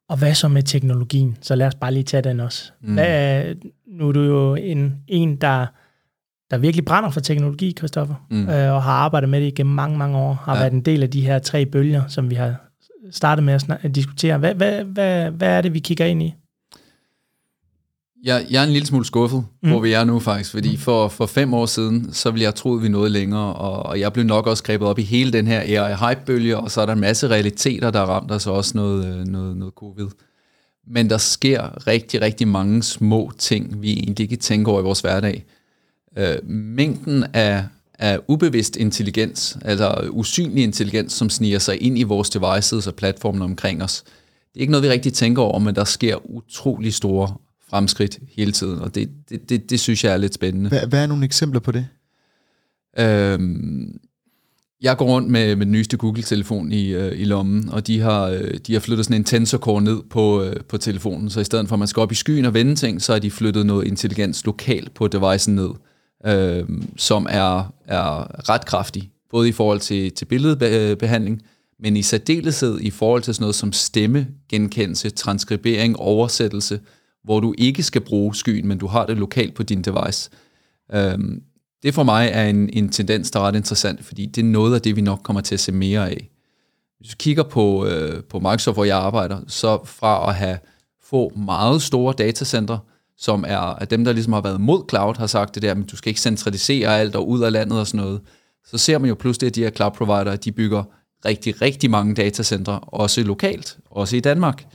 Og 0.09 0.17
hvad 0.17 0.34
så 0.34 0.47
med 0.47 0.63
teknologien? 0.63 1.38
Så 1.41 1.55
lad 1.55 1.67
os 1.67 1.75
bare 1.75 1.93
lige 1.93 2.03
tage 2.03 2.23
den 2.23 2.39
også. 2.39 2.71
Mm. 2.81 2.93
Hvad, 2.93 3.43
nu 3.88 4.07
er 4.07 4.11
du 4.11 4.21
jo 4.21 4.55
en, 4.55 4.95
en 5.07 5.36
der, 5.36 5.65
der 6.51 6.57
virkelig 6.57 6.86
brænder 6.86 7.09
for 7.09 7.19
teknologi, 7.19 7.73
Christoffer, 7.77 8.15
mm. 8.29 8.49
øh, 8.49 8.73
og 8.73 8.84
har 8.84 8.93
arbejdet 8.93 9.29
med 9.29 9.41
det 9.41 9.47
igennem 9.47 9.75
mange, 9.75 9.97
mange 9.97 10.17
år. 10.17 10.34
Har 10.34 10.53
ja. 10.53 10.59
været 10.59 10.73
en 10.73 10.81
del 10.81 11.03
af 11.03 11.09
de 11.09 11.21
her 11.21 11.39
tre 11.39 11.65
bølger, 11.65 12.07
som 12.07 12.29
vi 12.29 12.36
har 12.36 12.55
startet 13.11 13.43
med 13.43 13.53
at, 13.53 13.61
snak- 13.61 13.86
at 13.86 13.95
diskutere. 13.95 14.38
Hvad, 14.38 14.53
hvad, 14.53 14.84
hvad, 14.84 15.31
hvad 15.31 15.47
er 15.47 15.61
det, 15.61 15.73
vi 15.73 15.79
kigger 15.79 16.05
ind 16.05 16.23
i? 16.23 16.34
Jeg, 18.24 18.45
jeg 18.49 18.59
er 18.59 18.67
en 18.67 18.74
lille 18.74 18.86
smule 18.86 19.05
skuffet, 19.05 19.45
mm. 19.63 19.69
hvor 19.69 19.80
vi 19.80 19.93
er 19.93 20.03
nu 20.03 20.19
faktisk, 20.19 20.51
fordi 20.51 20.71
mm. 20.71 20.78
for, 20.78 21.07
for 21.07 21.26
fem 21.26 21.53
år 21.53 21.65
siden, 21.65 22.13
så 22.13 22.32
ville 22.32 22.43
jeg 22.43 22.55
tro, 22.55 22.76
at 22.76 22.84
vi 22.84 22.88
nåede 22.88 23.09
længere, 23.09 23.53
og, 23.53 23.84
og 23.84 23.99
jeg 23.99 24.13
blev 24.13 24.26
nok 24.26 24.47
også 24.47 24.63
grebet 24.63 24.88
op 24.88 24.99
i 24.99 25.01
hele 25.01 25.34
den 25.34 25.47
her 25.47 25.59
AI-hype-bølge, 25.59 26.57
og 26.57 26.71
så 26.71 26.82
er 26.82 26.86
der 26.86 26.93
en 26.93 26.99
masse 26.99 27.28
realiteter, 27.28 27.91
der 27.91 27.99
har 27.99 28.05
ramt 28.05 28.32
os 28.32 28.47
også 28.47 28.71
noget, 28.76 29.05
øh, 29.05 29.26
noget, 29.26 29.57
noget 29.57 29.74
covid. 29.74 30.07
Men 30.88 31.09
der 31.09 31.17
sker 31.17 31.88
rigtig, 31.88 32.21
rigtig 32.21 32.47
mange 32.47 32.84
små 32.84 33.32
ting, 33.38 33.82
vi 33.82 33.93
egentlig 33.93 34.24
ikke 34.24 34.36
tænker 34.36 34.71
over 34.71 34.82
i 34.82 34.84
vores 34.84 34.99
hverdag. 34.99 35.45
Øh, 36.17 36.49
mængden 36.49 37.26
af, 37.34 37.65
af 37.99 38.19
ubevidst 38.28 38.76
intelligens, 38.76 39.57
altså 39.61 40.09
usynlig 40.09 40.63
intelligens, 40.63 41.13
som 41.13 41.30
sniger 41.30 41.59
sig 41.59 41.82
ind 41.82 41.99
i 41.99 42.03
vores 42.03 42.30
devices 42.30 42.88
og 42.88 42.95
platformen 42.95 43.41
omkring 43.41 43.84
os, 43.84 44.03
det 44.53 44.59
er 44.59 44.61
ikke 44.61 44.71
noget, 44.71 44.84
vi 44.84 44.89
rigtig 44.89 45.13
tænker 45.13 45.41
over, 45.41 45.59
men 45.59 45.76
der 45.76 45.84
sker 45.84 46.32
utrolig 46.36 46.93
store 46.93 47.36
fremskridt 47.74 48.19
hele 48.36 48.51
tiden, 48.51 48.80
og 48.80 48.95
det, 48.95 49.09
det, 49.30 49.49
det, 49.49 49.69
det 49.69 49.80
synes 49.80 50.03
jeg 50.03 50.13
er 50.13 50.17
lidt 50.17 50.34
spændende. 50.34 50.69
Hvad, 50.69 50.88
hvad 50.88 51.03
er 51.03 51.07
nogle 51.07 51.26
eksempler 51.26 51.59
på 51.59 51.71
det? 51.71 51.88
Øhm, 52.99 53.99
jeg 54.82 54.97
går 54.97 55.05
rundt 55.05 55.30
med, 55.30 55.55
med 55.55 55.65
den 55.65 55.71
nyeste 55.71 55.97
Google-telefon 55.97 56.71
i, 56.71 56.88
øh, 56.88 57.19
i 57.19 57.24
lommen, 57.24 57.69
og 57.69 57.88
de 57.88 57.99
har, 57.99 58.26
øh, 58.26 58.53
de 58.67 58.74
har 58.74 58.80
flyttet 58.80 59.05
sådan 59.05 59.21
en 59.21 59.24
tensor 59.24 59.80
ned 59.80 60.01
på, 60.09 60.43
øh, 60.43 60.55
på 60.69 60.78
telefonen, 60.78 61.30
så 61.30 61.39
i 61.39 61.43
stedet 61.43 61.67
for 61.67 61.76
at 61.76 61.80
man 61.80 61.88
skal 61.88 62.01
op 62.01 62.11
i 62.11 62.15
skyen 62.15 62.45
og 62.45 62.53
vende 62.53 62.76
ting, 62.76 63.01
så 63.01 63.11
har 63.11 63.19
de 63.19 63.32
flyttet 63.32 63.65
noget 63.65 63.88
intelligens 63.88 64.45
lokalt 64.45 64.93
på 64.93 65.07
devicen 65.07 65.55
ned, 65.55 65.69
øh, 66.26 66.69
som 66.97 67.28
er, 67.30 67.74
er 67.88 68.49
ret 68.49 68.65
kraftig, 68.65 69.11
både 69.32 69.49
i 69.49 69.51
forhold 69.51 69.80
til, 69.80 70.11
til 70.11 70.26
billedbehandling, 70.26 71.41
men 71.80 71.97
i 71.97 72.01
særdeleshed 72.01 72.80
i 72.82 72.89
forhold 72.89 73.21
til 73.21 73.34
sådan 73.34 73.43
noget 73.43 73.55
som 73.55 73.74
stemmegenkendelse, 73.74 75.09
transkribering, 75.09 75.97
oversættelse, 75.97 76.80
hvor 77.24 77.39
du 77.39 77.53
ikke 77.57 77.84
skal 77.84 78.01
bruge 78.01 78.36
skyen, 78.36 78.67
men 78.67 78.78
du 78.78 78.88
har 78.88 79.05
det 79.05 79.17
lokalt 79.17 79.55
på 79.55 79.63
din 79.63 79.82
device. 79.82 80.30
Øhm, 80.93 81.41
det 81.84 81.93
for 81.93 82.03
mig 82.03 82.30
er 82.34 82.43
en, 82.43 82.69
en 82.74 82.89
tendens, 82.89 83.32
der 83.32 83.39
er 83.39 83.43
ret 83.43 83.55
interessant, 83.55 84.05
fordi 84.05 84.26
det 84.26 84.41
er 84.41 84.45
noget 84.45 84.76
af 84.76 84.82
det, 84.82 84.95
vi 84.95 85.01
nok 85.01 85.19
kommer 85.24 85.41
til 85.41 85.55
at 85.55 85.59
se 85.59 85.71
mere 85.71 86.09
af. 86.09 86.30
Hvis 86.99 87.11
du 87.11 87.15
kigger 87.17 87.43
på, 87.43 87.86
øh, 87.86 88.24
på 88.24 88.39
Microsoft, 88.39 88.76
hvor 88.76 88.84
jeg 88.84 88.97
arbejder, 88.97 89.39
så 89.47 89.80
fra 89.86 90.30
at 90.30 90.36
have 90.36 90.57
få 91.03 91.32
meget 91.36 91.82
store 91.82 92.13
datacenter, 92.17 92.78
som 93.17 93.45
er 93.47 93.59
at 93.59 93.89
dem, 93.89 94.05
der 94.05 94.13
ligesom 94.13 94.34
har 94.34 94.41
været 94.41 94.61
mod 94.61 94.84
cloud, 94.89 95.15
har 95.17 95.28
sagt 95.28 95.55
det 95.55 95.63
der, 95.63 95.74
men 95.74 95.86
du 95.86 95.95
skal 95.95 96.09
ikke 96.09 96.21
centralisere 96.21 96.99
alt 96.99 97.15
og 97.15 97.30
ud 97.30 97.41
af 97.41 97.51
landet 97.51 97.80
og 97.80 97.88
sådan 97.88 98.05
noget, 98.05 98.21
så 98.65 98.78
ser 98.78 98.97
man 98.97 99.09
jo 99.09 99.15
pludselig, 99.15 99.47
at 99.47 99.55
de 99.55 99.63
her 99.63 99.69
cloud 99.69 99.91
provider, 99.91 100.36
de 100.36 100.51
bygger 100.51 100.84
rigtig, 101.26 101.61
rigtig 101.61 101.89
mange 101.91 102.15
datacenter, 102.15 102.74
også 102.74 103.24
lokalt, 103.24 103.78
også 103.86 104.15
i 104.15 104.19
Danmark. 104.19 104.65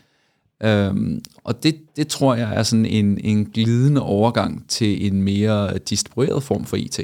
Øhm, 0.63 1.21
og 1.45 1.63
det, 1.63 1.77
det 1.97 2.09
tror 2.09 2.35
jeg 2.35 2.55
er 2.55 2.63
sådan 2.63 2.87
en, 2.87 3.19
en 3.25 3.45
glidende 3.45 4.03
overgang 4.03 4.69
til 4.69 5.07
en 5.07 5.23
mere 5.23 5.79
distribueret 5.79 6.43
form 6.43 6.65
for 6.65 6.77
IT. 6.77 7.01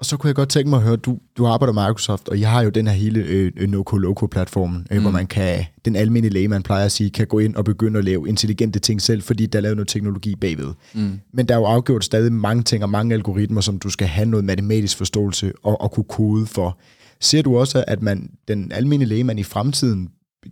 Og 0.00 0.06
så 0.06 0.16
kunne 0.16 0.28
jeg 0.28 0.34
godt 0.34 0.48
tænke 0.48 0.70
mig 0.70 0.76
at 0.76 0.82
høre, 0.82 0.96
du, 0.96 1.18
du 1.38 1.46
arbejder 1.46 1.72
med 1.72 1.82
Microsoft, 1.82 2.28
og 2.28 2.40
jeg 2.40 2.50
har 2.50 2.62
jo 2.62 2.70
den 2.70 2.86
her 2.86 2.94
hele 2.94 3.20
øh, 3.20 3.52
Noco-Loco-platformen, 3.68 4.86
øh, 4.90 4.96
mm. 4.96 5.02
hvor 5.02 5.10
man 5.10 5.26
kan, 5.26 5.64
den 5.84 5.96
almindelige 5.96 6.32
læge, 6.32 6.48
man 6.48 6.62
plejer 6.62 6.84
at 6.84 6.92
sige, 6.92 7.10
kan 7.10 7.26
gå 7.26 7.38
ind 7.38 7.56
og 7.56 7.64
begynde 7.64 7.98
at 7.98 8.04
lave 8.04 8.28
intelligente 8.28 8.78
ting 8.78 9.02
selv, 9.02 9.22
fordi 9.22 9.46
der 9.46 9.58
er 9.58 9.62
lavet 9.62 9.76
noget 9.76 9.88
teknologi 9.88 10.36
bagved. 10.36 10.72
Mm. 10.94 11.20
Men 11.32 11.46
der 11.46 11.54
er 11.54 11.58
jo 11.58 11.64
afgjort 11.64 12.04
stadig 12.04 12.32
mange 12.32 12.62
ting 12.62 12.82
og 12.82 12.90
mange 12.90 13.14
algoritmer, 13.14 13.60
som 13.60 13.78
du 13.78 13.90
skal 13.90 14.06
have 14.06 14.26
noget 14.26 14.44
matematisk 14.44 14.96
forståelse 14.96 15.52
og, 15.62 15.80
og 15.80 15.92
kunne 15.92 16.04
kode 16.04 16.46
for. 16.46 16.78
Ser 17.20 17.42
du 17.42 17.58
også, 17.58 17.84
at 17.86 18.02
man, 18.02 18.30
den 18.48 18.72
almindelige 18.72 19.08
læge, 19.08 19.24
man 19.24 19.38
i 19.38 19.42
fremtiden 19.42 20.08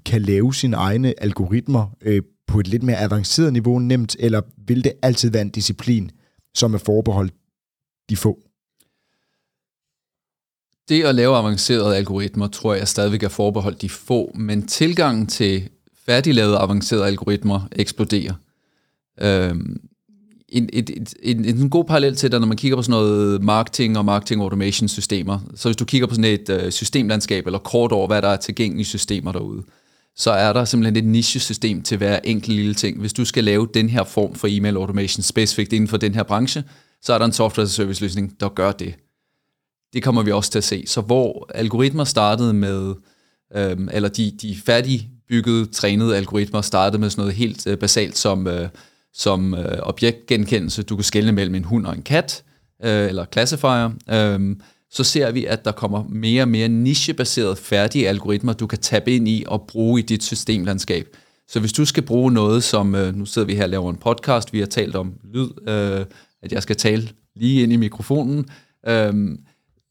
kan 0.07 0.22
lave 0.22 0.55
sine 0.55 0.76
egne 0.76 1.22
algoritmer 1.22 1.97
øh, 2.01 2.22
på 2.47 2.61
et 2.61 2.68
lidt 2.68 2.82
mere 2.82 2.99
avanceret 2.99 3.53
niveau 3.53 3.78
nemt, 3.78 4.16
eller 4.18 4.43
vil 4.66 4.84
det 4.84 4.93
altid 5.03 5.30
være 5.30 5.43
en 5.43 5.51
disciplin, 5.51 6.11
som 6.55 6.74
er 6.74 6.78
forbeholdt 6.78 7.34
de 8.11 8.16
få? 8.16 8.39
Det 10.89 11.05
at 11.05 11.14
lave 11.14 11.36
avancerede 11.36 11.97
algoritmer, 11.97 12.49
tror 12.49 12.74
jeg 12.74 12.89
stadigvæk 12.89 13.22
er 13.22 13.28
forbeholdt 13.28 13.82
de 13.82 13.89
få, 13.89 14.32
men 14.34 14.66
tilgangen 14.66 15.26
til 15.26 15.68
færdiglavede 16.07 16.59
avancerede 16.59 17.07
algoritmer 17.07 17.68
eksploderer. 17.72 18.34
Øhm, 19.20 19.80
en, 20.49 20.68
et, 20.72 20.90
et, 20.90 21.14
en, 21.22 21.44
en 21.44 21.70
god 21.70 21.84
parallel 21.84 22.16
til 22.16 22.32
det, 22.32 22.40
når 22.40 22.49
man 22.49 22.57
kigger 22.57 22.76
på 22.76 22.82
sådan 22.82 23.01
noget 23.01 23.42
marketing 23.42 23.99
og 23.99 24.05
marketing 24.05 24.42
automation 24.42 24.88
systemer. 24.88 25.38
Så 25.55 25.68
hvis 25.68 25.76
du 25.76 25.84
kigger 25.84 26.07
på 26.07 26.14
sådan 26.14 26.30
et 26.30 26.49
øh, 26.49 26.70
systemlandskab, 26.70 27.46
eller 27.46 27.59
kort 27.59 27.92
over, 27.92 28.07
hvad 28.07 28.22
der 28.22 28.28
er 28.28 28.36
tilgængelige 28.36 28.86
systemer 28.86 29.32
derude, 29.32 29.62
så 30.16 30.30
er 30.30 30.53
der 30.53 30.64
simpelthen 30.64 30.96
et 30.96 31.11
niche-system 31.11 31.82
til 31.82 31.96
hver 31.96 32.18
enkelt 32.24 32.57
lille 32.57 32.74
ting. 32.74 33.01
Hvis 33.01 33.12
du 33.12 33.24
skal 33.24 33.44
lave 33.44 33.68
den 33.74 33.88
her 33.88 34.05
form 34.05 34.34
for 34.34 34.49
email 34.51 34.76
automation 34.76 35.22
specifikt 35.22 35.72
inden 35.72 35.88
for 35.88 35.96
den 35.96 36.14
her 36.14 36.22
branche, 36.22 36.64
så 37.03 37.12
er 37.12 37.18
der 37.18 37.24
en 37.24 37.32
software 37.32 37.66
service 37.66 38.03
løsning, 38.03 38.40
der 38.40 38.49
gør 38.49 38.72
det. 38.72 38.94
Det 39.92 40.03
kommer 40.03 40.22
vi 40.22 40.32
også 40.32 40.51
til 40.51 40.59
at 40.59 40.64
se. 40.64 40.84
Så 40.86 41.01
hvor 41.01 41.51
algoritmer 41.55 42.05
startede 42.05 42.55
med, 42.55 42.94
øhm, 43.57 43.88
eller 43.92 44.09
de, 44.09 44.30
de 44.42 44.57
færdigbyggede, 44.66 45.66
trænede 45.66 46.16
algoritmer 46.16 46.61
startede 46.61 47.01
med 47.01 47.11
sådan 47.11 47.22
noget 47.22 47.34
helt 47.34 47.66
øh, 47.66 47.78
basalt 47.78 48.18
som, 48.18 48.46
øh, 48.46 48.68
som 49.19 49.55
øh, 49.55 49.79
objektgenkendelse. 49.83 50.83
Du 50.83 50.97
kan 50.97 51.05
skelne 51.05 51.33
mellem 51.33 51.55
en 51.55 51.64
hund 51.64 51.87
og 51.87 51.95
en 51.95 52.03
kat, 52.03 52.45
øh, 52.85 53.09
eller 53.09 53.25
classifier. 53.33 53.91
Øh, 54.11 54.57
så 54.91 55.05
ser 55.05 55.31
vi, 55.31 55.45
at 55.45 55.64
der 55.64 55.73
kommer 55.73 56.05
mere 56.09 56.43
og 56.43 56.49
mere 56.49 56.69
nichebaserede 56.69 57.57
færdige 57.57 58.09
algoritmer, 58.09 58.53
du 58.53 58.66
kan 58.66 58.79
tabe 58.79 59.12
ind 59.12 59.29
i 59.29 59.45
og 59.47 59.64
bruge 59.69 60.01
i 60.01 60.03
dit 60.03 60.23
systemlandskab. 60.23 61.16
Så 61.49 61.61
hvis 61.61 61.73
du 61.73 61.85
skal 61.85 62.03
bruge 62.03 62.33
noget 62.33 62.64
som, 62.64 62.95
øh, 62.95 63.14
nu 63.14 63.27
sidder 63.27 63.47
vi 63.47 63.55
her 63.55 63.62
og 63.62 63.69
laver 63.69 63.91
en 63.91 63.97
podcast, 63.97 64.53
vi 64.53 64.59
har 64.59 64.66
talt 64.66 64.97
om 64.97 65.12
lyd, 65.35 65.69
øh, 65.69 66.07
at 66.43 66.53
jeg 66.53 66.62
skal 66.62 66.77
tale 66.77 67.09
lige 67.37 67.62
ind 67.62 67.73
i 67.73 67.77
mikrofonen, 67.77 68.47
øh, 68.89 69.39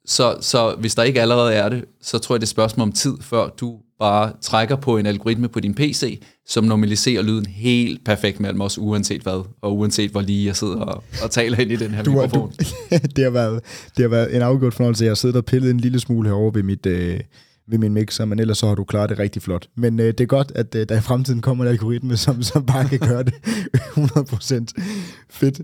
så, 0.06 0.38
så 0.42 0.76
hvis 0.80 0.96
der 0.96 1.04
ikke 1.04 1.22
allerede 1.22 1.54
er 1.54 1.70
det, 1.70 1.86
så 2.02 2.20
tror 2.20 2.36
jeg, 2.36 2.42
det 2.42 2.46
er 2.46 2.48
et 2.48 2.50
spørgsmål 2.50 2.88
om 2.88 2.92
tid, 2.92 3.18
før 3.22 3.50
du 3.50 3.80
bare 4.00 4.32
trækker 4.42 4.76
på 4.76 4.98
en 4.98 5.06
algoritme 5.06 5.48
på 5.50 5.60
din 5.60 5.74
PC, 5.74 6.22
som 6.48 6.64
normaliserer 6.64 7.22
lyden 7.22 7.46
helt 7.46 8.06
perfekt 8.06 8.40
mellem 8.40 8.62
os, 8.62 8.78
uanset 8.78 9.22
hvad, 9.22 9.46
og 9.62 9.78
uanset 9.78 10.12
hvor 10.12 10.22
lige 10.22 10.46
jeg 10.46 10.56
sidder 10.56 10.80
og, 10.80 11.04
og 11.24 11.32
taler 11.32 11.58
ind 11.58 11.72
i 11.72 11.76
den 11.76 11.92
her 11.92 12.04
du, 12.04 12.12
mikrofon. 12.12 12.52
Du, 12.52 12.66
det, 13.16 13.24
har 13.24 13.32
været, 13.32 13.64
det 13.98 14.04
har 14.04 14.10
været 14.10 14.36
en 14.36 14.42
afgjort 14.42 14.74
fornøjelse. 14.74 15.04
Jeg 15.04 15.10
har 15.10 15.16
siddet 15.16 15.38
og 15.38 15.46
pillet 15.46 15.72
en 15.72 15.80
lille 15.80 16.00
smule 16.00 16.30
herovre 16.30 16.56
ved 16.56 16.64
mit... 16.64 16.86
Øh 16.86 17.20
ved 17.70 17.78
min 17.78 17.94
mixer, 17.94 18.26
men 18.26 18.40
ellers 18.40 18.58
så 18.58 18.68
har 18.68 18.76
du 18.76 18.84
klaret 18.84 19.10
det 19.10 19.20
rigtig 19.20 19.42
flot. 19.42 19.68
Men 19.76 20.00
øh, 20.00 20.06
det 20.06 20.22
er 20.22 20.26
godt, 20.26 20.52
at 20.56 20.76
øh, 20.76 20.90
der 20.90 20.98
i 20.98 21.02
fremtiden 21.02 21.42
kommer 21.42 21.64
en 21.64 21.70
algoritme, 21.70 22.18
som, 22.26 22.44
som 22.44 22.66
bare 22.66 22.90
kan 22.90 23.00
gøre 23.00 23.24
det 23.24 23.34
100% 23.76 24.66
fedt. 25.30 25.62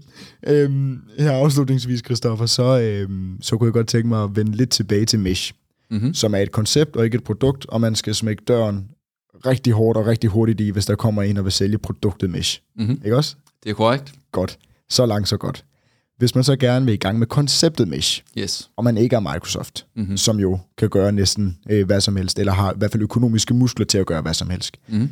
Øhm, 0.47 0.97
her 1.19 1.31
afslutningsvis, 1.31 2.01
Christoffer, 2.05 2.45
så, 2.45 2.79
øhm, 2.79 3.37
så 3.41 3.57
kunne 3.57 3.67
jeg 3.67 3.73
godt 3.73 3.87
tænke 3.87 4.07
mig 4.07 4.23
at 4.23 4.35
vende 4.35 4.51
lidt 4.51 4.69
tilbage 4.69 5.05
til 5.05 5.19
Mesh, 5.19 5.53
mm-hmm. 5.91 6.13
som 6.13 6.35
er 6.35 6.39
et 6.39 6.51
koncept 6.51 6.95
og 6.95 7.05
ikke 7.05 7.15
et 7.15 7.23
produkt, 7.23 7.65
og 7.65 7.81
man 7.81 7.95
skal 7.95 8.15
smække 8.15 8.43
døren 8.47 8.87
rigtig 9.45 9.73
hårdt 9.73 9.97
og 9.97 10.05
rigtig 10.07 10.29
hurtigt 10.29 10.61
i, 10.61 10.69
hvis 10.69 10.85
der 10.85 10.95
kommer 10.95 11.21
en 11.21 11.37
og 11.37 11.43
vil 11.43 11.51
sælge 11.51 11.77
produktet 11.77 12.29
Mesh. 12.29 12.61
Mm-hmm. 12.75 13.01
Ikke 13.05 13.17
også? 13.17 13.35
Det 13.63 13.69
er 13.69 13.73
korrekt. 13.73 14.13
Godt. 14.31 14.57
Så 14.89 15.05
langt, 15.05 15.29
så 15.29 15.37
godt. 15.37 15.65
Hvis 16.17 16.35
man 16.35 16.43
så 16.43 16.55
gerne 16.55 16.85
vil 16.85 16.93
i 16.93 16.97
gang 16.97 17.19
med 17.19 17.27
konceptet 17.27 17.87
Mesh, 17.87 18.23
yes. 18.37 18.69
og 18.75 18.83
man 18.83 18.97
ikke 18.97 19.15
er 19.15 19.19
Microsoft, 19.19 19.85
mm-hmm. 19.95 20.17
som 20.17 20.39
jo 20.39 20.59
kan 20.77 20.89
gøre 20.89 21.11
næsten 21.11 21.57
øh, 21.69 21.85
hvad 21.85 22.01
som 22.01 22.15
helst, 22.15 22.39
eller 22.39 22.53
har 22.53 22.73
i 22.73 22.75
hvert 22.77 22.91
fald 22.91 23.03
økonomiske 23.03 23.53
muskler 23.53 23.85
til 23.85 23.97
at 23.97 24.05
gøre 24.05 24.21
hvad 24.21 24.33
som 24.33 24.49
helst, 24.49 24.77
mm-hmm. 24.87 25.09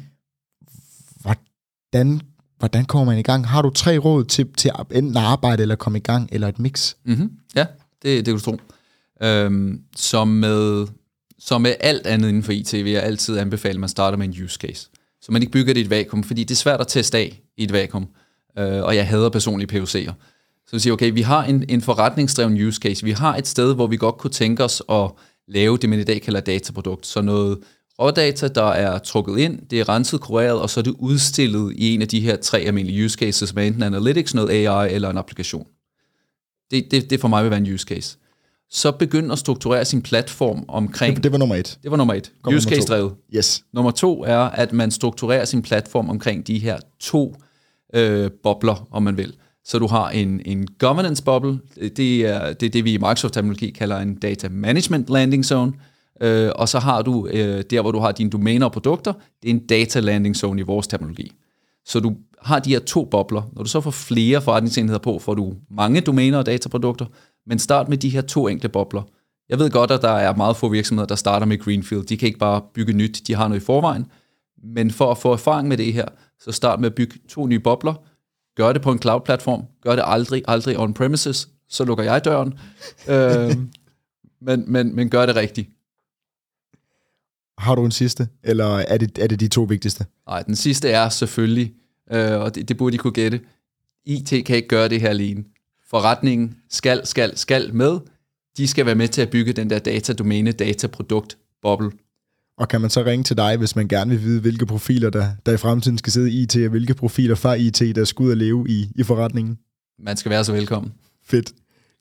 hvordan, 1.22 2.22
hvordan 2.59 2.86
kommer 2.86 3.05
man 3.05 3.19
i 3.19 3.24
gang? 3.24 3.47
Har 3.47 3.61
du 3.61 3.69
tre 3.69 3.97
råd 3.97 4.26
til, 4.26 4.53
til 4.57 4.72
at 4.80 4.97
enten 4.97 5.17
arbejde 5.17 5.61
eller 5.61 5.76
komme 5.76 5.99
i 5.99 6.01
gang, 6.01 6.30
eller 6.32 6.47
et 6.47 6.59
mix? 6.59 6.93
Mm-hmm. 7.05 7.32
Ja, 7.55 7.65
det, 8.03 8.26
det 8.26 8.26
kan 8.26 8.34
du 8.34 8.39
tro. 8.39 8.57
Øhm, 9.24 9.80
som, 9.95 10.28
med, 10.28 10.88
som 11.39 11.61
med 11.61 11.76
alt 11.80 12.07
andet 12.07 12.30
inden 12.30 12.43
for 12.43 12.51
IT, 12.51 12.74
vil 12.74 12.91
jeg 12.91 13.03
altid 13.03 13.38
anbefale, 13.38 13.74
at 13.74 13.80
man 13.80 13.89
starter 13.89 14.17
med 14.17 14.28
en 14.28 14.43
use 14.43 14.57
case. 14.61 14.89
Så 15.22 15.32
man 15.32 15.41
ikke 15.41 15.51
bygger 15.51 15.74
det 15.74 15.82
i 15.82 15.84
et 15.84 15.89
vakuum, 15.89 16.24
fordi 16.24 16.43
det 16.43 16.51
er 16.51 16.59
svært 16.59 16.82
at 16.82 16.88
teste 16.88 17.17
af 17.17 17.41
i 17.57 17.63
et 17.63 17.74
vakuum. 17.74 18.07
Øh, 18.57 18.84
og 18.84 18.95
jeg 18.95 19.07
hader 19.07 19.30
personlige 19.30 19.80
POC'er. 19.80 20.13
Så 20.67 20.76
vi 20.76 20.80
siger, 20.80 20.93
okay, 20.93 21.11
vi 21.13 21.22
har 21.22 21.43
en, 21.43 21.65
en 21.69 21.82
forretningsdreven 21.82 22.61
use 22.61 22.80
case. 22.80 23.03
Vi 23.03 23.11
har 23.11 23.36
et 23.36 23.47
sted, 23.47 23.76
hvor 23.76 23.88
vi 23.88 23.97
godt 23.97 24.17
kunne 24.17 24.32
tænke 24.32 24.63
os 24.63 24.84
at 24.89 25.11
lave 25.47 25.78
det, 25.78 25.89
man 25.89 25.99
i 25.99 26.03
dag 26.03 26.22
kalder 26.22 26.39
dataprodukt. 26.39 27.07
Så 27.07 27.22
noget 27.22 27.59
rådata, 27.99 28.47
der 28.47 28.63
er 28.63 28.99
trukket 28.99 29.38
ind, 29.38 29.59
det 29.67 29.80
er 29.80 29.89
renset, 29.89 30.22
kureret, 30.22 30.61
og 30.61 30.69
så 30.69 30.80
er 30.80 30.84
det 30.84 30.95
udstillet 30.99 31.74
i 31.76 31.93
en 31.93 32.01
af 32.01 32.07
de 32.07 32.19
her 32.19 32.36
tre 32.36 32.59
almindelige 32.59 33.05
use 33.05 33.17
cases, 33.17 33.49
som 33.49 33.57
er 33.57 33.63
enten 33.63 33.84
analytics, 33.84 34.34
noget 34.34 34.49
AI 34.49 34.93
eller 34.93 35.09
en 35.09 35.17
applikation. 35.17 35.67
Det, 36.72 36.91
det, 36.91 37.09
det 37.09 37.19
for 37.19 37.28
mig 37.28 37.43
vil 37.43 37.51
være 37.51 37.59
en 37.59 37.74
use 37.74 37.86
case. 37.86 38.17
Så 38.72 38.91
begynd 38.91 39.32
at 39.32 39.39
strukturere 39.39 39.86
sin 39.86 40.01
platform 40.01 40.65
omkring... 40.67 41.15
Det, 41.15 41.24
det 41.24 41.32
var 41.32 41.38
nummer 41.38 41.55
et. 41.55 41.80
Det 41.84 41.91
var 41.91 41.97
nummer 41.97 42.13
et. 42.13 42.32
Kom 42.41 42.53
use 42.53 42.69
case 42.69 42.88
drevet. 42.88 43.13
Yes. 43.36 43.63
Nummer 43.74 43.91
to 43.91 44.24
er, 44.24 44.38
at 44.38 44.74
man 44.74 44.91
strukturerer 44.91 45.45
sin 45.45 45.61
platform 45.61 46.09
omkring 46.09 46.47
de 46.47 46.59
her 46.59 46.80
to 46.99 47.36
øh, 47.93 48.32
bobler, 48.43 48.88
om 48.91 49.03
man 49.03 49.17
vil. 49.17 49.34
Så 49.65 49.80
du 49.80 49.88
har 49.88 50.09
en, 50.09 50.41
en 50.45 50.67
governance 50.80 51.24
bubble, 51.24 51.59
det 51.97 52.26
er, 52.26 52.53
det 52.53 52.65
er 52.65 52.69
det, 52.69 52.86
vi 52.86 52.93
i 52.93 52.97
Microsoft-terminologi 52.97 53.72
kalder 53.72 53.97
en 53.97 54.15
data 54.15 54.49
management 54.49 55.09
landing 55.09 55.45
zone, 55.45 55.74
øh, 56.22 56.51
og 56.55 56.69
så 56.69 56.80
har 56.80 57.01
du 57.01 57.28
øh, 57.28 57.63
der, 57.69 57.82
hvor 57.82 57.91
du 57.91 57.99
har 57.99 58.11
dine 58.11 58.30
domæner 58.30 58.65
og 58.65 58.72
produkter, 58.72 59.13
det 59.43 59.49
er 59.49 59.53
en 59.53 59.67
data 59.67 59.99
landing 59.99 60.36
zone 60.36 60.59
i 60.59 60.63
vores 60.63 60.88
terminologi. 60.88 61.32
Så 61.86 61.99
du 61.99 62.15
har 62.41 62.59
de 62.59 62.69
her 62.69 62.80
to 62.80 63.05
bobler. 63.05 63.41
Når 63.53 63.63
du 63.63 63.69
så 63.69 63.82
får 63.82 63.91
flere 63.91 64.41
forretningsenheder 64.41 64.99
på, 64.99 65.19
får 65.19 65.34
du 65.34 65.53
mange 65.72 66.01
domæner 66.01 66.38
og 66.38 66.45
dataprodukter, 66.45 67.05
men 67.48 67.60
start 67.60 67.89
med 67.89 67.98
de 67.98 68.10
her 68.10 68.22
to 68.22 68.48
enkle 68.48 68.70
bobler. 68.70 69.04
Jeg 69.50 69.60
ved 69.60 69.70
godt, 69.70 69.92
at 69.92 70.02
der 70.02 70.10
er 70.10 70.36
meget 70.36 70.58
få 70.58 70.70
virksomheder, 70.70 71.08
der 71.08 71.16
starter 71.16 71.46
med 71.46 71.60
Greenfield. 71.60 72.04
De 72.04 72.18
kan 72.18 72.28
ikke 72.28 72.39
bare 72.39 72.62
bygge 72.74 72.94
nyt, 72.94 73.22
de 73.28 73.36
har 73.36 73.48
noget 73.48 73.62
i 73.62 73.66
forvejen. 73.66 74.06
Men 74.64 74.92
for 74.92 75.12
at 75.12 75.18
få 75.18 75.34
erfaring 75.34 75.68
med 75.68 75.78
det 75.78 75.94
her, 75.94 76.06
så 76.39 76.52
start 76.52 76.80
med 76.80 76.89
at 76.89 76.96
bygge 76.96 77.20
to 77.30 77.46
nye 77.46 77.60
bobler, 77.60 77.94
gør 78.56 78.74
det 78.74 78.82
på 78.82 78.92
en 78.92 79.02
cloud-platform, 79.02 79.66
gør 79.82 79.96
det 79.96 80.04
aldrig, 80.08 80.44
aldrig 80.48 80.78
on-premises, 80.80 81.50
så 81.70 81.86
lukker 81.86 82.04
jeg 82.04 82.26
døren, 82.26 82.54
øh, 83.10 83.58
men, 84.42 84.72
men, 84.72 84.96
men 84.96 85.10
gør 85.10 85.26
det 85.26 85.36
rigtigt. 85.36 85.70
Har 87.58 87.76
du 87.76 87.86
en 87.86 87.92
sidste, 87.92 88.30
eller 88.44 88.66
er 88.66 88.98
det, 88.98 89.18
er 89.18 89.28
det 89.28 89.39
de 89.39 89.48
to 89.48 89.62
vigtigste? 89.62 90.06
Nej, 90.28 90.42
den 90.42 90.56
sidste 90.56 90.89
er 90.89 91.10
selvfølgelig, 91.10 91.74
øh, 92.12 92.39
og 92.39 92.56
det, 92.56 92.70
det 92.70 92.78
burde 92.78 92.96
I 92.96 92.98
kunne 92.98 93.14
gætte, 93.14 93.42
IT 94.06 94.46
kan 94.46 94.56
ikke 94.56 94.68
gøre 94.68 94.89
det 94.89 95.02
her 95.02 95.10
alene. 95.10 95.44
Forretningen 95.92 96.58
skal, 96.70 97.08
skal, 97.08 97.38
skal 97.38 97.74
med. 97.76 98.00
De 98.58 98.68
skal 98.68 98.86
være 98.86 98.96
med 98.96 99.08
til 99.08 99.22
at 99.22 99.30
bygge 99.30 99.54
den 99.54 99.70
der 99.70 99.80
datadomæne, 99.80 100.52
dataprodukt, 100.52 101.38
boble. 101.62 101.92
Og 102.58 102.68
kan 102.68 102.82
man 102.82 102.89
så 102.89 103.04
ringe 103.06 103.24
til 103.24 103.38
dig, 103.38 103.58
hvis 103.58 103.76
man 103.76 103.88
gerne 103.88 104.10
vil 104.10 104.22
vide, 104.22 104.42
hvilke 104.42 104.66
profiler, 104.66 105.10
der, 105.10 105.28
der 105.46 105.54
i 105.54 105.58
fremtiden 105.58 105.98
skal 105.98 106.14
sidde 106.14 106.32
i 106.32 106.42
IT, 106.42 106.56
og 106.56 106.70
hvilke 106.70 106.94
profiler 106.94 107.36
fra 107.36 107.54
IT, 107.54 107.96
der 107.96 108.04
skal 108.04 108.24
ud 108.24 108.32
og 108.32 108.38
leve 108.38 108.66
i, 108.70 108.92
i 108.96 109.04
forretningen? 109.04 109.58
Man 110.00 110.18
skal 110.18 110.30
være 110.30 110.44
så 110.44 110.52
velkommen. 110.54 110.94
Fedt. 111.26 111.52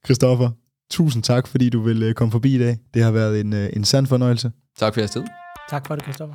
Christoffer, 0.04 0.50
tusind 0.90 1.22
tak, 1.22 1.46
fordi 1.46 1.68
du 1.68 1.82
vil 1.82 2.02
øh, 2.02 2.14
komme 2.14 2.32
forbi 2.32 2.54
i 2.54 2.58
dag. 2.58 2.78
Det 2.94 3.02
har 3.02 3.10
været 3.10 3.40
en, 3.40 3.52
øh, 3.52 3.70
en 3.72 3.84
sand 3.84 4.06
fornøjelse. 4.06 4.52
Tak 4.78 4.94
for 4.94 5.00
jeres 5.00 5.10
tid. 5.10 5.22
Tak 5.70 5.86
for 5.86 5.94
det, 5.94 6.04
Kristoffer. 6.04 6.34